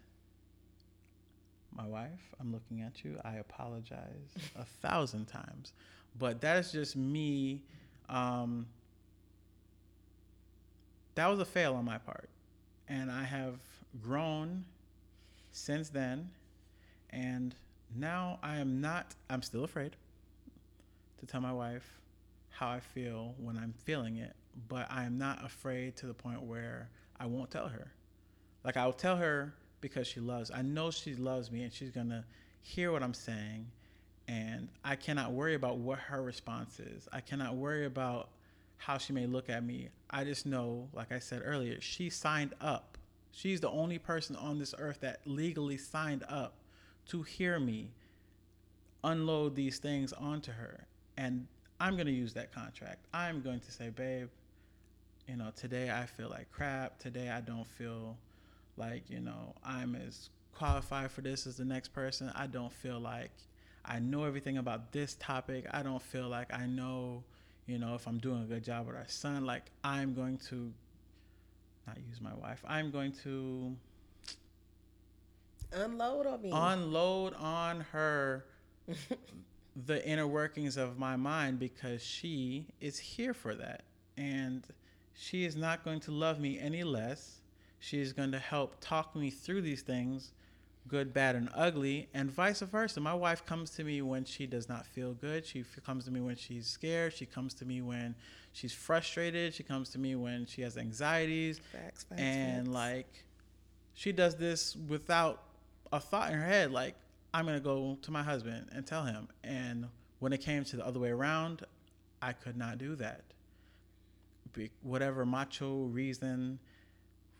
my 1.75 1.85
wife, 1.85 2.33
I'm 2.39 2.51
looking 2.51 2.81
at 2.81 3.03
you. 3.03 3.17
I 3.23 3.35
apologize 3.35 4.35
a 4.57 4.65
thousand 4.65 5.27
times, 5.27 5.73
but 6.17 6.41
that 6.41 6.57
is 6.57 6.71
just 6.71 6.95
me. 6.95 7.61
Um, 8.09 8.67
that 11.15 11.27
was 11.27 11.39
a 11.39 11.45
fail 11.45 11.75
on 11.75 11.85
my 11.85 11.97
part. 11.97 12.29
And 12.87 13.11
I 13.11 13.23
have 13.23 13.55
grown 14.01 14.65
since 15.51 15.89
then. 15.89 16.29
And 17.11 17.55
now 17.95 18.39
I 18.43 18.57
am 18.57 18.81
not, 18.81 19.15
I'm 19.29 19.41
still 19.41 19.63
afraid 19.63 19.95
to 21.19 21.25
tell 21.25 21.41
my 21.41 21.53
wife 21.53 21.99
how 22.59 22.67
I 22.67 22.81
feel 22.81 23.35
when 23.37 23.57
I'm 23.57 23.73
feeling 23.85 24.17
it, 24.17 24.35
but 24.67 24.85
I 24.89 25.05
am 25.05 25.17
not 25.17 25.45
afraid 25.45 25.95
to 25.97 26.07
the 26.07 26.13
point 26.13 26.41
where 26.41 26.89
I 27.17 27.25
won't 27.25 27.49
tell 27.49 27.69
her. 27.69 27.93
Like 28.65 28.75
I'll 28.75 28.91
tell 28.91 29.15
her 29.15 29.53
because 29.79 30.07
she 30.07 30.19
loves. 30.19 30.51
I 30.53 30.61
know 30.61 30.91
she 30.91 31.15
loves 31.15 31.51
me 31.51 31.63
and 31.63 31.71
she's 31.71 31.91
going 31.91 32.09
to 32.09 32.25
hear 32.61 32.91
what 32.91 33.01
I'm 33.01 33.13
saying 33.13 33.67
and 34.27 34.67
I 34.83 34.97
cannot 34.97 35.31
worry 35.31 35.55
about 35.55 35.77
what 35.77 35.99
her 35.99 36.21
response 36.21 36.81
is. 36.81 37.07
I 37.13 37.21
cannot 37.21 37.55
worry 37.55 37.85
about 37.85 38.27
how 38.75 38.97
she 38.97 39.13
may 39.13 39.25
look 39.25 39.49
at 39.49 39.63
me. 39.63 39.87
I 40.09 40.25
just 40.25 40.45
know, 40.45 40.89
like 40.93 41.13
I 41.13 41.19
said 41.19 41.41
earlier, 41.45 41.79
she 41.79 42.09
signed 42.09 42.53
up. 42.59 42.97
She's 43.31 43.61
the 43.61 43.69
only 43.69 43.99
person 43.99 44.35
on 44.35 44.59
this 44.59 44.75
earth 44.77 44.99
that 44.99 45.21
legally 45.25 45.77
signed 45.77 46.25
up 46.27 46.55
to 47.07 47.23
hear 47.23 47.57
me 47.57 47.93
unload 49.01 49.55
these 49.55 49.79
things 49.79 50.11
onto 50.11 50.51
her. 50.51 50.87
And 51.17 51.47
I'm 51.79 51.95
going 51.95 52.07
to 52.07 52.13
use 52.13 52.33
that 52.33 52.53
contract. 52.53 53.05
I'm 53.13 53.41
going 53.41 53.59
to 53.61 53.71
say, 53.71 53.89
babe, 53.89 54.29
you 55.27 55.37
know, 55.37 55.51
today 55.55 55.91
I 55.91 56.05
feel 56.05 56.29
like 56.29 56.51
crap. 56.51 56.99
Today 56.99 57.29
I 57.29 57.41
don't 57.41 57.67
feel 57.67 58.17
like, 58.77 59.03
you 59.09 59.19
know, 59.19 59.55
I'm 59.63 59.95
as 59.95 60.29
qualified 60.55 61.11
for 61.11 61.21
this 61.21 61.47
as 61.47 61.57
the 61.57 61.65
next 61.65 61.89
person. 61.89 62.31
I 62.35 62.47
don't 62.47 62.73
feel 62.73 62.99
like 62.99 63.31
I 63.85 63.99
know 63.99 64.25
everything 64.25 64.57
about 64.57 64.91
this 64.91 65.15
topic. 65.19 65.65
I 65.71 65.83
don't 65.83 66.01
feel 66.01 66.27
like 66.27 66.53
I 66.53 66.65
know, 66.65 67.23
you 67.65 67.77
know, 67.77 67.95
if 67.95 68.07
I'm 68.07 68.17
doing 68.17 68.41
a 68.43 68.45
good 68.45 68.63
job 68.63 68.87
with 68.87 68.95
our 68.95 69.07
son. 69.07 69.45
Like, 69.45 69.63
I'm 69.83 70.13
going 70.13 70.37
to 70.49 70.71
not 71.87 71.97
use 72.07 72.19
my 72.21 72.33
wife. 72.33 72.63
I'm 72.67 72.91
going 72.91 73.13
to 73.23 73.75
unload 75.73 76.27
on 76.27 76.41
me. 76.41 76.49
Unload 76.53 77.33
on 77.35 77.81
her 77.91 78.45
the 79.85 80.05
inner 80.07 80.27
workings 80.27 80.77
of 80.77 80.97
my 80.97 81.15
mind 81.15 81.59
because 81.59 82.01
she 82.01 82.65
is 82.81 82.97
here 82.97 83.33
for 83.33 83.55
that. 83.55 83.83
And 84.17 84.65
she 85.13 85.45
is 85.45 85.55
not 85.55 85.83
going 85.83 85.99
to 86.01 86.11
love 86.11 86.39
me 86.39 86.59
any 86.59 86.83
less. 86.83 87.41
She 87.79 88.01
is 88.01 88.13
going 88.13 88.31
to 88.31 88.39
help 88.39 88.75
talk 88.81 89.15
me 89.15 89.29
through 89.29 89.61
these 89.61 89.81
things, 89.81 90.33
good, 90.87 91.13
bad, 91.13 91.35
and 91.35 91.49
ugly, 91.55 92.09
and 92.13 92.29
vice 92.29 92.59
versa. 92.61 92.99
My 92.99 93.13
wife 93.13 93.45
comes 93.45 93.69
to 93.71 93.83
me 93.83 94.01
when 94.01 94.25
she 94.25 94.45
does 94.45 94.67
not 94.67 94.85
feel 94.85 95.13
good. 95.13 95.45
She 95.45 95.63
comes 95.85 96.05
to 96.05 96.11
me 96.11 96.19
when 96.19 96.35
she's 96.35 96.67
scared. 96.67 97.13
She 97.13 97.25
comes 97.25 97.53
to 97.55 97.65
me 97.65 97.81
when 97.81 98.15
she's 98.51 98.73
frustrated. 98.73 99.53
She 99.53 99.63
comes 99.63 99.89
to 99.89 99.99
me 99.99 100.15
when 100.15 100.45
she 100.45 100.61
has 100.63 100.77
anxieties. 100.77 101.59
Facts, 101.59 102.03
facts, 102.03 102.21
and 102.21 102.67
facts. 102.67 102.75
like, 102.75 103.23
she 103.93 104.11
does 104.11 104.35
this 104.35 104.75
without 104.87 105.43
a 105.93 105.99
thought 105.99 106.31
in 106.31 106.37
her 106.37 106.45
head. 106.45 106.71
Like, 106.71 106.95
I'm 107.33 107.45
gonna 107.45 107.59
go 107.59 107.97
to 108.01 108.11
my 108.11 108.23
husband 108.23 108.69
and 108.71 108.85
tell 108.85 109.03
him. 109.03 109.27
And 109.43 109.87
when 110.19 110.33
it 110.33 110.41
came 110.41 110.63
to 110.65 110.77
the 110.77 110.85
other 110.85 110.99
way 110.99 111.09
around, 111.09 111.63
I 112.21 112.33
could 112.33 112.57
not 112.57 112.77
do 112.77 112.95
that. 112.95 113.23
Be, 114.53 114.71
whatever 114.81 115.25
macho 115.25 115.83
reason, 115.85 116.59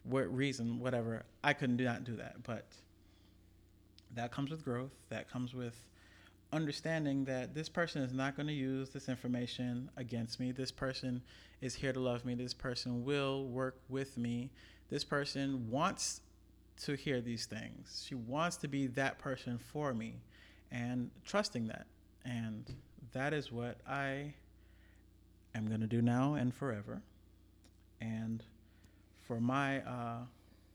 what 0.04 0.34
reason, 0.34 0.80
whatever, 0.80 1.24
I 1.44 1.54
couldn't 1.54 1.78
do 1.78 1.84
not 1.84 2.04
do 2.04 2.16
that. 2.18 2.44
But 2.44 2.68
that 4.16 4.32
comes 4.32 4.52
with 4.52 4.64
growth. 4.64 4.92
That 5.10 5.30
comes 5.30 5.54
with 5.54 5.76
understanding 6.52 7.26
that 7.26 7.54
this 7.54 7.70
person 7.70 8.02
is 8.02 8.14
not 8.14 8.36
going 8.36 8.48
to 8.48 8.54
use 8.54 8.90
this 8.90 9.08
information 9.10 9.90
against 9.98 10.40
me. 10.40 10.52
This 10.52 10.72
person 10.72 11.22
is 11.62 11.76
here 11.76 11.94
to 11.94 12.00
love 12.00 12.26
me. 12.26 12.34
This 12.34 12.54
person 12.54 13.04
will 13.04 13.46
work 13.46 13.80
with 13.88 14.18
me. 14.18 14.50
This 14.90 15.04
person 15.04 15.70
wants 15.70 16.22
to 16.84 16.94
hear 16.94 17.22
these 17.22 17.46
things. 17.46 18.06
She 18.08 18.16
wants 18.16 18.58
to 18.58 18.68
be 18.68 18.88
that 18.88 19.20
person 19.20 19.58
for 19.58 19.94
me 19.94 20.22
and 20.72 21.12
trusting 21.26 21.68
that. 21.68 21.88
And 22.26 22.74
that 23.14 23.34
is 23.34 23.52
what 23.52 23.78
I 23.88 24.34
am 25.56 25.68
going 25.68 25.82
to 25.82 25.88
do 25.88 26.02
now 26.02 26.36
and 26.36 26.54
forever. 26.54 27.02
And 28.02 28.44
for 29.28 29.40
my 29.40 29.82
uh, 29.82 30.20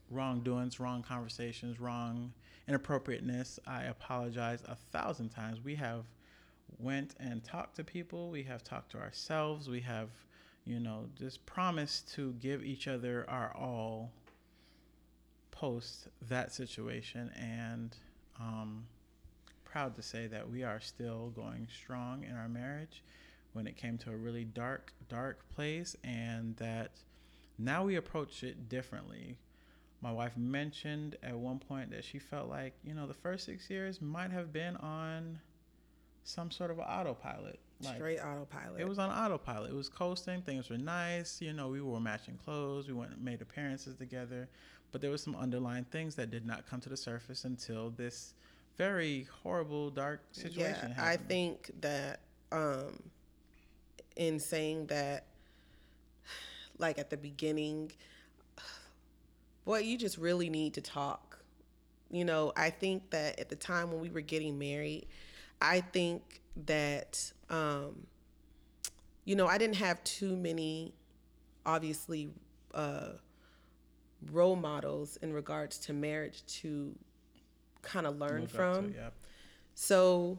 wrongdoings, 0.09 0.79
wrong 0.79 1.01
conversations, 1.01 1.79
wrong 1.79 2.33
inappropriateness, 2.67 3.59
I 3.65 3.83
apologize 3.83 4.63
a 4.67 4.75
thousand 4.75 5.29
times. 5.29 5.59
We 5.63 5.75
have 5.75 6.05
went 6.79 7.15
and 7.19 7.43
talked 7.43 7.75
to 7.77 7.83
people. 7.83 8.29
We 8.29 8.43
have 8.43 8.63
talked 8.63 8.91
to 8.91 8.97
ourselves. 8.97 9.69
We 9.69 9.81
have, 9.81 10.09
you 10.65 10.79
know, 10.79 11.05
just 11.17 11.45
promised 11.45 12.13
to 12.15 12.33
give 12.33 12.63
each 12.63 12.87
other 12.87 13.25
our 13.29 13.55
all 13.55 14.11
post 15.55 16.07
that 16.29 16.53
situation 16.53 17.31
and 17.35 17.95
um, 18.39 18.85
proud 19.63 19.95
to 19.95 20.01
say 20.01 20.27
that 20.27 20.49
we 20.49 20.63
are 20.63 20.79
still 20.79 21.31
going 21.35 21.67
strong 21.73 22.23
in 22.23 22.35
our 22.35 22.49
marriage 22.49 23.03
when 23.53 23.65
it 23.67 23.77
came 23.77 23.97
to 23.97 24.11
a 24.11 24.15
really 24.15 24.43
dark, 24.43 24.93
dark 25.07 25.39
place, 25.55 25.95
and 26.03 26.55
that 26.57 26.91
now 27.57 27.85
we 27.85 27.95
approach 27.95 28.43
it 28.43 28.67
differently. 28.67 29.37
My 30.01 30.11
wife 30.11 30.35
mentioned 30.35 31.15
at 31.23 31.35
one 31.35 31.59
point 31.59 31.89
that 31.91 32.03
she 32.03 32.19
felt 32.19 32.49
like, 32.49 32.73
you 32.83 32.93
know, 32.93 33.07
the 33.07 33.13
first 33.13 33.45
six 33.45 33.69
years 33.69 34.01
might 34.01 34.31
have 34.31 34.51
been 34.51 34.75
on 34.77 35.39
some 36.25 36.51
sort 36.51 36.69
of 36.69 36.79
autopilot. 36.79 37.59
Like, 37.81 37.95
Straight 37.95 38.19
autopilot. 38.19 38.79
It 38.79 38.87
was 38.87 38.99
on 38.99 39.09
autopilot. 39.09 39.71
It 39.71 39.75
was 39.75 39.89
coasting. 39.89 40.41
Things 40.41 40.69
were 40.69 40.77
nice. 40.77 41.41
You 41.41 41.53
know, 41.53 41.69
we 41.69 41.81
were 41.81 41.99
matching 41.99 42.37
clothes. 42.43 42.87
We 42.87 42.93
went 42.93 43.11
and 43.11 43.23
made 43.23 43.41
appearances 43.41 43.95
together. 43.95 44.49
But 44.91 45.01
there 45.01 45.11
was 45.11 45.21
some 45.21 45.35
underlying 45.35 45.83
things 45.85 46.15
that 46.15 46.31
did 46.31 46.45
not 46.45 46.67
come 46.67 46.79
to 46.81 46.89
the 46.89 46.97
surface 46.97 47.43
until 47.43 47.89
this 47.89 48.33
very 48.77 49.27
horrible, 49.43 49.89
dark 49.89 50.21
situation 50.31 50.89
yeah, 50.89 50.93
happened. 50.93 51.01
I 51.01 51.17
think 51.17 51.71
that 51.81 52.21
um, 52.51 53.01
in 54.15 54.39
saying 54.39 54.87
that, 54.87 55.25
like 56.77 56.99
at 56.99 57.09
the 57.09 57.17
beginning, 57.17 57.91
boy, 59.65 59.79
you 59.79 59.97
just 59.97 60.17
really 60.17 60.49
need 60.49 60.73
to 60.75 60.81
talk. 60.81 61.39
You 62.09 62.25
know, 62.25 62.53
I 62.55 62.69
think 62.69 63.09
that 63.11 63.39
at 63.39 63.49
the 63.49 63.55
time 63.55 63.91
when 63.91 63.99
we 63.99 64.09
were 64.09 64.21
getting 64.21 64.59
married, 64.59 65.07
I 65.61 65.81
think 65.81 66.41
that, 66.65 67.31
um, 67.49 68.07
you 69.25 69.35
know, 69.35 69.47
I 69.47 69.57
didn't 69.57 69.77
have 69.77 70.03
too 70.03 70.35
many, 70.35 70.93
obviously, 71.65 72.29
uh, 72.73 73.13
role 74.31 74.55
models 74.55 75.17
in 75.17 75.33
regards 75.33 75.77
to 75.79 75.93
marriage 75.93 76.45
to 76.47 76.95
kind 77.81 78.07
of 78.07 78.17
learn 78.17 78.47
from. 78.47 78.91
To, 78.91 78.97
So 79.75 80.37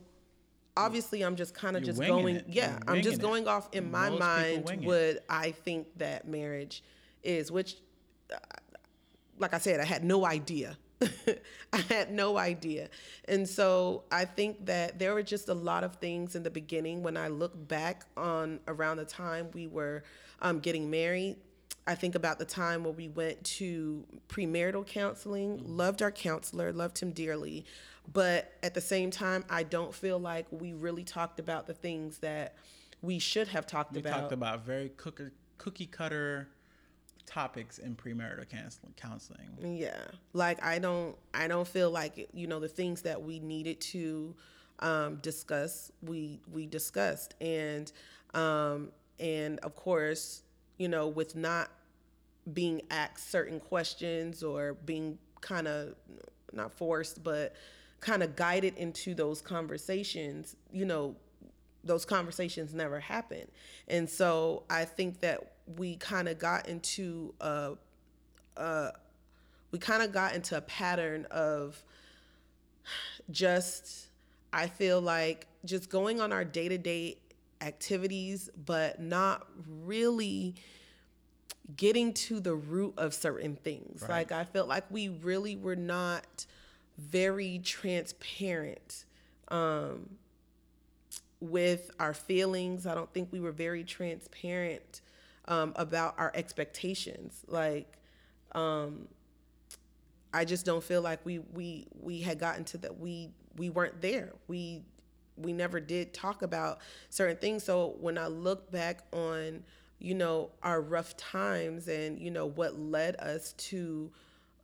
obviously 0.77 1.23
I'm 1.23 1.37
just 1.37 1.55
kind 1.55 1.77
of 1.77 1.83
just 1.83 2.01
going 2.01 2.37
it. 2.37 2.47
yeah, 2.49 2.79
I'm 2.87 3.03
just 3.03 3.21
going 3.21 3.45
it. 3.45 3.49
off 3.49 3.69
in 3.73 3.91
my 3.91 4.11
Most 4.11 4.21
mind 4.21 4.85
what 4.85 5.25
I 5.29 5.53
think 5.53 5.87
that 5.99 6.29
marriage 6.29 6.83
is, 7.23 7.51
which 7.51 7.77
uh, 8.33 8.37
like 9.39 9.55
I 9.55 9.59
said, 9.59 9.81
I 9.81 9.85
had 9.85 10.05
no 10.05 10.27
idea. 10.27 10.77
I 11.73 11.79
had 11.89 12.11
no 12.11 12.39
idea. 12.39 12.89
And 13.29 13.47
so 13.47 14.05
I 14.11 14.25
think 14.25 14.65
that 14.67 14.99
there 14.99 15.13
were 15.13 15.23
just 15.23 15.49
a 15.51 15.55
lot 15.55 15.85
of 15.85 15.97
things 15.97 16.37
in 16.37 16.43
the 16.43 16.51
beginning 16.51 17.03
when 17.03 17.17
I 17.19 17.29
look 17.29 17.69
back 17.69 18.07
on 18.17 18.61
around 18.67 18.97
the 18.97 19.05
time 19.05 19.49
we 19.53 19.67
were 19.67 20.05
um, 20.41 20.61
getting 20.61 20.89
married 20.91 21.37
I 21.87 21.95
think 21.95 22.15
about 22.15 22.39
the 22.39 22.45
time 22.45 22.83
where 22.83 22.93
we 22.93 23.09
went 23.09 23.43
to 23.45 24.05
premarital 24.29 24.87
counseling, 24.87 25.59
mm-hmm. 25.59 25.77
loved 25.77 26.03
our 26.03 26.11
counselor, 26.11 26.73
loved 26.73 26.99
him 26.99 27.13
dearly. 27.13 27.65
But 28.13 28.53
at 28.63 28.75
the 28.75 28.81
same 28.81 29.11
time, 29.11 29.45
I 29.49 29.63
don't 29.63 29.95
feel 29.95 30.19
like 30.19 30.47
we 30.51 30.73
really 30.73 31.05
talked 31.05 31.39
about 31.39 31.67
the 31.67 31.75
things 31.75 32.19
that 32.19 32.57
we 33.03 33.19
should 33.19 33.49
have 33.49 33.67
talked 33.67 33.93
we 33.93 34.01
about. 34.01 34.15
We 34.15 34.21
talked 34.21 34.33
about 34.33 34.65
very 34.65 34.91
cookie, 34.97 35.31
cookie 35.59 35.87
cutter 35.87 36.49
topics 37.25 37.79
in 37.79 37.97
premarital 37.97 38.47
counseling. 38.97 39.77
Yeah. 39.77 39.99
Like 40.33 40.65
I 40.65 40.79
don't 40.79 41.17
I 41.35 41.49
don't 41.49 41.67
feel 41.67 41.91
like 41.91 42.29
you 42.33 42.47
know 42.47 42.61
the 42.61 42.69
things 42.69 43.03
that 43.03 43.21
we 43.21 43.41
needed 43.41 43.81
to 43.81 44.35
um, 44.79 45.17
discuss 45.17 45.91
we 46.03 46.41
we 46.53 46.67
discussed 46.67 47.35
and 47.41 47.91
um, 48.35 48.91
and 49.19 49.59
of 49.61 49.75
course 49.75 50.43
you 50.79 50.89
know, 50.89 51.09
with 51.09 51.35
not 51.37 51.71
being 52.53 52.83
asked 52.91 53.31
certain 53.31 53.61
questions 53.61 54.43
or 54.43 54.75
being 54.75 55.19
kind 55.41 55.67
of 55.67 55.95
not 56.53 56.73
forced, 56.73 57.23
but 57.23 57.55
kind 58.01 58.23
of 58.23 58.37
guided 58.37 58.77
into 58.77 59.15
those 59.15 59.41
conversations, 59.41 60.57
you 60.73 60.85
know, 60.85 61.17
those 61.83 62.05
conversations 62.05 62.75
never 62.75 63.01
happen. 63.01 63.43
And 63.89 64.09
so 64.09 64.65
I 64.69 64.85
think 64.85 65.21
that 65.21 65.53
we 65.77 65.97
kind 65.97 66.29
of 66.29 66.39
got 66.39 66.69
into 66.69 67.35
a, 67.41 67.73
a 68.57 68.93
we 69.71 69.79
kind 69.79 70.03
of 70.03 70.13
got 70.13 70.35
into 70.35 70.57
a 70.57 70.61
pattern 70.61 71.27
of 71.31 71.83
just 73.31 74.09
I 74.53 74.69
feel 74.69 75.01
like 75.01 75.47
just 75.65 75.91
going 75.91 76.21
on 76.21 76.33
our 76.33 76.45
day-to-day 76.45 77.19
activities, 77.61 78.49
but 78.65 79.01
not 79.01 79.47
really 79.83 80.55
getting 81.75 82.13
to 82.13 82.39
the 82.41 82.55
root 82.55 82.95
of 82.97 83.15
certain 83.15 83.57
things. 83.57 84.03
Right. 84.03 84.11
Like 84.11 84.33
I 84.33 84.45
felt 84.45 84.69
like 84.69 84.85
we 84.91 85.09
really 85.09 85.57
were 85.57 85.77
not 85.77 86.47
very 86.99 87.59
transparent 87.59 89.05
um, 89.49 90.11
with 91.41 91.91
our 91.99 92.15
feelings. 92.15 92.87
I 92.87 92.95
don't 92.95 93.13
think 93.13 93.33
we 93.33 93.41
were 93.41 93.53
very 93.53 93.85
transparent 93.85 95.01
um, 95.49 95.73
about 95.77 96.15
our 96.19 96.31
expectations. 96.35 97.45
Like 97.49 97.99
um, 98.53 99.09
I 100.33 100.45
just 100.45 100.67
don't 100.67 100.83
feel 100.85 101.03
like 101.03 101.25
we 101.25 101.39
we 101.39 101.87
we 102.01 102.21
had 102.21 102.39
gotten 102.39 102.65
to 102.67 102.79
that 102.79 102.99
we 102.99 103.31
we 103.57 103.71
weren't 103.71 104.01
there. 104.01 104.33
We 104.49 104.83
we 105.37 105.53
never 105.53 105.81
did 105.81 106.15
talk 106.15 106.43
about 106.43 106.79
certain 107.11 107.37
things. 107.37 107.65
So 107.65 107.97
when 108.01 108.19
I 108.19 108.27
look 108.27 108.71
back 108.71 109.05
on, 109.13 109.65
you 109.99 110.15
know, 110.15 110.51
our 110.63 110.81
rough 110.81 111.17
times 111.17 111.89
and, 111.89 112.19
you 112.19 112.31
know, 112.31 112.47
what 112.47 112.79
led 112.79 113.17
us 113.17 113.53
to, 113.55 114.11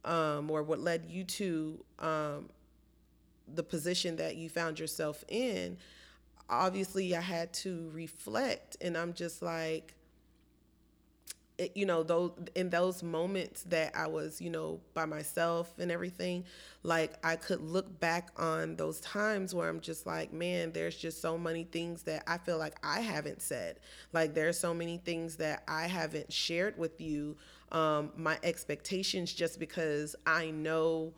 um, 0.04 0.50
or 0.50 0.62
what 0.62 0.80
led 0.80 1.06
you 1.06 1.24
to 1.24 1.84
um, 1.98 2.50
the 3.54 3.62
position 3.62 4.16
that 4.16 4.36
you 4.36 4.48
found 4.48 4.78
yourself 4.78 5.24
in, 5.28 5.76
obviously 6.48 7.16
I 7.16 7.20
had 7.20 7.52
to 7.54 7.90
reflect 7.92 8.76
and 8.80 8.96
I'm 8.96 9.14
just 9.14 9.42
like 9.42 9.94
you 11.74 11.86
know 11.86 12.03
those 12.03 12.32
in 12.55 12.70
those 12.70 13.03
moments 13.03 13.62
that 13.64 13.94
I 13.94 14.07
was 14.07 14.40
you 14.40 14.50
know 14.50 14.80
by 14.94 15.05
myself 15.05 15.72
and 15.78 15.90
everything 15.92 16.44
like 16.82 17.12
I 17.24 17.36
could 17.36 17.61
look 17.61 18.00
back 18.00 18.30
on 18.36 18.76
those 18.76 19.00
times 19.00 19.55
where 19.55 19.68
I'm 19.68 19.80
just 19.80 20.07
like 20.07 20.32
man 20.32 20.72
there's 20.72 20.96
just 20.96 21.20
so 21.20 21.38
many 21.38 21.64
things 21.64 22.03
that 22.05 22.24
I 22.26 22.38
feel 22.38 22.59
like 22.59 22.74
I 22.82 23.00
haven't 23.00 23.42
said. 23.42 23.78
Like 24.12 24.34
there's 24.34 24.59
so 24.59 24.74
many 24.74 24.98
things 24.98 25.36
that 25.36 25.62
I 25.68 25.86
haven't 25.86 26.32
shared 26.32 26.78
with 26.78 27.00
you 27.00 27.36
um, 27.70 28.12
my 28.16 28.38
expectations 28.42 29.32
just 29.32 29.59
because 29.59 30.14
I 30.26 30.50
know 30.50 31.14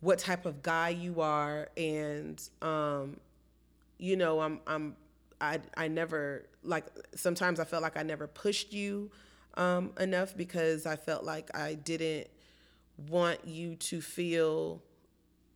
what 0.00 0.18
type 0.18 0.46
of 0.46 0.62
guy 0.62 0.90
you 0.90 1.20
are 1.20 1.68
and 1.76 2.40
um, 2.62 3.18
you 3.98 4.16
know 4.16 4.40
I'm 4.40 4.60
I'm 4.66 4.96
I 5.40 5.60
I 5.76 5.88
never 5.88 6.46
like 6.62 6.86
sometimes 7.14 7.60
I 7.60 7.64
felt 7.64 7.82
like 7.82 7.96
I 7.96 8.02
never 8.02 8.26
pushed 8.26 8.72
you 8.72 9.10
um, 9.56 9.92
enough 9.98 10.36
because 10.36 10.86
I 10.86 10.96
felt 10.96 11.24
like 11.24 11.56
I 11.56 11.74
didn't 11.74 12.28
want 13.08 13.46
you 13.46 13.76
to 13.76 14.00
feel 14.00 14.82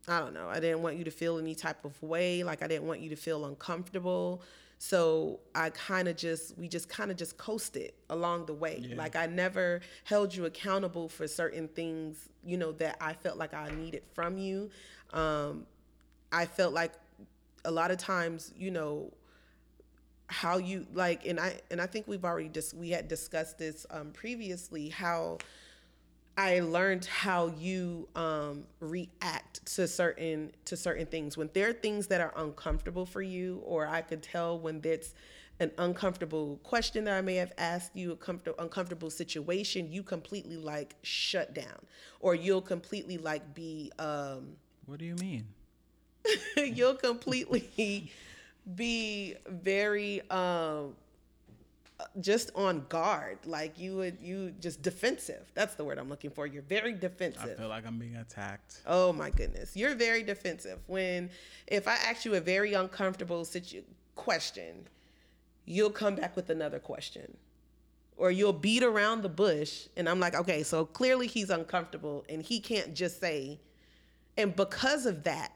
I 0.09 0.19
don't 0.19 0.35
know. 0.35 0.49
I 0.49 0.61
didn't 0.61 0.83
want 0.83 0.97
you 0.97 1.05
to 1.05 1.11
feel 1.11 1.39
any 1.39 1.55
type 1.55 1.85
of 1.85 2.01
way. 2.03 2.43
Like 2.43 2.63
I 2.63 2.67
didn't 2.67 2.87
want 2.87 3.01
you 3.01 3.11
to 3.11 3.17
feel 3.17 3.45
uncomfortable. 3.45 4.43
So 4.79 5.41
I 5.55 5.71
kind 5.71 6.09
of 6.09 6.17
just, 6.17 6.57
we 6.57 6.67
just 6.67 6.89
kind 6.89 7.11
of 7.11 7.17
just 7.17 7.37
coasted 7.37 7.93
along 8.09 8.47
the 8.47 8.55
way. 8.55 8.83
Yeah. 8.83 8.97
Like 8.97 9.15
I 9.15 9.27
never 9.27 9.83
held 10.05 10.35
you 10.35 10.47
accountable 10.47 11.09
for 11.09 11.29
certain 11.29 11.69
things, 11.69 12.31
you 12.43 12.57
know, 12.57 12.73
that 12.73 12.97
I 13.01 13.13
felt 13.13 13.37
like 13.37 13.53
I 13.53 13.71
needed 13.71 14.03
from 14.15 14.39
you. 14.39 14.71
Um, 15.13 15.67
I 16.33 16.47
felt 16.47 16.73
like 16.73 16.93
a 17.65 17.71
lot 17.71 17.91
of 17.91 17.99
times, 17.99 18.55
you 18.57 18.71
know, 18.71 19.13
how 20.31 20.59
you 20.59 20.87
like 20.95 21.27
and 21.27 21.41
i 21.41 21.61
and 21.73 21.81
i 21.81 21.87
think 21.87 22.07
we've 22.07 22.25
already 22.25 22.49
just 22.49 22.73
we 22.73 22.91
had 22.91 23.09
discussed 23.09 23.59
this 23.59 23.85
um, 23.91 24.13
previously 24.13 24.89
how 24.89 25.37
i 26.39 26.61
learned 26.61 27.05
how 27.05 27.49
you 27.59 28.09
um, 28.15 28.65
react 28.79 29.67
to 29.67 29.87
certain 29.89 30.51
to 30.65 30.77
certain 30.77 31.07
things. 31.07 31.37
When 31.37 31.51
there 31.53 31.69
are 31.69 31.73
things 31.73 32.07
that 32.07 32.21
are 32.21 32.33
uncomfortable 32.37 33.05
for 33.07 33.21
you 33.21 33.61
or 33.65 33.89
i 33.89 34.01
could 34.01 34.23
tell 34.23 34.59
when 34.59 34.81
that's 34.81 35.15
an 35.59 35.73
uncomfortable 35.79 36.61
question 36.63 37.05
that 37.05 37.15
i 37.15 37.21
may 37.21 37.35
have 37.35 37.53
asked 37.59 37.95
you 37.97 38.13
a 38.13 38.17
comfortable 38.17 38.63
uncomfortable 38.63 39.11
situation 39.11 39.91
you 39.93 40.05
completely 40.05 40.57
like 40.57 40.95
shut 41.03 41.55
down. 41.55 41.87
Or 42.21 42.37
you'll 42.37 42.63
completely 42.63 43.19
like 43.19 43.53
be 43.53 43.91
um 43.99 44.57
what 44.87 45.01
do 45.01 45.05
you 45.05 45.17
mean? 45.17 45.47
you'll 46.57 46.95
completely 46.95 48.13
be 48.77 49.35
very 49.49 50.23
um 50.31 50.95
just 52.21 52.51
on 52.55 52.85
guard 52.89 53.39
like 53.45 53.79
you 53.79 53.97
would 53.97 54.19
you 54.21 54.53
just 54.61 54.83
defensive. 54.83 55.51
That's 55.55 55.75
the 55.75 55.85
word 55.85 55.99
i'm 55.99 56.09
looking 56.09 56.31
for. 56.31 56.47
You're 56.47 56.63
very 56.63 56.93
defensive. 56.95 57.57
I 57.57 57.61
feel 57.61 57.69
like 57.69 57.87
i'm 57.87 57.99
being 57.99 58.17
attacked. 58.17 58.83
Oh 58.87 59.13
my 59.13 59.31
goodness. 59.31 59.77
You're 59.77 59.95
very 59.95 60.23
defensive. 60.23 60.79
When 60.87 61.31
if 61.67 61.87
i 61.87 61.95
ask 61.95 62.25
you 62.25 62.35
a 62.35 62.41
very 62.41 62.75
uncomfortable 62.75 63.45
situ- 63.45 63.83
question 64.15 64.87
you'll 65.67 65.91
come 65.91 66.17
back 66.17 66.35
with 66.35 66.51
another 66.51 66.79
question. 66.81 67.37
Or 68.17 68.31
you'll 68.31 68.53
beat 68.53 68.83
around 68.83 69.23
the 69.23 69.31
bush 69.31 69.89
and 69.97 70.07
i'm 70.07 70.21
like 70.21 70.35
okay 70.35 70.63
so 70.63 70.85
clearly 70.85 71.27
he's 71.27 71.49
uncomfortable 71.49 72.23
and 72.29 72.43
he 72.43 72.61
can't 72.61 72.95
just 72.95 73.19
say 73.19 73.59
and 74.37 74.55
because 74.55 75.07
of 75.07 75.23
that 75.25 75.53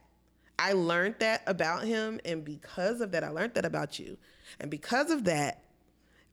I 0.58 0.72
learned 0.72 1.16
that 1.18 1.42
about 1.46 1.84
him. 1.84 2.20
And 2.24 2.44
because 2.44 3.00
of 3.00 3.12
that, 3.12 3.24
I 3.24 3.28
learned 3.28 3.54
that 3.54 3.64
about 3.64 3.98
you. 3.98 4.16
And 4.60 4.70
because 4.70 5.10
of 5.10 5.24
that, 5.24 5.62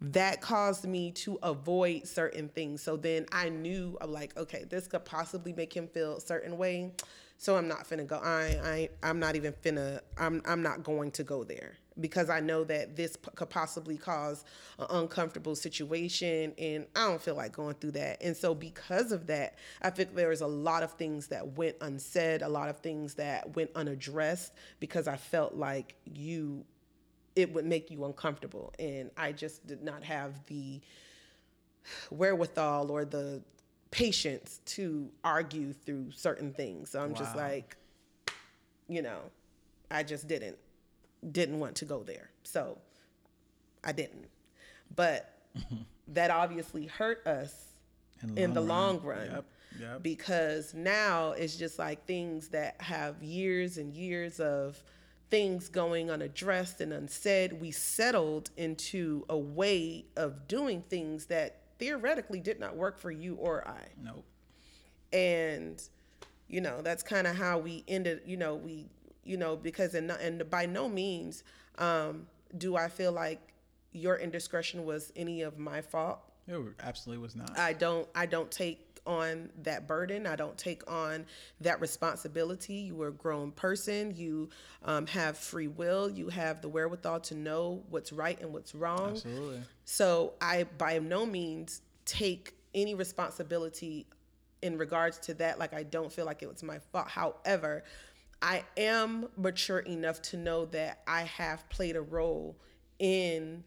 that 0.02 0.42
caused 0.42 0.86
me 0.86 1.12
to 1.12 1.38
avoid 1.44 2.08
certain 2.08 2.50
things. 2.50 2.82
So 2.82 2.98
then 2.98 3.26
I 3.32 3.50
knew 3.50 3.98
I'm 4.02 4.12
like, 4.12 4.36
okay, 4.36 4.66
this 4.68 4.88
could 4.88 5.06
possibly 5.06 5.54
make 5.54 5.76
him 5.76 5.88
feel 5.88 6.18
a 6.18 6.22
certain 6.22 6.58
way. 6.58 6.92
So 7.38 7.56
I'm 7.56 7.68
not 7.68 7.88
finna 7.88 8.06
go. 8.06 8.18
I, 8.18 8.60
I 8.64 8.90
I'm 9.04 9.20
not 9.20 9.36
even 9.36 9.54
finna. 9.54 10.00
I'm 10.18 10.42
I'm 10.46 10.62
not 10.62 10.84
going 10.84 11.12
to 11.12 11.24
go 11.24 11.44
there 11.44 11.78
because 12.00 12.30
I 12.30 12.40
know 12.40 12.64
that 12.64 12.96
this 12.96 13.18
p- 13.18 13.32
could 13.36 13.50
possibly 13.50 13.98
cause 13.98 14.46
an 14.80 14.88
uncomfortable 14.90 15.56
situation, 15.56 16.54
and 16.58 16.86
I 16.96 17.08
don't 17.08 17.22
feel 17.22 17.36
like 17.36 17.52
going 17.52 17.76
through 17.76 17.92
that. 17.92 18.22
And 18.22 18.36
so 18.36 18.56
because 18.56 19.12
of 19.12 19.28
that, 19.28 19.58
I 19.82 19.90
think 19.90 20.16
there 20.16 20.30
was 20.30 20.42
a 20.42 20.48
lot 20.48 20.84
of 20.84 20.94
things 20.94 21.28
that 21.28 21.58
went 21.58 21.76
unsaid, 21.82 22.42
a 22.42 22.50
lot 22.50 22.70
of 22.70 22.80
things 22.80 23.16
that 23.16 23.56
went 23.56 23.72
unaddressed 23.76 24.54
because 24.80 25.08
I 25.08 25.18
felt 25.18 25.56
like 25.56 25.96
you, 26.06 26.64
it 27.36 27.54
would 27.54 27.66
make 27.66 27.92
you 27.92 28.06
uncomfortable, 28.06 28.74
and 28.80 29.12
I 29.18 29.34
just 29.34 29.68
did 29.68 29.84
not 29.84 30.04
have 30.04 30.46
the 30.48 30.80
wherewithal 32.10 32.92
or 32.92 33.06
the 33.06 33.42
patience 33.90 34.62
to 34.66 35.10
argue 35.24 35.74
through 35.74 36.12
certain 36.12 36.54
things. 36.54 36.92
So 36.92 37.02
I'm 37.02 37.12
wow. 37.12 37.18
just 37.18 37.36
like, 37.36 37.76
you 38.88 39.02
know, 39.02 39.20
I 39.90 40.04
just 40.04 40.28
didn't 40.28 40.58
didn't 41.32 41.60
want 41.60 41.76
to 41.78 41.86
go 41.86 42.04
there. 42.04 42.30
So 42.44 42.78
I 43.84 43.92
didn't. 43.92 44.28
But 44.96 45.34
that 46.10 46.32
obviously 46.32 46.88
hurt 46.88 47.26
us 47.26 47.54
in, 48.22 48.38
in 48.38 48.54
the 48.54 48.62
long 48.62 49.02
run. 49.02 49.20
run 49.20 49.32
yep, 49.32 49.46
yep. 49.80 50.04
Because 50.04 50.74
now 50.74 51.32
it's 51.32 51.56
just 51.56 51.80
like 51.80 52.06
things 52.06 52.50
that 52.50 52.82
have 52.82 53.22
years 53.22 53.78
and 53.78 53.94
years 53.94 54.40
of 54.40 54.82
things 55.30 55.70
going 55.70 56.12
unaddressed 56.12 56.82
and 56.82 56.92
unsaid. 56.92 57.54
We 57.60 57.72
settled 57.72 58.52
into 58.58 59.26
a 59.30 59.38
way 59.38 60.06
of 60.18 60.48
doing 60.48 60.82
things 60.82 61.28
that 61.28 61.62
theoretically 61.80 62.40
did 62.40 62.60
not 62.60 62.76
work 62.76 63.00
for 63.00 63.12
you 63.12 63.36
or 63.36 63.68
I. 63.68 63.88
Nope. 64.04 64.26
And 65.14 65.82
you 66.52 66.60
know, 66.60 66.82
that's 66.82 67.02
kind 67.02 67.26
of 67.26 67.36
how 67.38 67.58
we 67.60 67.84
ended, 67.88 68.22
you 68.26 68.36
know, 68.36 68.56
we 68.56 68.90
you 69.24 69.38
know, 69.38 69.56
because 69.56 69.96
and 69.96 70.12
and 70.12 70.50
by 70.50 70.66
no 70.66 70.90
means 70.90 71.44
um, 71.78 72.28
do 72.58 72.76
I 72.76 72.88
feel 72.88 73.12
like 73.12 73.40
your 73.92 74.18
indiscretion 74.18 74.86
was 74.86 75.12
any 75.16 75.42
of 75.42 75.58
my 75.58 75.82
fault. 75.82 76.20
It 76.48 76.60
absolutely 76.82 77.22
was 77.22 77.36
not. 77.36 77.58
I 77.58 77.74
don't 77.74 78.08
I 78.16 78.26
don't 78.26 78.52
take 78.52 78.92
on 79.06 79.50
that 79.64 79.88
burden. 79.88 80.28
I 80.28 80.36
don't 80.36 80.58
take 80.58 80.90
on 80.90 81.26
that 81.62 81.82
responsibility. 81.82 82.76
You 82.76 83.02
are 83.02 83.08
a 83.08 83.14
grown 83.14 83.52
person. 83.52 84.14
You 84.16 84.50
um, 84.86 85.08
have 85.08 85.38
free 85.38 85.68
will. 85.68 86.10
You 86.10 86.30
have 86.30 86.62
the 86.62 86.70
wherewithal 86.70 87.22
to 87.22 87.36
know 87.36 87.84
what's 87.90 88.14
right 88.14 88.40
and 88.40 88.54
what's 88.54 88.76
wrong. 88.76 89.12
Absolutely. 89.12 89.62
So 89.86 90.34
I, 90.40 90.66
by 90.78 91.00
no 91.00 91.26
means, 91.26 91.82
take 92.06 92.54
any 92.74 92.94
responsibility 92.94 94.06
in 94.62 94.78
regards 94.78 95.18
to 95.20 95.34
that. 95.36 95.58
Like 95.60 95.74
I 95.74 95.84
don't 95.84 96.12
feel 96.12 96.26
like 96.26 96.44
it 96.44 96.50
was 96.50 96.64
my 96.64 96.80
fault. 96.92 97.08
However, 97.08 97.84
I 98.42 98.64
am 98.78 99.28
mature 99.38 99.80
enough 99.80 100.22
to 100.24 100.38
know 100.38 100.66
that 100.66 101.02
I 101.08 101.24
have 101.24 101.68
played 101.70 101.96
a 101.96 102.02
role 102.02 102.56
in, 103.00 103.64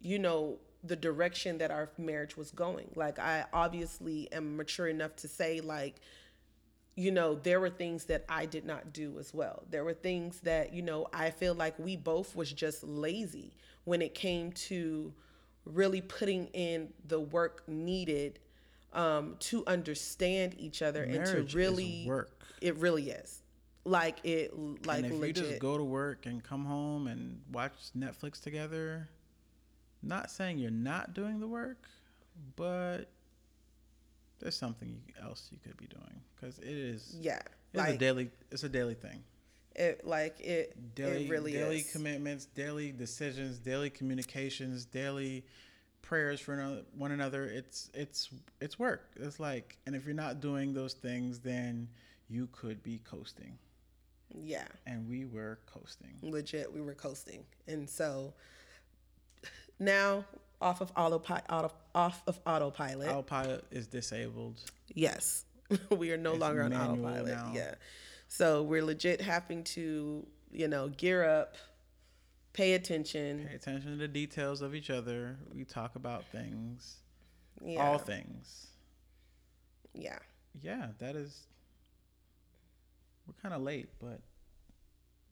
you 0.00 0.18
know, 0.18 0.58
the 0.84 0.96
direction 0.96 1.58
that 1.58 1.70
our 1.70 1.90
marriage 1.98 2.36
was 2.36 2.50
going. 2.50 2.90
Like 2.94 3.18
I 3.18 3.44
obviously 3.52 4.32
am 4.32 4.56
mature 4.56 4.88
enough 4.88 5.16
to 5.16 5.28
say 5.28 5.60
like 5.60 5.96
you 6.94 7.10
know, 7.10 7.34
there 7.36 7.58
were 7.58 7.70
things 7.70 8.04
that 8.04 8.24
I 8.28 8.46
did 8.46 8.66
not 8.66 8.92
do 8.92 9.18
as 9.18 9.32
well. 9.32 9.62
There 9.70 9.84
were 9.84 9.94
things 9.94 10.40
that, 10.40 10.74
you 10.74 10.82
know, 10.82 11.08
I 11.12 11.30
feel 11.30 11.54
like 11.54 11.78
we 11.78 11.96
both 11.96 12.36
was 12.36 12.52
just 12.52 12.84
lazy 12.84 13.54
when 13.84 14.02
it 14.02 14.14
came 14.14 14.52
to 14.52 15.12
really 15.64 16.00
putting 16.02 16.48
in 16.48 16.92
the 17.08 17.20
work 17.20 17.62
needed 17.66 18.40
um, 18.92 19.36
to 19.40 19.64
understand 19.66 20.54
each 20.58 20.82
other 20.82 21.06
marriage 21.06 21.30
and 21.30 21.48
to 21.48 21.56
really 21.56 22.04
work. 22.06 22.30
It 22.60 22.76
really 22.76 23.10
is. 23.10 23.41
Like 23.84 24.18
it 24.24 24.52
like 24.86 25.04
and 25.04 25.06
if 25.06 25.20
legit. 25.20 25.36
you 25.36 25.50
just 25.50 25.60
go 25.60 25.76
to 25.76 25.84
work 25.84 26.26
and 26.26 26.42
come 26.42 26.64
home 26.64 27.08
and 27.08 27.40
watch 27.50 27.72
Netflix 27.96 28.40
together, 28.40 29.08
not 30.02 30.30
saying 30.30 30.58
you're 30.58 30.70
not 30.70 31.14
doing 31.14 31.40
the 31.40 31.48
work, 31.48 31.88
but 32.54 33.08
there's 34.42 34.56
something 34.56 35.00
else 35.22 35.48
you 35.50 35.58
could 35.62 35.76
be 35.76 35.86
doing 35.86 36.20
because 36.34 36.58
it 36.58 36.68
is 36.68 37.16
yeah 37.20 37.40
it's 37.72 37.78
like, 37.78 37.94
a 37.94 37.98
daily 37.98 38.30
it's 38.50 38.64
a 38.64 38.68
daily 38.68 38.94
thing 38.94 39.22
it 39.74 40.06
like 40.06 40.38
it 40.40 40.94
daily, 40.94 41.24
it 41.24 41.30
really 41.30 41.52
daily 41.52 41.78
is. 41.78 41.92
commitments 41.92 42.46
daily 42.46 42.92
decisions 42.92 43.58
daily 43.58 43.88
communications 43.88 44.84
daily 44.84 45.44
prayers 46.02 46.40
for 46.40 46.82
one 46.96 47.12
another 47.12 47.44
it's 47.44 47.90
it's 47.94 48.28
it's 48.60 48.78
work 48.78 49.10
it's 49.16 49.38
like 49.38 49.78
and 49.86 49.94
if 49.94 50.04
you're 50.04 50.14
not 50.14 50.40
doing 50.40 50.74
those 50.74 50.94
things 50.94 51.38
then 51.38 51.88
you 52.28 52.48
could 52.52 52.82
be 52.82 53.00
coasting 53.04 53.56
yeah 54.34 54.64
and 54.86 55.08
we 55.08 55.24
were 55.24 55.58
coasting 55.66 56.16
legit 56.22 56.72
we 56.72 56.80
were 56.80 56.94
coasting 56.94 57.44
and 57.68 57.88
so 57.88 58.32
now 59.78 60.24
off 60.60 60.80
of 60.80 60.92
autopilot 60.96 61.44
off, 61.50 61.74
off 61.94 62.22
of 62.26 62.38
autopilot 62.46 63.08
autopilot 63.10 63.64
is 63.70 63.86
disabled 63.86 64.60
yes 64.94 65.44
we 65.90 66.12
are 66.12 66.16
no 66.16 66.32
it's 66.32 66.40
longer 66.40 66.62
on 66.62 66.72
autopilot 66.72 67.26
now. 67.34 67.52
yeah 67.54 67.74
So 68.28 68.62
we're 68.62 68.82
legit 68.84 69.20
having 69.20 69.62
to, 69.76 70.26
you 70.50 70.66
know, 70.68 70.88
gear 70.88 71.22
up, 71.22 71.56
pay 72.54 72.72
attention. 72.72 73.46
Pay 73.46 73.56
attention 73.56 73.90
to 73.90 73.96
the 73.98 74.08
details 74.08 74.62
of 74.62 74.74
each 74.74 74.88
other. 74.88 75.36
We 75.54 75.64
talk 75.64 75.96
about 75.96 76.24
things, 76.32 76.96
Yeah. 77.62 77.80
all 77.84 77.98
things. 77.98 78.68
yeah. 79.94 80.18
Yeah, 80.62 80.88
that 80.98 81.14
is. 81.14 81.46
We're 83.32 83.42
kind 83.42 83.54
of 83.54 83.62
late, 83.62 83.88
but 84.00 84.20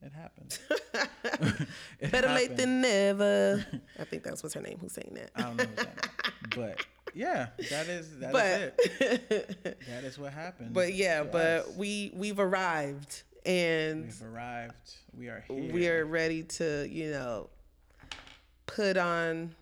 it 0.01 0.11
happens. 0.13 0.59
It 1.99 2.11
Better 2.11 2.29
late 2.29 2.57
than 2.57 2.81
never. 2.81 3.63
I 3.99 4.03
think 4.05 4.23
that's 4.23 4.41
what's 4.41 4.55
her 4.55 4.61
name 4.61 4.77
who's 4.81 4.93
saying 4.93 5.11
that. 5.13 5.29
I 5.35 5.41
don't 5.43 5.57
know 5.57 5.65
that, 5.75 6.09
but 6.55 6.85
yeah, 7.13 7.47
that 7.69 7.87
is 7.87 8.17
that 8.17 8.27
is 8.27 8.31
but 8.31 8.79
it. 9.01 9.79
That 9.87 10.03
is 10.03 10.17
what 10.17 10.33
happened. 10.33 10.73
but 10.73 10.93
yeah, 10.93 11.23
but 11.23 11.67
us. 11.67 11.75
we 11.75 12.11
we've 12.15 12.39
arrived 12.39 13.21
and 13.45 14.05
we've 14.05 14.23
arrived. 14.23 14.95
We 15.15 15.27
are 15.27 15.43
here. 15.47 15.73
we 15.73 15.87
are 15.89 16.05
ready 16.05 16.43
to, 16.43 16.87
you 16.89 17.11
know, 17.11 17.49
put 18.65 18.97
on 18.97 19.55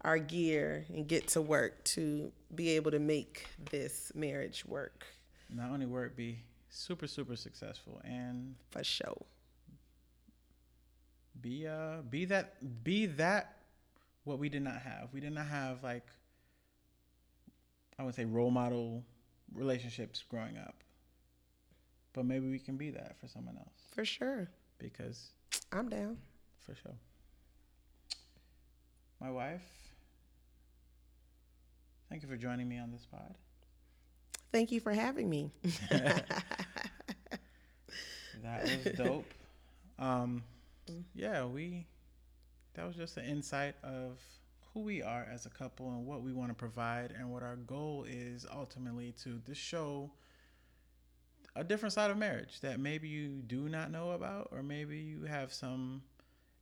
our 0.00 0.18
gear 0.18 0.84
and 0.92 1.06
get 1.06 1.28
to 1.28 1.40
work 1.40 1.84
to 1.84 2.32
be 2.54 2.70
able 2.70 2.90
to 2.90 2.98
make 2.98 3.46
this 3.70 4.10
marriage 4.16 4.64
work 4.66 5.06
not 5.54 5.70
only 5.70 5.86
work, 5.86 6.16
be 6.16 6.38
super 6.74 7.06
super 7.06 7.36
successful, 7.36 8.00
and 8.04 8.54
for 8.70 8.82
sure. 8.82 9.22
be 11.40 11.66
uh 11.66 12.00
be 12.08 12.24
that 12.26 12.54
be 12.84 13.06
that 13.06 13.56
what 14.24 14.38
we 14.38 14.48
did 14.48 14.62
not 14.62 14.80
have. 14.82 15.08
We 15.12 15.20
did 15.20 15.32
not 15.32 15.46
have 15.46 15.82
like 15.82 16.06
I 17.98 18.04
would 18.04 18.14
say 18.14 18.24
role 18.24 18.50
model 18.50 19.04
relationships 19.54 20.24
growing 20.28 20.56
up. 20.56 20.76
But 22.14 22.24
maybe 22.26 22.48
we 22.50 22.58
can 22.58 22.76
be 22.76 22.90
that 22.90 23.16
for 23.20 23.26
someone 23.28 23.56
else 23.56 23.72
For 23.94 24.04
sure. 24.04 24.48
because 24.78 25.30
I'm 25.72 25.88
down. 25.88 26.18
for 26.66 26.74
sure. 26.74 26.96
My 29.20 29.30
wife, 29.30 29.62
thank 32.10 32.22
you 32.22 32.28
for 32.28 32.36
joining 32.36 32.68
me 32.68 32.78
on 32.78 32.90
this 32.90 33.06
pod. 33.06 33.34
Thank 34.52 34.70
you 34.70 34.80
for 34.80 34.92
having 34.92 35.28
me. 35.28 35.50
That 38.42 38.62
was 38.64 38.94
dope. 38.96 39.32
um, 39.98 40.42
yeah, 41.14 41.44
we. 41.44 41.86
That 42.74 42.86
was 42.86 42.96
just 42.96 43.16
an 43.16 43.24
insight 43.24 43.74
of 43.82 44.18
who 44.72 44.80
we 44.80 45.02
are 45.02 45.26
as 45.30 45.46
a 45.46 45.50
couple 45.50 45.90
and 45.90 46.06
what 46.06 46.22
we 46.22 46.32
want 46.32 46.50
to 46.50 46.54
provide 46.54 47.12
and 47.16 47.30
what 47.30 47.42
our 47.42 47.56
goal 47.56 48.04
is 48.08 48.46
ultimately 48.50 49.12
to 49.22 49.40
this 49.46 49.58
show 49.58 50.10
a 51.54 51.62
different 51.62 51.92
side 51.92 52.10
of 52.10 52.16
marriage 52.16 52.60
that 52.60 52.80
maybe 52.80 53.08
you 53.08 53.42
do 53.46 53.68
not 53.68 53.90
know 53.90 54.12
about 54.12 54.48
or 54.52 54.62
maybe 54.62 54.98
you 54.98 55.24
have 55.24 55.52
some 55.52 56.02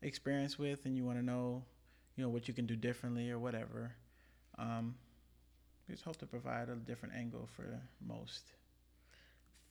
experience 0.02 0.58
with 0.58 0.84
and 0.84 0.96
you 0.96 1.04
want 1.04 1.18
to 1.18 1.24
know 1.24 1.62
you 2.16 2.24
know 2.24 2.30
what 2.30 2.48
you 2.48 2.54
can 2.54 2.66
do 2.66 2.74
differently 2.74 3.30
or 3.30 3.38
whatever 3.38 3.92
um, 4.58 4.94
we 4.96 5.09
just 5.90 6.04
hope 6.04 6.16
to 6.18 6.26
provide 6.26 6.68
a 6.68 6.76
different 6.76 7.14
angle 7.14 7.48
for 7.56 7.64
most. 8.06 8.52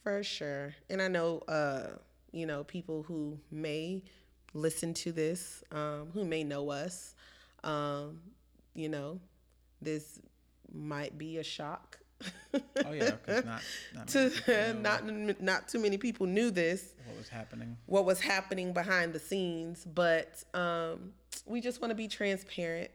For 0.04 0.24
sure. 0.24 0.76
And 0.90 1.02
I 1.02 1.08
know, 1.08 1.40
uh, 1.48 1.98
you 2.32 2.46
know, 2.46 2.64
people 2.64 3.04
who 3.04 3.40
may 3.52 4.04
listen 4.54 4.94
to 4.96 5.12
this, 5.12 5.64
um, 5.72 6.10
who 6.14 6.26
may 6.26 6.44
know 6.44 6.70
us, 6.70 7.16
um, 7.64 8.20
you 8.74 8.90
know, 8.90 9.20
this 9.82 10.20
might 10.74 11.18
be 11.18 11.38
a 11.38 11.44
shock. 11.44 11.98
oh 12.54 12.92
yeah 12.92 13.12
because 13.12 13.46
not 13.46 13.62
not, 13.96 14.08
to 14.10 14.20
many 14.20 14.38
people 14.38 14.74
know 14.74 14.82
not 14.82 15.42
not 15.42 15.68
too 15.70 15.80
many 15.80 15.98
people 15.98 16.26
knew 16.26 16.52
this. 16.52 16.96
What 17.06 17.18
was 17.18 17.30
happening. 17.30 17.78
What 17.86 18.04
was 18.04 18.20
happening 18.20 18.74
behind 18.74 19.14
the 19.14 19.20
scenes. 19.20 19.86
But 19.86 20.44
um 20.54 21.14
we 21.46 21.62
just 21.62 21.82
want 21.82 21.92
to 21.92 21.96
be 21.96 22.10
transparent 22.10 22.92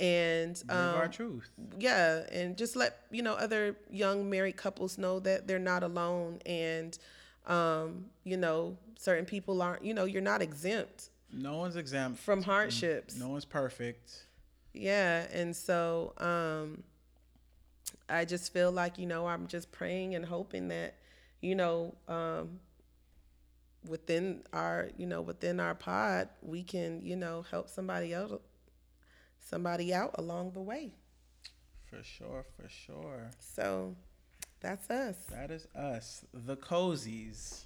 and 0.00 0.60
Live 0.68 0.94
our 0.96 1.04
um, 1.04 1.10
truth. 1.10 1.50
yeah 1.78 2.24
and 2.32 2.56
just 2.56 2.74
let 2.74 2.98
you 3.12 3.22
know 3.22 3.34
other 3.34 3.76
young 3.90 4.28
married 4.28 4.56
couples 4.56 4.98
know 4.98 5.20
that 5.20 5.46
they're 5.46 5.58
not 5.60 5.82
alone 5.84 6.40
and 6.46 6.98
um 7.46 8.06
you 8.24 8.36
know 8.36 8.76
certain 8.98 9.24
people 9.24 9.62
aren't 9.62 9.84
you 9.84 9.94
know 9.94 10.04
you're 10.04 10.20
not 10.22 10.42
exempt 10.42 11.10
No 11.32 11.56
one's 11.58 11.76
exempt. 11.76 12.18
from 12.18 12.42
hardships 12.42 13.16
No 13.18 13.28
one's 13.28 13.44
perfect. 13.44 14.24
yeah 14.72 15.26
and 15.32 15.54
so 15.54 16.12
um 16.18 16.82
i 18.08 18.24
just 18.24 18.52
feel 18.52 18.72
like 18.72 18.98
you 18.98 19.06
know 19.06 19.26
i'm 19.28 19.46
just 19.46 19.70
praying 19.70 20.14
and 20.16 20.24
hoping 20.24 20.68
that 20.68 20.94
you 21.40 21.54
know 21.54 21.94
um 22.08 22.58
within 23.88 24.42
our 24.52 24.88
you 24.96 25.06
know 25.06 25.20
within 25.20 25.60
our 25.60 25.74
pod 25.74 26.28
we 26.42 26.62
can 26.62 27.00
you 27.04 27.16
know 27.16 27.44
help 27.50 27.68
somebody 27.68 28.12
else 28.14 28.32
somebody 29.44 29.92
out 29.94 30.10
along 30.18 30.50
the 30.52 30.60
way 30.60 30.92
For 31.90 32.02
sure, 32.02 32.44
for 32.56 32.68
sure. 32.68 33.30
so 33.38 33.94
that's 34.60 34.90
us 34.90 35.16
That 35.30 35.50
is 35.50 35.66
us, 35.74 36.24
the 36.32 36.56
Cozies. 36.56 37.64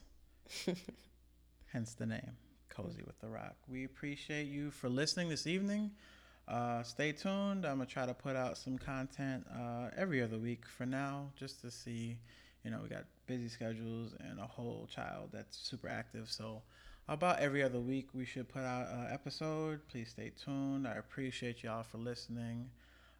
Hence 1.72 1.94
the 1.94 2.06
name, 2.06 2.32
Cozy 2.70 3.02
with 3.06 3.18
the 3.20 3.28
Rock. 3.28 3.54
We 3.68 3.84
appreciate 3.84 4.46
you 4.48 4.70
for 4.70 4.88
listening 4.88 5.28
this 5.28 5.46
evening. 5.46 5.90
Uh, 6.48 6.82
stay 6.82 7.12
tuned. 7.12 7.66
I'm 7.66 7.76
gonna 7.76 7.86
try 7.86 8.06
to 8.06 8.14
put 8.14 8.34
out 8.34 8.56
some 8.56 8.78
content 8.78 9.44
uh, 9.54 9.90
every 9.96 10.22
other 10.22 10.38
week 10.38 10.64
for 10.66 10.86
now, 10.86 11.30
just 11.36 11.60
to 11.60 11.70
see. 11.70 12.16
You 12.64 12.70
know, 12.70 12.80
we 12.82 12.88
got 12.88 13.04
busy 13.26 13.48
schedules 13.48 14.14
and 14.28 14.40
a 14.40 14.46
whole 14.46 14.88
child 14.92 15.28
that's 15.32 15.56
super 15.58 15.88
active. 15.88 16.30
So, 16.30 16.62
about 17.08 17.38
every 17.40 17.62
other 17.62 17.80
week, 17.80 18.08
we 18.12 18.24
should 18.24 18.48
put 18.48 18.62
out 18.62 18.88
an 18.88 19.08
episode. 19.12 19.80
Please 19.88 20.10
stay 20.10 20.30
tuned. 20.44 20.86
I 20.86 20.94
appreciate 20.94 21.62
y'all 21.62 21.82
for 21.82 21.98
listening. 21.98 22.70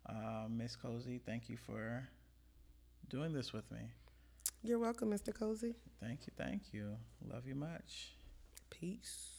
Uh, 0.09 0.47
Miss 0.49 0.77
Cozy, 0.77 1.21
thank 1.25 1.49
you 1.49 1.57
for 1.57 2.09
doing 3.09 3.33
this 3.33 3.53
with 3.53 3.71
me. 3.71 3.79
you're 4.63 4.79
welcome 4.79 5.11
mr 5.11 5.33
cozy 5.35 5.75
Thank 6.01 6.21
you, 6.27 6.33
thank 6.37 6.63
you. 6.73 6.97
Love 7.27 7.47
you 7.47 7.55
much. 7.55 8.13
peace 8.71 9.38